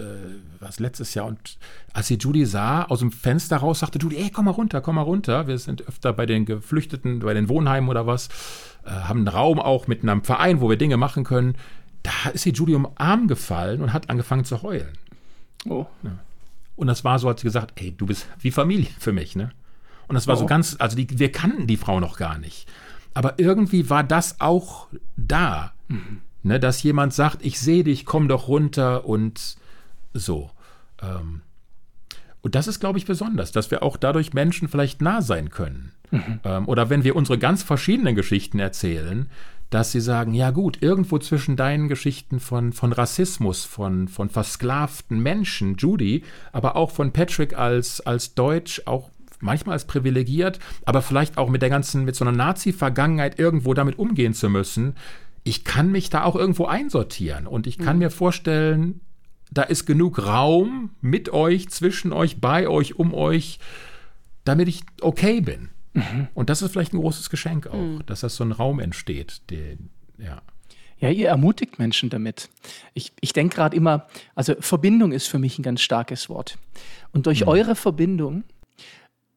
was 0.61 0.79
letztes 0.79 1.15
Jahr 1.15 1.27
und 1.27 1.57
als 1.93 2.09
sie 2.09 2.17
Judy 2.17 2.45
sah, 2.47 2.85
aus 2.85 3.01
dem 3.01 3.11
Fenster 3.11 3.57
raus, 3.59 3.81
sagte 3.81 3.99
Judy, 3.99 4.17
ey, 4.17 4.31
komm 4.31 4.45
mal 4.45 4.53
runter, 4.53 4.81
komm 4.81 4.97
mal 4.97 5.03
runter. 5.03 5.47
Wir 5.47 5.59
sind 5.59 5.89
öfter 5.89 6.13
bei 6.13 6.27
den 6.27 6.45
Geflüchteten, 6.45 7.21
bei 7.21 7.35
den 7.35 7.49
Wohnheimen 7.49 7.89
oder 7.89 8.07
was. 8.07 8.29
Äh, 8.85 8.91
haben 8.91 9.21
einen 9.21 9.29
Raum 9.29 9.59
auch 9.59 9.87
mit 9.87 10.03
einem 10.03 10.23
Verein, 10.23 10.61
wo 10.61 10.69
wir 10.69 10.77
Dinge 10.77 10.97
machen 10.97 11.25
können. 11.25 11.57
Da 12.03 12.31
ist 12.33 12.43
sie 12.43 12.51
Judy 12.51 12.75
um 12.75 12.85
den 12.85 12.97
Arm 12.97 13.29
gefallen 13.29 13.81
und 13.81 13.93
hat 13.93 14.11
angefangen 14.11 14.45
zu 14.45 14.63
heulen. 14.63 14.93
Oh. 15.69 15.87
Ja. 16.03 16.11
Und 16.77 16.87
das 16.89 17.05
war 17.05 17.19
so, 17.19 17.29
hat 17.29 17.41
sie 17.41 17.47
gesagt, 17.47 17.81
ey, 17.81 17.93
du 17.93 18.07
bist 18.07 18.27
wie 18.41 18.51
Familie 18.51 18.89
für 18.99 19.13
mich, 19.13 19.37
ne? 19.37 19.53
Und 20.09 20.15
das 20.15 20.27
war 20.27 20.37
oh. 20.37 20.41
so 20.41 20.47
ganz, 20.47 20.77
also 20.79 20.97
die, 20.97 21.07
wir 21.19 21.31
kannten 21.31 21.67
die 21.67 21.77
Frau 21.77 22.01
noch 22.01 22.17
gar 22.17 22.39
nicht. 22.39 22.69
Aber 23.15 23.39
irgendwie 23.39 23.91
war 23.91 24.05
das 24.05 24.41
auch 24.41 24.89
da. 25.17 25.73
Mhm. 25.89 26.21
Ne, 26.45 26.59
dass 26.59 26.83
jemand 26.83 27.15
sagt, 27.15 27.45
ich 27.45 27.61
sehe 27.61 27.85
dich, 27.85 28.05
komm 28.05 28.27
doch 28.27 28.49
runter 28.49 29.07
und 29.07 29.57
so. 30.13 30.51
Ähm, 31.01 31.43
und 32.41 32.57
das 32.57 32.67
ist, 32.67 32.81
glaube 32.81 32.99
ich, 32.99 33.07
besonders, 33.07 33.53
dass 33.53 33.71
wir 33.71 33.85
auch 33.85 33.97
dadurch 33.97 34.33
Menschen 34.33 34.67
vielleicht 34.67 35.01
nah 35.01 35.23
sein 35.23 35.51
können. 35.51 35.93
Mhm. 36.11 36.41
Ähm, 36.43 36.69
oder 36.69 36.91
wenn 36.91 37.05
wir 37.05 37.15
unsere 37.15 37.39
ganz 37.39 37.63
verschiedenen 37.63 38.17
Geschichten 38.17 38.59
erzählen, 38.59 39.29
dass 39.71 39.93
sie 39.93 40.01
sagen, 40.01 40.35
ja 40.35 40.51
gut, 40.51 40.83
irgendwo 40.83 41.19
zwischen 41.19 41.57
deinen 41.57 41.89
Geschichten 41.89 42.41
von, 42.41 42.73
von 42.73 42.93
Rassismus, 42.93 43.65
von, 43.65 44.09
von 44.09 44.29
versklavten 44.29 45.23
Menschen, 45.23 45.77
Judy, 45.77 46.25
aber 46.53 46.77
auch 46.77 46.91
von 46.91 47.13
Patrick 47.13 47.57
als, 47.57 48.01
als 48.01 48.35
Deutsch, 48.35 48.83
auch 48.85 49.11
manchmal 49.43 49.75
als 49.75 49.87
privilegiert, 49.87 50.59
aber 50.85 51.03
vielleicht 51.03 51.39
auch 51.39 51.49
mit 51.49 51.63
der 51.63 51.71
ganzen, 51.71 52.05
mit 52.05 52.17
so 52.17 52.25
einer 52.25 52.37
Nazi-Vergangenheit 52.37 53.39
irgendwo 53.39 53.75
damit 53.75 53.99
umgehen 53.99 54.35
zu 54.35 54.49
müssen. 54.49 54.95
Ich 55.45 55.65
kann 55.65 55.91
mich 55.91 56.09
da 56.09 56.25
auch 56.25 56.37
irgendwo 56.37 56.67
einsortieren 56.67 57.47
und 57.47 57.67
ich 57.67 57.79
kann 57.79 57.97
mhm. 57.97 58.05
mir 58.05 58.11
vorstellen, 58.11 59.01
da 59.51 59.63
ist 59.63 59.85
genug 59.85 60.25
Raum 60.25 60.91
mit 61.01 61.31
euch, 61.31 61.69
zwischen 61.69 62.13
euch, 62.13 62.41
bei 62.41 62.69
euch, 62.69 62.99
um 62.99 63.13
euch, 63.13 63.59
damit 64.45 64.69
ich 64.69 64.83
okay 65.01 65.41
bin. 65.41 65.69
Mhm. 65.93 66.29
Und 66.33 66.49
das 66.49 66.63
ist 66.63 66.73
vielleicht 66.73 66.95
ein 66.95 67.01
großes 67.01 67.29
Geschenk 67.29 67.67
auch, 67.67 67.75
mhm. 67.75 68.07
dass 68.07 68.21
das 68.21 68.37
so 68.37 68.45
ein 68.45 68.53
Raum 68.53 68.81
entsteht. 68.81 69.43
Den, 69.51 69.91
ja. 70.19 70.41
Ja, 70.99 71.11
ihr 71.11 71.29
ermutigt 71.29 71.81
Menschen 71.81 72.11
damit. 72.11 72.49
Ich, 72.95 73.13
ich 73.21 73.33
denke 73.33 73.57
gerade 73.57 73.77
immer, 73.77 74.07
also 74.37 74.55
Verbindung 74.61 75.11
ist 75.11 75.27
für 75.27 75.41
mich 75.41 75.59
ein 75.59 75.65
ganz 75.65 75.81
starkes 75.81 76.29
Wort. 76.29 76.59
Und 77.13 77.27
durch 77.27 77.41
mhm. 77.41 77.49
eure 77.49 77.75
Verbindung 77.75 78.45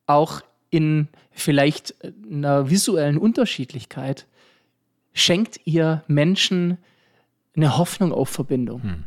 auch 0.08 0.42
in 0.70 1.08
vielleicht 1.32 1.96
einer 2.30 2.70
visuellen 2.70 3.18
Unterschiedlichkeit 3.18 4.28
schenkt 5.14 5.60
ihr 5.66 6.04
Menschen 6.08 6.78
eine 7.56 7.78
Hoffnung 7.78 8.12
auf 8.12 8.30
Verbindung. 8.30 8.84
Hm. 8.84 9.04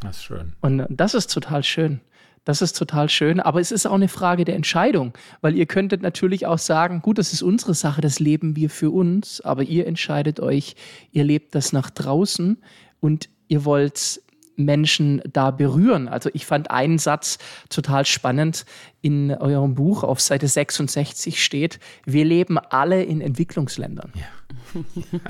Das 0.00 0.16
ist 0.16 0.24
schön. 0.24 0.52
Und 0.60 0.86
das 0.88 1.14
ist 1.14 1.32
total 1.32 1.62
schön. 1.62 2.00
Das 2.44 2.62
ist 2.62 2.76
total 2.76 3.10
schön, 3.10 3.38
aber 3.38 3.60
es 3.60 3.70
ist 3.70 3.86
auch 3.86 3.94
eine 3.94 4.08
Frage 4.08 4.46
der 4.46 4.56
Entscheidung, 4.56 5.12
weil 5.42 5.54
ihr 5.54 5.66
könntet 5.66 6.00
natürlich 6.00 6.46
auch 6.46 6.58
sagen, 6.58 7.02
gut, 7.02 7.18
das 7.18 7.34
ist 7.34 7.42
unsere 7.42 7.74
Sache, 7.74 8.00
das 8.00 8.18
leben 8.18 8.56
wir 8.56 8.70
für 8.70 8.90
uns, 8.90 9.42
aber 9.42 9.62
ihr 9.62 9.86
entscheidet 9.86 10.40
euch, 10.40 10.74
ihr 11.12 11.22
lebt 11.22 11.54
das 11.54 11.74
nach 11.74 11.90
draußen 11.90 12.56
und 13.00 13.28
ihr 13.48 13.66
wollt 13.66 14.22
Menschen 14.64 15.22
da 15.32 15.50
berühren. 15.50 16.08
Also 16.08 16.30
ich 16.32 16.46
fand 16.46 16.70
einen 16.70 16.98
Satz 16.98 17.38
total 17.68 18.04
spannend 18.06 18.64
in 19.02 19.30
eurem 19.32 19.74
Buch 19.74 20.02
auf 20.02 20.20
Seite 20.20 20.48
66 20.48 21.42
steht, 21.42 21.80
wir 22.04 22.24
leben 22.24 22.58
alle 22.58 23.02
in 23.02 23.20
Entwicklungsländern. 23.20 24.12
Ja. 24.14 24.80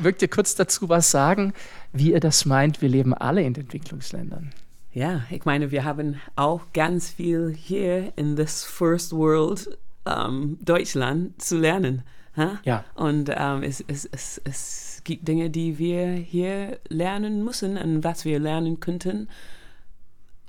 Wirkt 0.00 0.22
ihr 0.22 0.28
kurz 0.28 0.54
dazu 0.54 0.88
was 0.88 1.10
sagen, 1.10 1.52
wie 1.92 2.12
ihr 2.12 2.20
das 2.20 2.44
meint, 2.44 2.82
wir 2.82 2.88
leben 2.88 3.14
alle 3.14 3.42
in 3.42 3.54
Entwicklungsländern? 3.54 4.52
Ja, 4.92 5.22
ich 5.30 5.44
meine, 5.44 5.70
wir 5.70 5.84
haben 5.84 6.20
auch 6.36 6.60
ganz 6.72 7.10
viel 7.10 7.52
hier 7.56 8.12
in 8.16 8.36
this 8.36 8.64
first 8.64 9.12
world 9.12 9.76
um, 10.04 10.56
Deutschland 10.60 11.40
zu 11.42 11.58
lernen. 11.58 12.02
Huh? 12.36 12.58
Ja. 12.64 12.84
Und 12.94 13.28
um, 13.28 13.62
es, 13.62 13.82
es, 13.86 14.04
es, 14.06 14.40
es 14.44 14.93
gibt 15.04 15.28
Dinge, 15.28 15.50
die 15.50 15.78
wir 15.78 16.06
hier 16.12 16.78
lernen 16.88 17.44
müssen 17.44 17.76
und 17.76 18.04
was 18.04 18.24
wir 18.24 18.38
lernen 18.38 18.80
könnten 18.80 19.28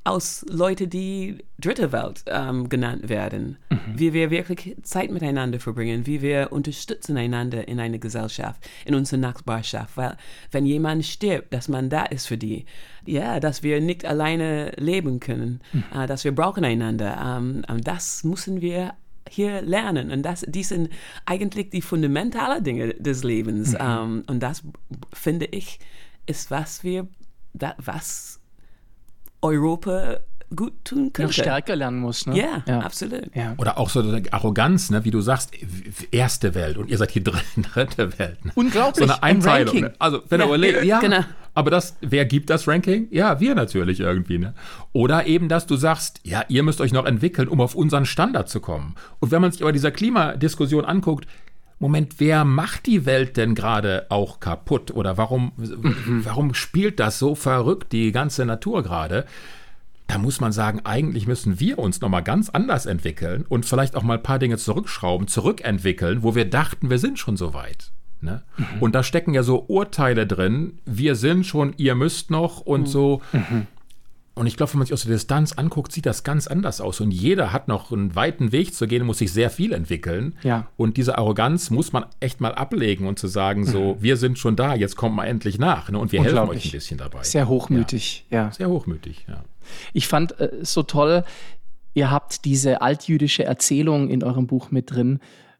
aus 0.05 0.45
Leuten, 0.47 0.87
die 0.87 1.39
dritte 1.59 1.91
Welt 1.91 2.23
ähm, 2.27 2.69
genannt 2.69 3.09
werden, 3.09 3.57
mhm. 3.69 3.79
wie 3.95 4.13
wir 4.13 4.29
wirklich 4.29 4.77
Zeit 4.83 5.11
miteinander 5.11 5.59
verbringen, 5.59 6.05
wie 6.05 6.21
wir 6.21 6.51
unterstützen 6.51 7.17
einander 7.17 7.67
in 7.67 7.79
einer 7.79 7.97
Gesellschaft, 7.97 8.69
in 8.85 8.93
unserer 8.93 9.19
Nachbarschaft, 9.19 9.97
weil 9.97 10.15
wenn 10.51 10.67
jemand 10.67 11.05
stirbt, 11.05 11.51
dass 11.51 11.67
man 11.67 11.89
da 11.89 12.03
ist 12.03 12.27
für 12.27 12.37
die, 12.37 12.65
ja, 13.07 13.39
dass 13.39 13.63
wir 13.63 13.81
nicht 13.81 14.05
alleine 14.05 14.71
leben 14.77 15.19
können, 15.19 15.61
mhm. 15.73 15.83
äh, 15.93 16.05
dass 16.05 16.23
wir 16.23 16.35
brauchen 16.35 16.63
einander, 16.63 17.39
ähm, 17.39 17.63
das 17.83 18.23
müssen 18.23 18.61
wir 18.61 18.93
hier 19.29 19.61
lernen 19.61 20.11
und 20.11 20.23
das, 20.23 20.45
die 20.47 20.63
sind 20.63 20.89
eigentlich 21.25 21.69
die 21.69 21.81
fundamentalen 21.81 22.63
Dinge 22.63 22.93
des 22.93 23.23
Lebens 23.23 23.71
mhm. 23.71 23.77
ähm, 23.79 24.23
und 24.27 24.39
das 24.41 24.63
finde 25.13 25.45
ich 25.45 25.79
ist 26.25 26.51
was 26.51 26.83
wir, 26.83 27.07
da, 27.53 27.75
was 27.77 28.39
Europa 29.41 30.19
gut 30.53 30.73
tun 30.83 31.11
könnte. 31.13 31.23
Noch 31.23 31.31
stärker 31.31 31.75
lernen 31.75 31.99
muss, 31.99 32.27
ne? 32.27 32.35
Yeah, 32.35 32.63
ja, 32.67 32.79
absolut. 32.79 33.35
Ja. 33.35 33.53
Oder 33.57 33.77
auch 33.77 33.89
so 33.89 34.01
eine 34.01 34.21
Arroganz, 34.31 34.89
ne? 34.89 35.03
wie 35.03 35.11
du 35.11 35.21
sagst, 35.21 35.51
erste 36.11 36.53
Welt 36.55 36.77
und 36.77 36.89
ihr 36.89 36.97
seid 36.97 37.11
hier 37.11 37.23
dritte 37.73 38.17
Welt. 38.19 38.43
Ne? 38.45 38.51
Unglaublich. 38.55 39.07
So 39.07 39.13
eine 39.13 39.23
Einteilung. 39.23 39.81
Ne? 39.81 39.93
Also, 39.99 40.21
wenn 40.29 40.39
ja, 40.39 40.45
ihr 40.45 40.49
überlegt, 40.49 40.83
ja, 40.83 40.99
genau. 40.99 41.23
aber 41.53 41.71
das, 41.71 41.95
wer 42.01 42.25
gibt 42.25 42.49
das 42.49 42.67
Ranking? 42.67 43.07
Ja, 43.11 43.39
wir 43.39 43.55
natürlich 43.55 43.99
irgendwie. 43.99 44.37
Ne? 44.37 44.53
Oder 44.93 45.25
eben, 45.25 45.49
dass 45.49 45.65
du 45.65 45.75
sagst, 45.75 46.19
ja, 46.23 46.43
ihr 46.47 46.63
müsst 46.63 46.81
euch 46.81 46.93
noch 46.93 47.05
entwickeln, 47.05 47.47
um 47.47 47.61
auf 47.61 47.75
unseren 47.75 48.05
Standard 48.05 48.49
zu 48.49 48.59
kommen. 48.59 48.95
Und 49.19 49.31
wenn 49.31 49.41
man 49.41 49.51
sich 49.51 49.61
aber 49.61 49.71
dieser 49.71 49.91
Klimadiskussion 49.91 50.85
anguckt, 50.85 51.27
Moment, 51.77 52.19
wer 52.19 52.45
macht 52.45 52.85
die 52.85 53.05
Welt 53.05 53.35
denn 53.35 53.53
gerade 53.53 54.05
auch 54.09 54.39
kaputt? 54.39 54.91
Oder 54.91 55.17
warum, 55.17 55.51
mhm. 55.57 56.21
warum 56.23 56.53
spielt 56.53 56.99
das 57.01 57.19
so 57.19 57.35
verrückt, 57.35 57.91
die 57.91 58.13
ganze 58.13 58.45
Natur 58.45 58.81
gerade? 58.81 59.25
Da 60.07 60.17
muss 60.19 60.39
man 60.39 60.51
sagen, 60.51 60.81
eigentlich 60.83 61.25
müssen 61.25 61.59
wir 61.59 61.79
uns 61.79 61.99
nochmal 61.99 62.23
ganz 62.23 62.49
anders 62.49 62.85
entwickeln 62.85 63.45
und 63.47 63.65
vielleicht 63.65 63.95
auch 63.95 64.03
mal 64.03 64.17
ein 64.17 64.23
paar 64.23 64.39
Dinge 64.39 64.57
zurückschrauben, 64.57 65.27
zurückentwickeln, 65.27 66.21
wo 66.21 66.35
wir 66.35 66.45
dachten, 66.45 66.89
wir 66.89 66.99
sind 66.99 67.17
schon 67.17 67.37
so 67.37 67.53
weit. 67.53 67.91
Ne? 68.21 68.43
Mhm. 68.57 68.65
Und 68.81 68.95
da 68.95 69.03
stecken 69.03 69.33
ja 69.33 69.43
so 69.43 69.65
Urteile 69.67 70.27
drin, 70.27 70.79
wir 70.85 71.15
sind 71.15 71.45
schon, 71.45 71.73
ihr 71.77 71.95
müsst 71.95 72.31
noch 72.31 72.61
und 72.61 72.81
mhm. 72.81 72.87
so. 72.87 73.21
Mhm. 73.31 73.67
Und 74.37 74.47
ich 74.47 74.57
glaube, 74.57 74.73
wenn 74.73 74.79
man 74.79 74.85
sich 74.85 74.93
aus 74.93 75.03
der 75.03 75.13
Distanz 75.13 75.53
anguckt, 75.53 75.93
sieht 75.93 76.05
das 76.05 76.25
ganz 76.25 76.47
anders 76.47 76.81
aus. 76.81 76.99
Und 76.99 77.11
jeder 77.11 77.53
hat 77.53 77.69
noch 77.69 77.93
einen 77.93 78.15
weiten 78.15 78.51
Weg 78.51 78.75
zu 78.75 78.85
gehen, 78.85 79.05
muss 79.05 79.19
sich 79.19 79.31
sehr 79.31 79.49
viel 79.49 79.71
entwickeln. 79.71 80.35
Ja. 80.43 80.67
Und 80.75 80.97
diese 80.97 81.17
Arroganz 81.17 81.69
muss 81.69 81.93
man 81.93 82.05
echt 82.19 82.41
mal 82.41 82.53
ablegen 82.53 83.07
und 83.07 83.17
zu 83.17 83.27
sagen, 83.27 83.65
so, 83.65 83.95
mhm. 83.95 84.01
wir 84.01 84.17
sind 84.17 84.37
schon 84.37 84.57
da, 84.57 84.75
jetzt 84.75 84.97
kommt 84.97 85.15
mal 85.15 85.23
endlich 85.23 85.57
nach. 85.57 85.89
Ne? 85.89 85.97
Und 85.97 86.11
wir 86.11 86.21
helfen 86.21 86.37
euch 86.49 86.65
ein 86.65 86.71
bisschen 86.71 86.97
dabei. 86.97 87.23
Sehr 87.23 87.47
hochmütig, 87.47 88.25
ja. 88.29 88.43
ja. 88.43 88.51
Sehr 88.51 88.67
hochmütig, 88.69 89.25
ja. 89.29 89.41
Ich 89.93 90.07
fand 90.07 90.39
äh, 90.39 90.59
so 90.61 90.83
toll, 90.83 91.23
ihr 91.93 92.11
habt 92.11 92.45
diese 92.45 92.81
altjüdische 92.81 93.43
Erzählung 93.43 94.09
in 94.09 94.23
eurem 94.23 94.47
Buch 94.47 94.71
mit 94.71 94.91
drin. 94.91 95.19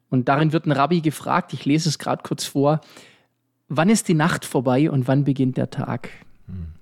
Und 0.10 0.30
darin 0.30 0.54
wird 0.54 0.66
ein 0.66 0.72
Rabbi 0.72 1.02
gefragt, 1.02 1.54
ich 1.54 1.66
lese 1.66 1.90
es 1.90 2.00
gerade 2.00 2.24
kurz 2.24 2.46
vor, 2.46 2.82
wann 3.68 3.90
ist 3.90 4.08
die 4.08 4.14
Nacht 4.14 4.46
vorbei 4.46 4.90
und 4.90 5.08
wann 5.08 5.24
beginnt 5.24 5.58
der 5.58 5.70
Tag? 5.70 6.10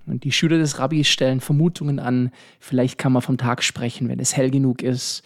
Und 0.05 0.25
die 0.25 0.31
Schüler 0.31 0.57
des 0.57 0.79
Rabbis 0.79 1.07
stellen 1.07 1.39
Vermutungen 1.39 1.99
an, 1.99 2.31
vielleicht 2.59 2.97
kann 2.97 3.13
man 3.13 3.21
vom 3.21 3.38
Tag 3.38 3.63
sprechen, 3.63 4.09
wenn 4.09 4.19
es 4.19 4.36
hell 4.36 4.51
genug 4.51 4.81
ist 4.81 5.23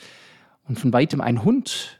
und 0.67 0.77
von 0.77 0.93
weitem 0.93 1.21
ein 1.21 1.43
Hund 1.43 1.99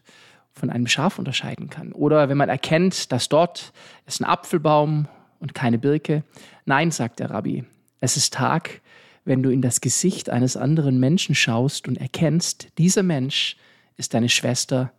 von 0.53 0.69
einem 0.69 0.87
Schaf 0.87 1.17
unterscheiden 1.17 1.69
kann. 1.69 1.91
Oder 1.91 2.29
wenn 2.29 2.37
man 2.37 2.49
erkennt, 2.49 3.11
dass 3.11 3.29
dort 3.29 3.73
ist 4.05 4.21
ein 4.21 4.25
Apfelbaum 4.25 5.07
und 5.39 5.53
keine 5.53 5.77
Birke. 5.77 6.23
Nein, 6.65 6.91
sagt 6.91 7.19
der 7.19 7.31
Rabbi, 7.31 7.63
es 7.99 8.17
ist 8.17 8.33
Tag, 8.33 8.81
wenn 9.27 9.43
du 9.43 9.49
in 9.49 9.61
das 9.61 9.81
Gesicht 9.81 10.29
eines 10.29 10.55
anderen 10.55 10.99
Menschen 10.99 11.35
schaust 11.35 11.87
und 11.87 11.97
erkennst, 11.97 12.69
dieser 12.77 13.03
Mensch 13.03 13.57
ist 13.97 14.13
deine 14.13 14.29
Schwester, 14.29 14.93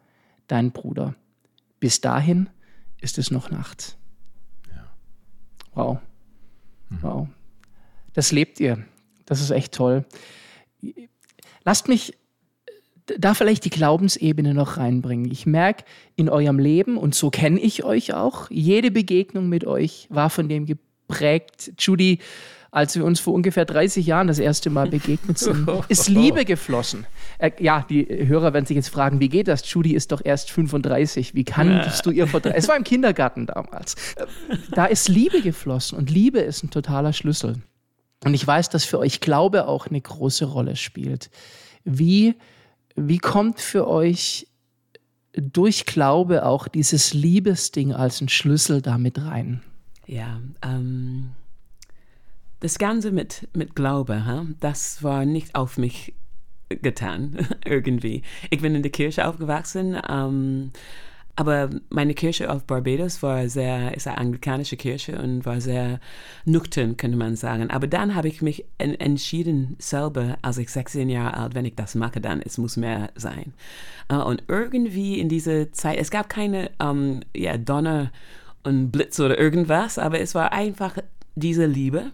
dein 0.49 0.71
Bruder. 0.71 1.15
Bis 1.81 2.03
dahin 2.03 2.51
ist 3.01 3.17
es 3.17 3.31
noch 3.31 3.51
Nacht. 3.51 3.97
Ja. 4.71 4.87
Wow. 5.75 5.99
Mhm. 6.91 6.99
Wow. 7.01 7.29
Das 8.13 8.31
lebt 8.31 8.61
ihr. 8.61 8.85
Das 9.25 9.41
ist 9.41 9.51
echt 9.51 9.73
toll. 9.73 10.05
Lasst 11.65 11.89
mich 11.89 12.15
da 13.07 13.33
vielleicht 13.33 13.65
die 13.65 13.71
Glaubensebene 13.71 14.53
noch 14.53 14.77
reinbringen. 14.77 15.31
Ich 15.31 15.47
merke 15.47 15.85
in 16.17 16.29
eurem 16.29 16.59
Leben, 16.59 16.99
und 16.99 17.15
so 17.15 17.31
kenne 17.31 17.59
ich 17.59 17.83
euch 17.83 18.13
auch, 18.13 18.51
jede 18.51 18.91
Begegnung 18.91 19.49
mit 19.49 19.65
euch 19.65 20.07
war 20.11 20.29
von 20.29 20.51
dem 20.51 20.67
geprägt. 20.67 21.73
Judy, 21.79 22.19
als 22.71 22.97
wir 22.97 23.05
uns 23.05 23.21
vor 23.21 23.33
ungefähr 23.33 23.65
30 23.65 24.07
Jahren 24.07 24.27
das 24.27 24.39
erste 24.39 24.69
Mal 24.71 24.89
begegnet 24.89 25.39
sind, 25.39 25.69
ist 25.89 26.09
Liebe 26.09 26.45
geflossen. 26.45 27.07
Äh, 27.39 27.53
ja, 27.59 27.85
die 27.89 28.07
Hörer 28.07 28.53
werden 28.53 28.67
sich 28.67 28.77
jetzt 28.77 28.91
fragen, 28.91 29.21
wie 29.21 29.29
geht 29.29 29.49
das? 29.49 29.71
Judy 29.71 29.95
ist 29.95 30.13
doch 30.13 30.21
erst 30.23 30.51
35. 30.51 31.35
Wie 31.35 31.45
kannst 31.45 32.05
du 32.05 32.11
ihr 32.11 32.27
vor 32.27 32.45
Es 32.45 32.69
war 32.69 32.77
im 32.77 32.85
Kindergarten 32.85 33.47
damals. 33.47 33.97
Da 34.73 34.87
ist 34.87 35.09
Liebe 35.09 35.41
geflossen 35.41 35.97
und 35.97 36.11
Liebe 36.11 36.41
ist 36.41 36.63
ein 36.63 36.71
totaler 36.71 37.13
Schlüssel. 37.13 37.57
Und 38.25 38.35
ich 38.35 38.47
weiß, 38.47 38.69
dass 38.69 38.85
für 38.85 38.99
euch 38.99 39.21
Glaube 39.21 39.69
auch 39.69 39.87
eine 39.87 40.01
große 40.01 40.45
Rolle 40.45 40.77
spielt. 40.77 41.31
Wie, 41.85 42.35
wie 42.97 43.19
kommt 43.19 43.61
für 43.61 43.89
euch 43.89 44.47
durch 45.33 45.87
Glaube 45.87 46.45
auch 46.45 46.69
dieses 46.69 47.15
Liebesding 47.15 47.93
als 47.93 48.21
ein 48.21 48.29
Schlüssel 48.29 48.83
damit 48.83 49.19
rein? 49.19 49.63
Ja, 50.07 50.41
ähm, 50.63 51.31
das 52.61 52.79
Ganze 52.79 53.13
mit, 53.13 53.49
mit 53.55 53.75
Glaube, 53.75 54.27
huh? 54.27 54.47
das 54.61 55.03
war 55.03 55.25
nicht 55.25 55.55
auf 55.55 55.79
mich 55.79 56.15
getan, 56.69 57.47
irgendwie. 57.65 58.23
Ich 58.51 58.61
bin 58.61 58.75
in 58.75 58.83
der 58.83 58.93
Kirche 58.93 59.27
aufgewachsen, 59.27 59.97
ähm, 60.09 60.71
aber 61.37 61.71
meine 61.89 62.15
Kirche 62.15 62.53
auf 62.53 62.65
Barbados 62.65 63.23
war 63.23 63.49
sehr, 63.49 63.97
ist 63.97 64.09
eine 64.09 64.19
anglikanische 64.19 64.77
Kirche 64.77 65.23
und 65.23 65.47
war 65.47 65.61
sehr 65.61 66.01
nüchtern, 66.45 66.97
könnte 66.97 67.17
man 67.17 67.37
sagen. 67.37 67.71
Aber 67.71 67.87
dann 67.87 68.17
habe 68.17 68.27
ich 68.27 68.43
mich 68.43 68.65
en 68.79 68.99
entschieden 68.99 69.77
selber, 69.79 70.37
als 70.43 70.59
ich 70.59 70.69
16 70.69 71.09
Jahre 71.09 71.37
alt, 71.37 71.55
wenn 71.55 71.65
ich 71.65 71.77
das 71.77 71.95
mache, 71.95 72.21
dann 72.21 72.43
es 72.43 72.59
muss 72.59 72.77
mehr 72.77 73.11
sein. 73.15 73.55
Uh, 74.13 74.25
und 74.25 74.43
irgendwie 74.49 75.21
in 75.21 75.29
dieser 75.29 75.71
Zeit, 75.71 75.99
es 76.01 76.11
gab 76.11 76.29
keine 76.29 76.73
um, 76.83 77.21
ja, 77.37 77.57
Donner 77.57 78.11
und 78.65 78.91
Blitz 78.91 79.21
oder 79.21 79.39
irgendwas, 79.39 79.97
aber 79.97 80.19
es 80.19 80.35
war 80.35 80.53
einfach 80.53 80.97
diese 81.37 81.67
Liebe 81.67 82.11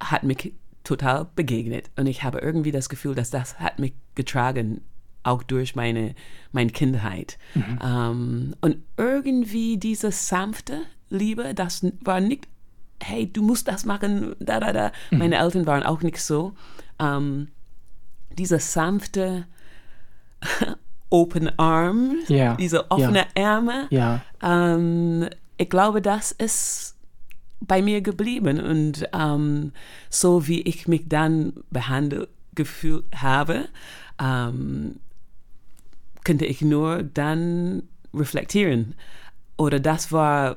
hat 0.00 0.22
mich 0.24 0.54
total 0.82 1.26
begegnet 1.34 1.90
und 1.96 2.06
ich 2.06 2.22
habe 2.22 2.38
irgendwie 2.38 2.72
das 2.72 2.88
Gefühl, 2.88 3.14
dass 3.14 3.30
das 3.30 3.58
hat 3.58 3.78
mich 3.78 3.94
getragen 4.14 4.82
auch 5.24 5.42
durch 5.42 5.74
meine, 5.74 6.14
meine 6.52 6.70
Kindheit. 6.70 7.38
Mhm. 7.54 7.78
Um, 7.82 8.54
und 8.60 8.76
irgendwie 8.96 9.78
diese 9.78 10.12
sanfte 10.12 10.82
Liebe, 11.08 11.54
das 11.54 11.84
war 12.00 12.20
nicht, 12.20 12.46
hey, 13.02 13.30
du 13.30 13.42
musst 13.42 13.66
das 13.66 13.84
machen, 13.84 14.36
da, 14.38 14.60
da, 14.60 14.72
da. 14.72 14.92
Mhm. 15.10 15.18
Meine 15.18 15.36
Eltern 15.36 15.66
waren 15.66 15.82
auch 15.82 16.02
nicht 16.02 16.20
so. 16.20 16.52
Um, 16.98 17.48
diese 18.30 18.58
sanfte 18.58 19.46
Open 21.10 21.58
Arm, 21.58 22.16
ja. 22.28 22.54
diese 22.56 22.90
offene 22.90 23.20
ja. 23.20 23.26
Ärmel. 23.34 23.86
Ja. 23.90 24.22
Um, 24.42 25.28
ich 25.56 25.70
glaube, 25.70 26.02
das 26.02 26.32
ist 26.32 26.93
bei 27.66 27.82
mir 27.82 28.00
geblieben 28.00 28.60
und 28.60 29.08
so 30.10 30.46
wie 30.46 30.62
ich 30.62 30.88
mich 30.88 31.08
dann 31.08 31.52
behandelt 31.70 32.28
gefühlt 32.54 33.04
habe, 33.14 33.68
ähm, 34.20 35.00
könnte 36.24 36.46
ich 36.46 36.62
nur 36.62 37.02
dann 37.02 37.82
reflektieren. 38.12 38.94
Oder 39.56 39.80
das 39.80 40.10
war, 40.10 40.56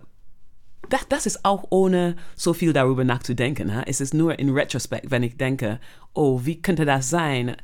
das, 0.89 1.07
das 1.09 1.25
ist 1.25 1.45
auch 1.45 1.65
ohne 1.69 2.15
so 2.35 2.53
viel 2.53 2.73
darüber 2.73 3.03
nachzudenken. 3.03 3.75
Ha? 3.75 3.83
Es 3.85 4.01
ist 4.01 4.13
nur 4.13 4.39
in 4.39 4.49
Retrospekt, 4.49 5.11
wenn 5.11 5.23
ich 5.23 5.37
denke, 5.37 5.79
oh, 6.13 6.41
wie 6.43 6.61
könnte 6.61 6.85
das 6.85 7.09
sein? 7.09 7.55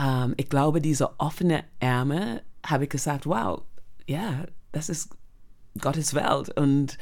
Ähm, 0.00 0.34
ich 0.36 0.48
glaube, 0.48 0.80
diese 0.80 1.20
offene 1.20 1.64
Ärmel 1.80 2.42
habe 2.64 2.84
ich 2.84 2.90
gesagt, 2.90 3.26
wow, 3.26 3.62
ja, 4.06 4.44
das 4.72 4.88
ist 4.88 5.10
Gottes 5.80 6.14
Welt. 6.14 6.48
Und 6.56 6.98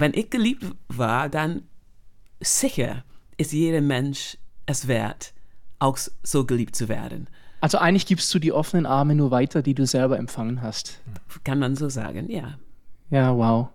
wenn 0.00 0.14
ich 0.14 0.30
geliebt 0.30 0.64
war, 0.88 1.28
dann 1.28 1.62
sicher 2.40 3.04
ist 3.36 3.52
jeder 3.52 3.80
Mensch 3.80 4.38
es 4.66 4.88
wert, 4.88 5.32
auch 5.78 5.98
so 6.22 6.44
geliebt 6.44 6.76
zu 6.76 6.88
werden. 6.88 7.28
Also 7.60 7.78
eigentlich 7.78 8.06
gibst 8.06 8.32
du 8.34 8.38
die 8.38 8.52
offenen 8.52 8.86
Arme 8.86 9.14
nur 9.14 9.30
weiter, 9.30 9.62
die 9.62 9.74
du 9.74 9.86
selber 9.86 10.18
empfangen 10.18 10.62
hast. 10.62 11.00
Kann 11.44 11.58
man 11.58 11.76
so 11.76 11.88
sagen, 11.88 12.30
ja. 12.30 12.58
Ja, 13.10 13.34
wow. 13.36 13.68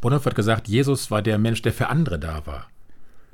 Bonhoeffer 0.00 0.30
hat 0.30 0.36
gesagt, 0.36 0.68
Jesus 0.68 1.10
war 1.10 1.22
der 1.22 1.38
Mensch, 1.38 1.60
der 1.62 1.72
für 1.72 1.88
andere 1.88 2.18
da 2.18 2.46
war. 2.46 2.68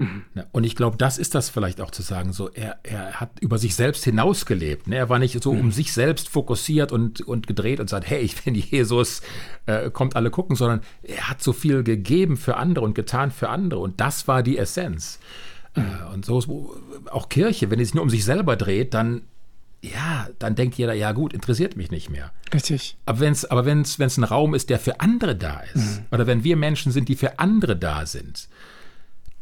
Mhm. 0.00 0.24
Und 0.50 0.64
ich 0.64 0.76
glaube, 0.76 0.96
das 0.96 1.18
ist 1.18 1.34
das 1.34 1.50
vielleicht 1.50 1.80
auch 1.80 1.90
zu 1.90 2.00
sagen. 2.00 2.32
So, 2.32 2.48
er, 2.48 2.78
er 2.82 3.20
hat 3.20 3.38
über 3.40 3.58
sich 3.58 3.74
selbst 3.74 4.02
hinausgelebt. 4.02 4.88
Ne? 4.88 4.96
Er 4.96 5.10
war 5.10 5.18
nicht 5.18 5.40
so 5.42 5.52
mhm. 5.52 5.60
um 5.60 5.72
sich 5.72 5.92
selbst 5.92 6.30
fokussiert 6.30 6.90
und, 6.90 7.20
und 7.20 7.46
gedreht 7.46 7.80
und 7.80 7.90
sagt, 7.90 8.08
hey, 8.08 8.20
ich 8.20 8.42
bin 8.42 8.54
Jesus, 8.70 9.20
äh, 9.66 9.90
kommt 9.90 10.16
alle 10.16 10.30
gucken, 10.30 10.56
sondern 10.56 10.80
er 11.02 11.28
hat 11.28 11.42
so 11.42 11.52
viel 11.52 11.82
gegeben 11.82 12.38
für 12.38 12.56
andere 12.56 12.84
und 12.84 12.94
getan 12.94 13.30
für 13.30 13.50
andere. 13.50 13.80
Und 13.80 14.00
das 14.00 14.26
war 14.26 14.42
die 14.42 14.56
Essenz. 14.56 15.18
Mhm. 15.76 15.82
Äh, 15.82 16.14
und 16.14 16.24
so 16.24 16.38
ist 16.38 16.48
auch 17.10 17.28
Kirche, 17.28 17.70
wenn 17.70 17.78
sie 17.78 17.84
sich 17.84 17.94
nur 17.94 18.02
um 18.02 18.10
sich 18.10 18.24
selber 18.24 18.56
dreht, 18.56 18.94
dann 18.94 19.22
ja, 19.82 20.28
dann 20.38 20.56
denkt 20.56 20.76
jeder, 20.76 20.92
ja 20.92 21.12
gut, 21.12 21.32
interessiert 21.32 21.74
mich 21.74 21.90
nicht 21.90 22.10
mehr. 22.10 22.32
Richtig. 22.52 22.98
Aber 23.06 23.20
wenn 23.20 23.32
es 23.32 23.46
aber 23.46 23.64
wenn's, 23.64 23.98
wenn's 23.98 24.18
ein 24.18 24.24
Raum 24.24 24.54
ist, 24.54 24.68
der 24.68 24.78
für 24.78 25.00
andere 25.00 25.34
da 25.36 25.60
ist, 25.72 26.00
mhm. 26.00 26.06
oder 26.10 26.26
wenn 26.26 26.44
wir 26.44 26.56
Menschen 26.56 26.92
sind, 26.92 27.08
die 27.08 27.16
für 27.16 27.38
andere 27.38 27.76
da 27.76 28.04
sind, 28.04 28.48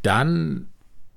dann 0.02 0.68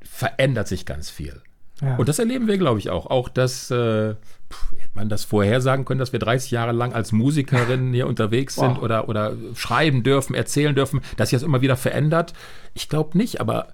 verändert 0.01 0.67
sich 0.67 0.85
ganz 0.85 1.09
viel. 1.09 1.41
Ja. 1.81 1.95
Und 1.95 2.09
das 2.09 2.19
erleben 2.19 2.47
wir, 2.47 2.57
glaube 2.57 2.79
ich, 2.79 2.89
auch. 2.89 3.07
Auch 3.07 3.27
das, 3.27 3.71
äh, 3.71 4.13
pff, 4.13 4.71
hätte 4.77 4.91
man 4.93 5.09
das 5.09 5.23
vorhersagen 5.23 5.83
können, 5.83 5.99
dass 5.99 6.13
wir 6.13 6.19
30 6.19 6.51
Jahre 6.51 6.71
lang 6.73 6.93
als 6.93 7.11
Musikerinnen 7.11 7.93
hier 7.93 8.07
unterwegs 8.07 8.55
sind 8.55 8.77
oder, 8.77 9.09
oder 9.09 9.35
schreiben 9.55 10.03
dürfen, 10.03 10.35
erzählen 10.35 10.75
dürfen, 10.75 11.01
dass 11.17 11.29
sich 11.29 11.39
das 11.39 11.45
immer 11.45 11.61
wieder 11.61 11.75
verändert. 11.75 12.33
Ich 12.75 12.87
glaube 12.87 13.17
nicht, 13.17 13.41
aber 13.41 13.69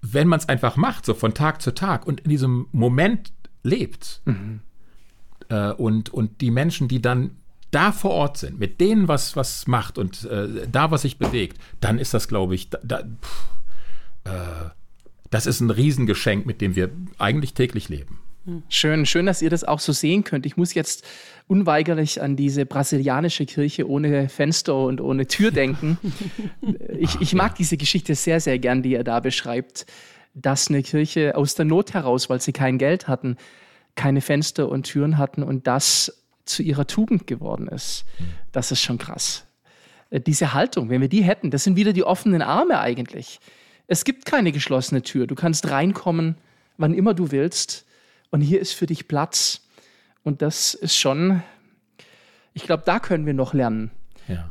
wenn 0.00 0.26
man 0.26 0.40
es 0.40 0.48
einfach 0.48 0.76
macht, 0.76 1.06
so 1.06 1.14
von 1.14 1.32
Tag 1.32 1.62
zu 1.62 1.72
Tag 1.72 2.06
und 2.06 2.20
in 2.20 2.30
diesem 2.30 2.66
Moment 2.72 3.32
lebt. 3.62 4.20
Mhm. 4.24 4.60
Äh, 5.48 5.70
und, 5.72 6.10
und 6.10 6.40
die 6.40 6.50
Menschen, 6.50 6.88
die 6.88 7.00
dann 7.00 7.36
da 7.70 7.92
vor 7.92 8.10
Ort 8.10 8.36
sind, 8.36 8.58
mit 8.58 8.80
denen 8.80 9.06
was, 9.08 9.36
was 9.36 9.66
macht 9.66 9.96
und 9.96 10.24
äh, 10.24 10.66
da 10.70 10.90
was 10.90 11.02
sich 11.02 11.18
bewegt, 11.18 11.58
dann 11.80 11.98
ist 11.98 12.12
das, 12.12 12.28
glaube 12.28 12.54
ich, 12.54 12.68
da, 12.68 12.78
da, 12.82 12.98
pff, 12.98 13.46
äh, 14.24 14.30
das 15.30 15.46
ist 15.46 15.60
ein 15.60 15.70
Riesengeschenk, 15.70 16.46
mit 16.46 16.60
dem 16.60 16.76
wir 16.76 16.90
eigentlich 17.18 17.54
täglich 17.54 17.88
leben. 17.88 18.18
Schön, 18.68 19.06
schön, 19.06 19.26
dass 19.26 19.40
ihr 19.40 19.50
das 19.50 19.62
auch 19.62 19.78
so 19.78 19.92
sehen 19.92 20.24
könnt. 20.24 20.46
Ich 20.46 20.56
muss 20.56 20.74
jetzt 20.74 21.06
unweigerlich 21.46 22.20
an 22.20 22.34
diese 22.34 22.66
brasilianische 22.66 23.46
Kirche 23.46 23.88
ohne 23.88 24.28
Fenster 24.28 24.76
und 24.76 25.00
ohne 25.00 25.28
Tür 25.28 25.50
denken. 25.52 25.96
Ich, 26.98 27.20
ich 27.20 27.34
mag 27.34 27.54
diese 27.54 27.76
Geschichte 27.76 28.16
sehr, 28.16 28.40
sehr 28.40 28.58
gern, 28.58 28.82
die 28.82 28.92
ihr 28.92 29.04
da 29.04 29.20
beschreibt 29.20 29.86
dass 30.34 30.68
eine 30.68 30.82
Kirche 30.82 31.36
aus 31.36 31.54
der 31.54 31.64
Not 31.64 31.94
heraus, 31.94 32.30
weil 32.30 32.40
sie 32.40 32.52
kein 32.52 32.78
Geld 32.78 33.08
hatten, 33.08 33.36
keine 33.94 34.20
Fenster 34.20 34.68
und 34.68 34.84
Türen 34.84 35.18
hatten 35.18 35.42
und 35.42 35.66
das 35.66 36.24
zu 36.44 36.62
ihrer 36.62 36.86
Tugend 36.86 37.26
geworden 37.26 37.68
ist. 37.68 38.04
Das 38.50 38.72
ist 38.72 38.80
schon 38.80 38.98
krass. 38.98 39.46
Äh, 40.10 40.20
diese 40.20 40.54
Haltung, 40.54 40.88
wenn 40.88 41.00
wir 41.00 41.08
die 41.08 41.22
hätten, 41.22 41.50
das 41.50 41.64
sind 41.64 41.76
wieder 41.76 41.92
die 41.92 42.04
offenen 42.04 42.42
Arme 42.42 42.80
eigentlich. 42.80 43.40
Es 43.92 44.04
gibt 44.04 44.24
keine 44.24 44.52
geschlossene 44.52 45.02
Tür. 45.02 45.26
Du 45.26 45.34
kannst 45.34 45.68
reinkommen, 45.68 46.36
wann 46.78 46.94
immer 46.94 47.12
du 47.12 47.30
willst. 47.30 47.84
Und 48.30 48.40
hier 48.40 48.58
ist 48.58 48.72
für 48.72 48.86
dich 48.86 49.06
Platz. 49.06 49.60
Und 50.22 50.40
das 50.40 50.72
ist 50.72 50.96
schon, 50.96 51.42
ich 52.54 52.62
glaube, 52.62 52.84
da 52.86 53.00
können 53.00 53.26
wir 53.26 53.34
noch 53.34 53.52
lernen. 53.52 53.90
Ja. 54.28 54.50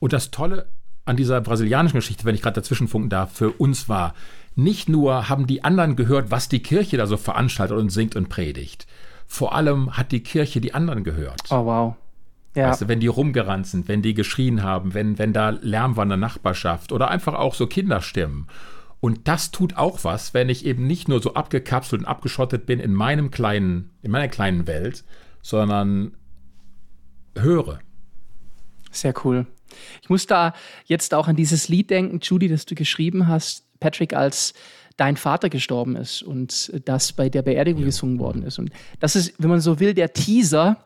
Und 0.00 0.12
das 0.12 0.30
Tolle 0.30 0.66
an 1.06 1.16
dieser 1.16 1.40
brasilianischen 1.40 1.96
Geschichte, 1.96 2.26
wenn 2.26 2.34
ich 2.34 2.42
gerade 2.42 2.60
dazwischen 2.60 2.86
funken 2.86 3.08
darf, 3.08 3.32
für 3.32 3.52
uns 3.52 3.88
war, 3.88 4.14
nicht 4.54 4.86
nur 4.86 5.30
haben 5.30 5.46
die 5.46 5.64
anderen 5.64 5.96
gehört, 5.96 6.30
was 6.30 6.50
die 6.50 6.60
Kirche 6.62 6.98
da 6.98 7.06
so 7.06 7.16
veranstaltet 7.16 7.78
und 7.78 7.88
singt 7.88 8.16
und 8.16 8.28
predigt. 8.28 8.86
Vor 9.26 9.54
allem 9.54 9.96
hat 9.96 10.12
die 10.12 10.22
Kirche 10.22 10.60
die 10.60 10.74
anderen 10.74 11.04
gehört. 11.04 11.40
Oh, 11.48 11.64
wow. 11.64 11.96
Ja. 12.54 12.68
Weißt 12.68 12.82
du, 12.82 12.88
wenn 12.88 13.00
die 13.00 13.06
rumgerannt 13.06 13.66
sind, 13.66 13.88
wenn 13.88 14.02
die 14.02 14.12
geschrien 14.12 14.62
haben, 14.62 14.92
wenn, 14.92 15.18
wenn 15.18 15.32
da 15.32 15.48
Lärm 15.48 15.96
war 15.96 16.02
in 16.02 16.10
der 16.10 16.18
Nachbarschaft 16.18 16.92
oder 16.92 17.08
einfach 17.08 17.32
auch 17.32 17.54
so 17.54 17.66
Kinderstimmen. 17.66 18.46
Und 19.04 19.28
das 19.28 19.50
tut 19.50 19.76
auch 19.76 20.02
was, 20.04 20.32
wenn 20.32 20.48
ich 20.48 20.64
eben 20.64 20.86
nicht 20.86 21.08
nur 21.08 21.20
so 21.20 21.34
abgekapselt 21.34 22.00
und 22.00 22.08
abgeschottet 22.08 22.64
bin 22.64 22.80
in 22.80 22.94
meinem 22.94 23.30
kleinen, 23.30 23.90
in 24.00 24.10
meiner 24.10 24.28
kleinen 24.28 24.66
Welt, 24.66 25.04
sondern 25.42 26.16
höre. 27.36 27.80
Sehr 28.90 29.12
cool. 29.22 29.46
Ich 30.00 30.08
muss 30.08 30.26
da 30.26 30.54
jetzt 30.86 31.12
auch 31.12 31.28
an 31.28 31.36
dieses 31.36 31.68
Lied 31.68 31.90
denken, 31.90 32.20
Judy, 32.22 32.48
das 32.48 32.64
du 32.64 32.74
geschrieben 32.74 33.28
hast, 33.28 33.66
Patrick, 33.78 34.14
als 34.14 34.54
dein 34.96 35.18
Vater 35.18 35.50
gestorben 35.50 35.96
ist 35.96 36.22
und 36.22 36.72
das 36.86 37.12
bei 37.12 37.28
der 37.28 37.42
Beerdigung 37.42 37.82
ja. 37.82 37.88
gesungen 37.88 38.18
worden 38.18 38.42
ist. 38.42 38.58
Und 38.58 38.70
das 39.00 39.16
ist, 39.16 39.34
wenn 39.36 39.50
man 39.50 39.60
so 39.60 39.80
will, 39.80 39.92
der 39.92 40.14
Teaser 40.14 40.78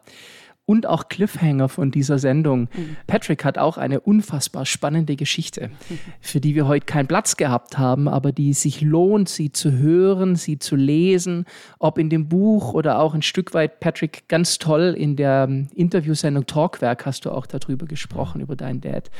und 0.68 0.86
auch 0.86 1.08
Cliffhanger 1.08 1.70
von 1.70 1.90
dieser 1.90 2.18
Sendung. 2.18 2.68
Mhm. 2.74 2.96
Patrick 3.06 3.42
hat 3.42 3.56
auch 3.56 3.78
eine 3.78 4.00
unfassbar 4.00 4.66
spannende 4.66 5.16
Geschichte, 5.16 5.70
für 6.20 6.40
die 6.40 6.54
wir 6.54 6.68
heute 6.68 6.84
keinen 6.84 7.06
Platz 7.06 7.38
gehabt 7.38 7.78
haben, 7.78 8.06
aber 8.06 8.32
die 8.32 8.52
sich 8.52 8.82
lohnt, 8.82 9.30
sie 9.30 9.50
zu 9.50 9.72
hören, 9.72 10.36
sie 10.36 10.58
zu 10.58 10.76
lesen, 10.76 11.46
ob 11.78 11.96
in 11.96 12.10
dem 12.10 12.28
Buch 12.28 12.74
oder 12.74 12.98
auch 12.98 13.14
ein 13.14 13.22
Stück 13.22 13.54
weit, 13.54 13.80
Patrick, 13.80 14.28
ganz 14.28 14.58
toll 14.58 14.94
in 14.94 15.16
der 15.16 15.48
Interviewsendung 15.74 16.44
Talkwerk 16.44 17.06
hast 17.06 17.24
du 17.24 17.30
auch 17.30 17.46
darüber 17.46 17.86
gesprochen, 17.86 18.42
über 18.42 18.54
deinen 18.54 18.82
Dad. 18.82 19.10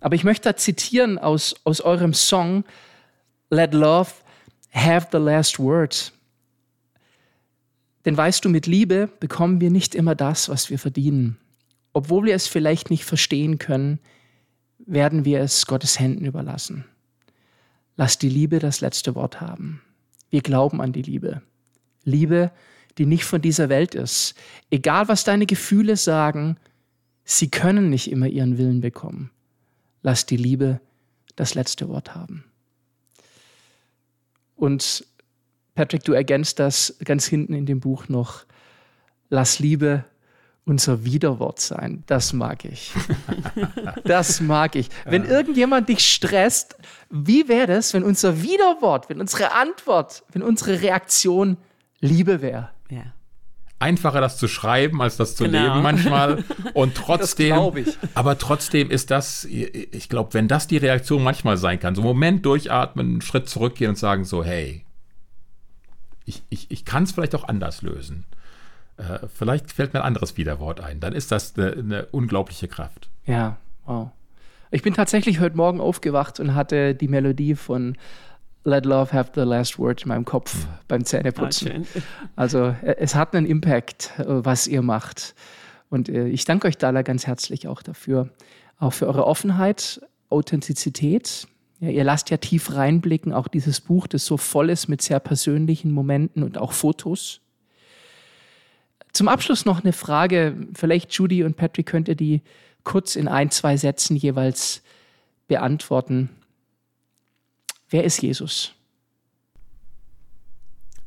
Aber 0.00 0.14
ich 0.14 0.24
möchte 0.24 0.48
da 0.48 0.56
zitieren 0.56 1.18
aus, 1.18 1.54
aus 1.64 1.82
eurem 1.82 2.14
Song, 2.14 2.64
Let 3.50 3.74
love 3.74 4.10
have 4.72 5.08
the 5.12 5.18
last 5.18 5.58
word. 5.58 6.12
Denn 8.08 8.16
weißt 8.16 8.42
du, 8.42 8.48
mit 8.48 8.66
Liebe 8.66 9.10
bekommen 9.20 9.60
wir 9.60 9.70
nicht 9.70 9.94
immer 9.94 10.14
das, 10.14 10.48
was 10.48 10.70
wir 10.70 10.78
verdienen. 10.78 11.36
Obwohl 11.92 12.24
wir 12.24 12.34
es 12.34 12.46
vielleicht 12.46 12.88
nicht 12.88 13.04
verstehen 13.04 13.58
können, 13.58 13.98
werden 14.78 15.26
wir 15.26 15.40
es 15.40 15.66
Gottes 15.66 16.00
Händen 16.00 16.24
überlassen. 16.24 16.86
Lass 17.96 18.16
die 18.16 18.30
Liebe 18.30 18.60
das 18.60 18.80
letzte 18.80 19.14
Wort 19.14 19.42
haben. 19.42 19.82
Wir 20.30 20.40
glauben 20.40 20.80
an 20.80 20.94
die 20.94 21.02
Liebe. 21.02 21.42
Liebe, 22.02 22.50
die 22.96 23.04
nicht 23.04 23.26
von 23.26 23.42
dieser 23.42 23.68
Welt 23.68 23.94
ist. 23.94 24.34
Egal, 24.70 25.08
was 25.08 25.24
deine 25.24 25.44
Gefühle 25.44 25.98
sagen, 25.98 26.56
sie 27.26 27.50
können 27.50 27.90
nicht 27.90 28.10
immer 28.10 28.28
ihren 28.28 28.56
Willen 28.56 28.80
bekommen. 28.80 29.30
Lass 30.00 30.24
die 30.24 30.38
Liebe 30.38 30.80
das 31.36 31.54
letzte 31.54 31.90
Wort 31.90 32.14
haben. 32.14 32.44
Und 34.56 35.04
Patrick, 35.78 36.02
du 36.02 36.12
ergänzt 36.12 36.58
das 36.58 36.96
ganz 37.04 37.26
hinten 37.28 37.54
in 37.54 37.64
dem 37.64 37.78
Buch 37.78 38.08
noch. 38.08 38.46
Lass 39.30 39.60
Liebe 39.60 40.04
unser 40.64 41.04
Widerwort 41.04 41.60
sein. 41.60 42.02
Das 42.08 42.32
mag 42.32 42.64
ich. 42.64 42.90
das 44.04 44.40
mag 44.40 44.74
ich. 44.74 44.88
Wenn 45.04 45.24
irgendjemand 45.24 45.88
dich 45.88 46.00
stresst, 46.00 46.76
wie 47.10 47.46
wäre 47.46 47.68
das, 47.68 47.94
wenn 47.94 48.02
unser 48.02 48.42
Widerwort, 48.42 49.08
wenn 49.08 49.20
unsere 49.20 49.52
Antwort, 49.52 50.24
wenn 50.32 50.42
unsere 50.42 50.82
Reaktion 50.82 51.58
Liebe 52.00 52.42
wäre? 52.42 52.70
Ja. 52.90 53.14
Einfacher 53.78 54.20
das 54.20 54.36
zu 54.36 54.48
schreiben, 54.48 55.00
als 55.00 55.16
das 55.16 55.36
zu 55.36 55.44
Genau. 55.44 55.62
leben 55.62 55.82
manchmal. 55.82 56.42
Und 56.74 56.94
trotzdem, 56.96 57.54
aber 58.14 58.36
trotzdem 58.36 58.90
ist 58.90 59.12
das, 59.12 59.44
ich 59.44 60.08
glaube, 60.08 60.34
wenn 60.34 60.48
das 60.48 60.66
die 60.66 60.78
Reaktion 60.78 61.22
manchmal 61.22 61.56
sein 61.56 61.78
kann, 61.78 61.94
so 61.94 62.00
einen 62.00 62.08
Moment 62.08 62.44
durchatmen, 62.44 63.06
einen 63.06 63.20
Schritt 63.20 63.48
zurückgehen 63.48 63.90
und 63.90 63.96
sagen 63.96 64.24
so, 64.24 64.42
hey, 64.42 64.84
ich, 66.28 66.42
ich, 66.50 66.70
ich 66.70 66.84
kann 66.84 67.02
es 67.04 67.12
vielleicht 67.12 67.34
auch 67.34 67.44
anders 67.48 67.82
lösen. 67.82 68.24
Äh, 68.96 69.26
vielleicht 69.34 69.72
fällt 69.72 69.94
mir 69.94 70.00
ein 70.00 70.06
anderes 70.06 70.36
Widerwort 70.36 70.80
ein. 70.80 71.00
Dann 71.00 71.12
ist 71.12 71.32
das 71.32 71.56
eine, 71.56 71.72
eine 71.72 72.06
unglaubliche 72.06 72.68
Kraft. 72.68 73.08
Ja, 73.26 73.56
wow. 73.86 74.10
Ich 74.70 74.82
bin 74.82 74.92
tatsächlich 74.94 75.40
heute 75.40 75.56
Morgen 75.56 75.80
aufgewacht 75.80 76.40
und 76.40 76.54
hatte 76.54 76.94
die 76.94 77.08
Melodie 77.08 77.54
von 77.54 77.96
Let 78.64 78.84
Love 78.84 79.12
Have 79.12 79.30
the 79.34 79.40
Last 79.42 79.78
Word 79.78 80.02
in 80.02 80.08
meinem 80.08 80.24
Kopf 80.26 80.66
beim 80.88 81.02
Ah, 81.02 81.04
Zähneputzen. 81.04 81.68
schön. 81.68 81.86
Also 82.36 82.74
äh, 82.82 82.96
es 82.98 83.14
hat 83.14 83.34
einen 83.34 83.46
Impact, 83.46 84.12
äh, 84.18 84.24
was 84.26 84.66
ihr 84.66 84.82
macht. 84.82 85.34
Und 85.88 86.08
äh, 86.10 86.26
ich 86.28 86.44
danke 86.44 86.68
euch 86.68 86.76
da 86.76 86.90
ganz 87.02 87.26
herzlich 87.26 87.66
auch 87.66 87.82
dafür. 87.82 88.28
Auch 88.78 88.92
für 88.92 89.06
eure 89.06 89.26
Offenheit, 89.26 90.00
Authentizität. 90.28 91.48
Ja, 91.80 91.90
ihr 91.90 92.04
lasst 92.04 92.30
ja 92.30 92.38
tief 92.38 92.74
reinblicken, 92.74 93.32
auch 93.32 93.46
dieses 93.46 93.80
Buch, 93.80 94.06
das 94.06 94.26
so 94.26 94.36
voll 94.36 94.70
ist 94.70 94.88
mit 94.88 95.00
sehr 95.00 95.20
persönlichen 95.20 95.92
Momenten 95.92 96.42
und 96.42 96.58
auch 96.58 96.72
Fotos. 96.72 97.40
Zum 99.12 99.28
Abschluss 99.28 99.64
noch 99.64 99.82
eine 99.82 99.92
Frage. 99.92 100.56
Vielleicht 100.74 101.12
Judy 101.12 101.44
und 101.44 101.56
Patrick 101.56 101.86
könnt 101.86 102.08
ihr 102.08 102.16
die 102.16 102.42
kurz 102.84 103.16
in 103.16 103.28
ein, 103.28 103.50
zwei 103.50 103.76
Sätzen 103.76 104.16
jeweils 104.16 104.82
beantworten. 105.46 106.30
Wer 107.90 108.04
ist 108.04 108.22
Jesus? 108.22 108.74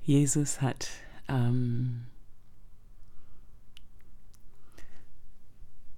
Jesus 0.03 0.61
hat 0.61 0.89
ähm, 1.27 2.05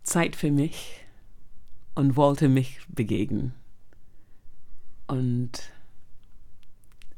Zeit 0.04 0.36
für 0.36 0.52
mich 0.52 1.00
und 1.96 2.16
wollte 2.16 2.50
mich 2.50 2.80
begegnen. 2.90 3.54
Und 5.08 5.72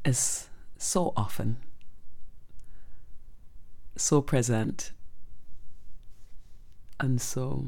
ist 0.02 0.50
so 0.76 1.14
offen, 1.16 1.56
so 3.94 4.22
präsent 4.22 4.94
und 7.02 7.20
so, 7.20 7.64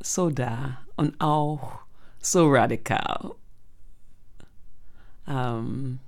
so 0.00 0.30
da 0.30 0.78
und 0.96 1.20
auch 1.20 1.80
so 2.20 2.48
radikal. 2.50 3.34
Ähm, 5.26 6.00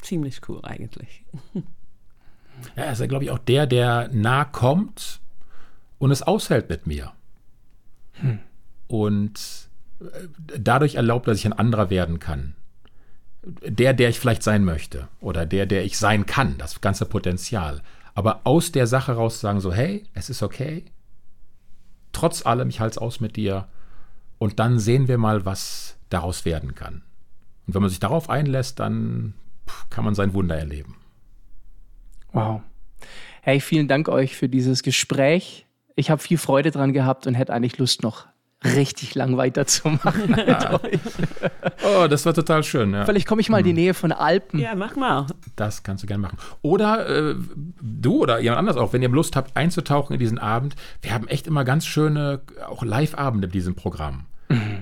ziemlich 0.00 0.48
cool 0.48 0.60
eigentlich. 0.64 1.24
Ja, 2.76 2.84
er 2.84 2.92
ist 2.92 3.00
ja, 3.00 3.06
glaube 3.06 3.24
ich, 3.24 3.30
auch 3.32 3.38
der, 3.40 3.66
der 3.66 4.08
nah 4.12 4.44
kommt 4.44 5.20
und 5.98 6.12
es 6.12 6.22
aushält 6.22 6.68
mit 6.68 6.86
mir. 6.86 7.12
Und 8.86 9.34
äh, 9.36 9.73
dadurch 10.58 10.96
erlaubt, 10.96 11.28
dass 11.28 11.38
ich 11.38 11.46
ein 11.46 11.52
anderer 11.52 11.90
werden 11.90 12.18
kann. 12.18 12.54
Der, 13.42 13.92
der 13.92 14.08
ich 14.08 14.18
vielleicht 14.18 14.42
sein 14.42 14.64
möchte. 14.64 15.08
Oder 15.20 15.44
der, 15.44 15.66
der 15.66 15.84
ich 15.84 15.98
sein 15.98 16.26
kann, 16.26 16.56
das 16.58 16.80
ganze 16.80 17.04
Potenzial. 17.04 17.82
Aber 18.14 18.40
aus 18.44 18.72
der 18.72 18.86
Sache 18.86 19.12
raus 19.12 19.40
sagen 19.40 19.60
so, 19.60 19.72
hey, 19.72 20.04
es 20.14 20.30
ist 20.30 20.42
okay. 20.42 20.84
Trotz 22.12 22.46
allem, 22.46 22.68
ich 22.68 22.80
halte 22.80 22.94
es 22.94 22.98
aus 22.98 23.20
mit 23.20 23.36
dir. 23.36 23.68
Und 24.38 24.60
dann 24.60 24.78
sehen 24.78 25.08
wir 25.08 25.18
mal, 25.18 25.44
was 25.44 25.96
daraus 26.08 26.44
werden 26.44 26.74
kann. 26.74 27.02
Und 27.66 27.74
wenn 27.74 27.82
man 27.82 27.90
sich 27.90 28.00
darauf 28.00 28.30
einlässt, 28.30 28.80
dann 28.80 29.34
kann 29.90 30.04
man 30.04 30.14
sein 30.14 30.32
Wunder 30.32 30.56
erleben. 30.56 30.96
Wow. 32.32 32.62
Hey, 33.42 33.60
vielen 33.60 33.88
Dank 33.88 34.08
euch 34.08 34.36
für 34.36 34.48
dieses 34.48 34.82
Gespräch. 34.82 35.66
Ich 35.96 36.10
habe 36.10 36.20
viel 36.20 36.38
Freude 36.38 36.70
dran 36.70 36.92
gehabt 36.92 37.26
und 37.26 37.34
hätte 37.34 37.52
eigentlich 37.52 37.78
Lust, 37.78 38.02
noch 38.02 38.26
richtig 38.64 39.14
lang 39.14 39.36
weiterzumachen. 39.36 40.30
mit 40.30 40.48
euch. 40.48 41.00
Oh, 41.84 42.06
das 42.08 42.24
war 42.26 42.34
total 42.34 42.62
schön. 42.64 42.92
Ja. 42.92 43.04
Vielleicht 43.04 43.26
komme 43.26 43.40
ich 43.40 43.48
mal 43.48 43.58
in 43.58 43.64
die 43.64 43.72
Nähe 43.72 43.94
von 43.94 44.12
Alpen. 44.12 44.58
Ja, 44.58 44.74
mach 44.74 44.96
mal. 44.96 45.26
Das 45.56 45.82
kannst 45.82 46.02
du 46.02 46.06
gerne 46.06 46.22
machen. 46.22 46.38
Oder 46.62 47.08
äh, 47.08 47.34
du 47.80 48.22
oder 48.22 48.40
jemand 48.40 48.58
anders 48.58 48.76
auch, 48.76 48.92
wenn 48.92 49.02
ihr 49.02 49.08
Lust 49.08 49.36
habt, 49.36 49.56
einzutauchen 49.56 50.14
in 50.14 50.18
diesen 50.18 50.38
Abend. 50.38 50.74
Wir 51.02 51.14
haben 51.14 51.28
echt 51.28 51.46
immer 51.46 51.64
ganz 51.64 51.86
schöne, 51.86 52.40
auch 52.66 52.82
Live-Abende 52.82 53.46
mit 53.46 53.54
diesem 53.54 53.74
Programm. 53.74 54.26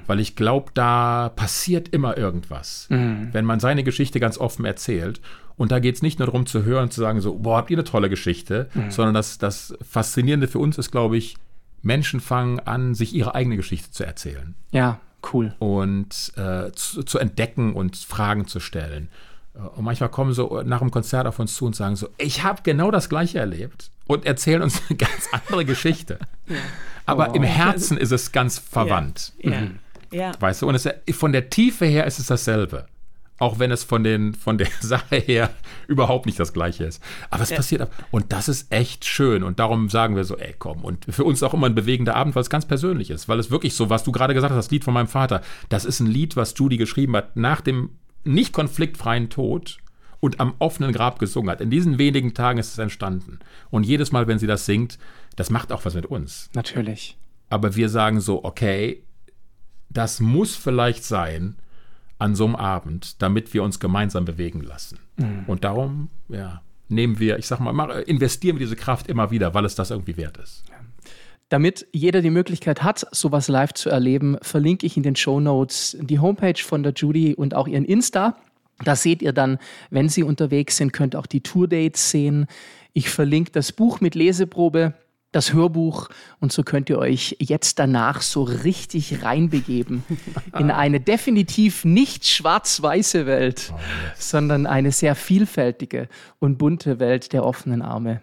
Weil 0.06 0.20
ich 0.20 0.36
glaube, 0.36 0.70
da 0.74 1.30
passiert 1.34 1.88
immer 1.88 2.18
irgendwas. 2.18 2.86
Wenn 2.90 3.44
man 3.44 3.60
seine 3.60 3.84
Geschichte 3.84 4.20
ganz 4.20 4.36
offen 4.36 4.64
erzählt. 4.64 5.20
Und 5.56 5.70
da 5.70 5.78
geht 5.78 5.94
es 5.94 6.02
nicht 6.02 6.18
nur 6.18 6.26
darum 6.26 6.46
zu 6.46 6.64
hören 6.64 6.84
und 6.84 6.92
zu 6.92 7.00
sagen, 7.00 7.20
so, 7.20 7.38
boah, 7.38 7.58
habt 7.58 7.70
ihr 7.70 7.76
eine 7.76 7.84
tolle 7.84 8.10
Geschichte, 8.10 8.68
sondern 8.90 9.14
das, 9.14 9.38
das 9.38 9.74
Faszinierende 9.88 10.48
für 10.48 10.58
uns 10.58 10.76
ist, 10.78 10.90
glaube 10.90 11.16
ich, 11.16 11.36
Menschen 11.82 12.20
fangen 12.20 12.60
an, 12.60 12.94
sich 12.94 13.14
ihre 13.14 13.34
eigene 13.34 13.56
Geschichte 13.56 13.90
zu 13.90 14.04
erzählen 14.04 14.54
Ja, 14.70 15.00
cool. 15.32 15.54
und 15.58 16.32
äh, 16.36 16.70
zu, 16.72 17.02
zu 17.02 17.18
entdecken 17.18 17.74
und 17.74 17.96
Fragen 17.96 18.46
zu 18.46 18.60
stellen. 18.60 19.08
Äh, 19.54 19.58
Und 19.76 19.84
manchmal 19.84 20.08
kommen 20.10 20.32
so 20.32 20.62
nach 20.64 20.78
dem 20.80 20.90
Konzert 20.90 21.26
auf 21.26 21.38
uns 21.38 21.54
zu 21.54 21.66
und 21.66 21.76
sagen 21.76 21.96
so, 21.96 22.08
ich 22.18 22.42
habe 22.42 22.62
genau 22.62 22.90
das 22.90 23.08
gleiche 23.08 23.38
erlebt 23.38 23.90
und 24.06 24.24
erzählen 24.26 24.62
uns 24.62 24.80
eine 24.88 24.96
ganz 24.96 25.28
andere 25.32 25.64
Geschichte. 25.64 26.18
Aber 27.06 27.34
im 27.34 27.42
Herzen 27.42 27.96
ist 27.96 28.12
es 28.12 28.30
ganz 28.32 28.58
verwandt. 28.58 29.32
Ja. 29.40 29.62
ja. 30.12 30.32
Weißt 30.38 30.62
du, 30.62 30.68
und 30.68 30.74
es, 30.76 30.88
von 31.12 31.32
der 31.32 31.50
Tiefe 31.50 31.84
her 31.86 32.06
ist 32.06 32.18
es 32.20 32.26
dasselbe. 32.26 32.86
Auch 33.42 33.58
wenn 33.58 33.72
es 33.72 33.82
von, 33.82 34.04
den, 34.04 34.34
von 34.34 34.56
der 34.56 34.68
Sache 34.80 35.16
her 35.16 35.50
überhaupt 35.88 36.26
nicht 36.26 36.38
das 36.38 36.52
Gleiche 36.52 36.84
ist. 36.84 37.02
Aber 37.28 37.42
es 37.42 37.52
passiert 37.52 37.82
ab. 37.82 37.90
Und 38.12 38.32
das 38.32 38.48
ist 38.48 38.72
echt 38.72 39.04
schön. 39.04 39.42
Und 39.42 39.58
darum 39.58 39.88
sagen 39.88 40.14
wir 40.14 40.22
so, 40.22 40.38
ey, 40.38 40.54
komm. 40.56 40.84
Und 40.84 41.06
für 41.08 41.24
uns 41.24 41.42
auch 41.42 41.52
immer 41.52 41.66
ein 41.66 41.74
bewegender 41.74 42.14
Abend, 42.14 42.36
weil 42.36 42.42
es 42.42 42.50
ganz 42.50 42.66
persönlich 42.66 43.10
ist. 43.10 43.28
Weil 43.28 43.40
es 43.40 43.50
wirklich 43.50 43.74
so, 43.74 43.90
was 43.90 44.04
du 44.04 44.12
gerade 44.12 44.32
gesagt 44.32 44.52
hast, 44.52 44.66
das 44.66 44.70
Lied 44.70 44.84
von 44.84 44.94
meinem 44.94 45.08
Vater, 45.08 45.42
das 45.70 45.84
ist 45.84 45.98
ein 45.98 46.06
Lied, 46.06 46.36
was 46.36 46.54
Judy 46.56 46.76
geschrieben 46.76 47.16
hat, 47.16 47.36
nach 47.36 47.60
dem 47.60 47.90
nicht 48.22 48.52
konfliktfreien 48.52 49.28
Tod 49.28 49.78
und 50.20 50.38
am 50.38 50.54
offenen 50.60 50.92
Grab 50.92 51.18
gesungen 51.18 51.50
hat. 51.50 51.60
In 51.60 51.70
diesen 51.70 51.98
wenigen 51.98 52.34
Tagen 52.34 52.60
ist 52.60 52.70
es 52.70 52.78
entstanden. 52.78 53.40
Und 53.70 53.82
jedes 53.82 54.12
Mal, 54.12 54.28
wenn 54.28 54.38
sie 54.38 54.46
das 54.46 54.66
singt, 54.66 55.00
das 55.34 55.50
macht 55.50 55.72
auch 55.72 55.84
was 55.84 55.96
mit 55.96 56.06
uns. 56.06 56.48
Natürlich. 56.54 57.16
Aber 57.50 57.74
wir 57.74 57.88
sagen 57.88 58.20
so, 58.20 58.44
okay, 58.44 59.02
das 59.90 60.20
muss 60.20 60.54
vielleicht 60.54 61.02
sein 61.02 61.56
an 62.18 62.34
so 62.34 62.44
einem 62.44 62.56
Abend, 62.56 63.20
damit 63.22 63.52
wir 63.54 63.62
uns 63.62 63.80
gemeinsam 63.80 64.24
bewegen 64.24 64.60
lassen. 64.62 64.98
Und 65.46 65.64
darum, 65.64 66.08
ja, 66.28 66.62
nehmen 66.88 67.18
wir, 67.18 67.38
ich 67.38 67.46
sag 67.46 67.60
mal, 67.60 67.72
mach- 67.72 67.96
investieren 68.06 68.56
wir 68.58 68.64
diese 68.66 68.76
Kraft 68.76 69.08
immer 69.08 69.30
wieder, 69.30 69.54
weil 69.54 69.64
es 69.64 69.74
das 69.74 69.90
irgendwie 69.90 70.16
wert 70.16 70.36
ist. 70.38 70.64
Damit 71.48 71.86
jeder 71.92 72.22
die 72.22 72.30
Möglichkeit 72.30 72.82
hat, 72.82 73.06
sowas 73.10 73.48
live 73.48 73.74
zu 73.74 73.90
erleben, 73.90 74.38
verlinke 74.40 74.86
ich 74.86 74.96
in 74.96 75.02
den 75.02 75.16
Show 75.16 75.38
Notes 75.40 75.96
die 76.00 76.18
Homepage 76.18 76.60
von 76.62 76.82
der 76.82 76.92
Judy 76.94 77.34
und 77.34 77.54
auch 77.54 77.68
ihren 77.68 77.84
Insta. 77.84 78.36
Da 78.84 78.96
seht 78.96 79.20
ihr 79.20 79.32
dann, 79.32 79.58
wenn 79.90 80.08
sie 80.08 80.22
unterwegs 80.22 80.76
sind, 80.78 80.92
könnt 80.92 81.14
ihr 81.14 81.18
auch 81.18 81.26
die 81.26 81.42
Tourdates 81.42 82.10
sehen. 82.10 82.46
Ich 82.94 83.10
verlinke 83.10 83.50
das 83.52 83.72
Buch 83.72 84.00
mit 84.00 84.14
Leseprobe, 84.14 84.94
das 85.32 85.52
Hörbuch 85.52 86.08
und 86.40 86.52
so 86.52 86.62
könnt 86.62 86.90
ihr 86.90 86.98
euch 86.98 87.36
jetzt 87.40 87.78
danach 87.78 88.20
so 88.20 88.42
richtig 88.42 89.22
reinbegeben 89.22 90.04
in 90.58 90.70
eine 90.70 91.00
definitiv 91.00 91.84
nicht 91.84 92.26
schwarz-weiße 92.26 93.26
Welt, 93.26 93.72
sondern 94.16 94.66
eine 94.66 94.92
sehr 94.92 95.14
vielfältige 95.14 96.08
und 96.38 96.58
bunte 96.58 97.00
Welt 97.00 97.32
der 97.32 97.44
offenen 97.44 97.82
Arme. 97.82 98.20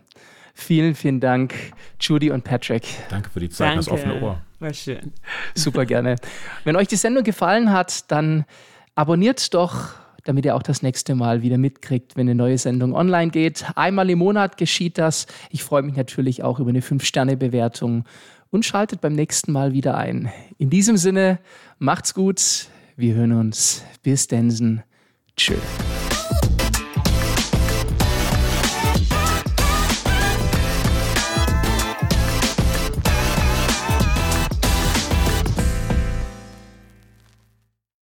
Vielen, 0.54 0.94
vielen 0.94 1.20
Dank, 1.20 1.56
Judy 2.00 2.32
und 2.32 2.44
Patrick. 2.44 2.84
Danke 3.10 3.30
für 3.30 3.40
die 3.40 3.50
Zeit 3.50 3.72
und 3.72 3.78
das 3.78 3.90
offene 3.90 4.22
Ohr. 4.22 4.42
War 4.60 4.74
schön. 4.74 5.14
Super 5.56 5.86
gerne. 5.86 6.18
Wenn 6.66 6.76
euch 6.76 6.90
die 6.90 6.98
Sendung 6.98 7.24
gefallen 7.24 7.72
hat, 7.72 8.12
dann 8.12 8.46
abonniert 8.94 9.54
doch, 9.54 9.94
damit 10.30 10.46
ihr 10.46 10.56
auch 10.56 10.62
das 10.62 10.84
nächste 10.84 11.16
Mal 11.16 11.42
wieder 11.42 11.58
mitkriegt, 11.58 12.16
wenn 12.16 12.28
eine 12.28 12.36
neue 12.36 12.60
Sendung 12.60 12.94
online 12.94 13.32
geht. 13.32 13.66
Einmal 13.76 14.12
im 14.12 14.20
Monat 14.20 14.58
geschieht 14.58 15.00
das. 15.00 15.26
Ich 15.50 15.64
freue 15.64 15.82
mich 15.82 15.96
natürlich 15.96 16.44
auch 16.44 16.60
über 16.60 16.70
eine 16.70 16.82
5-Sterne-Bewertung 16.82 18.06
und 18.52 18.64
schaltet 18.64 19.02
beim 19.02 19.14
nächsten 19.14 19.52
Mal 19.52 19.74
wieder 19.74 19.98
ein. 19.98 20.30
In 20.60 20.70
diesem 20.70 20.98
Sinne, 20.98 21.40
macht's 21.80 22.14
gut. 22.14 22.68
Wir 22.96 23.16
hören 23.16 23.32
uns. 23.32 23.84
Bis 24.04 24.28
Densen. 24.28 24.84
Tschö. 25.36 25.56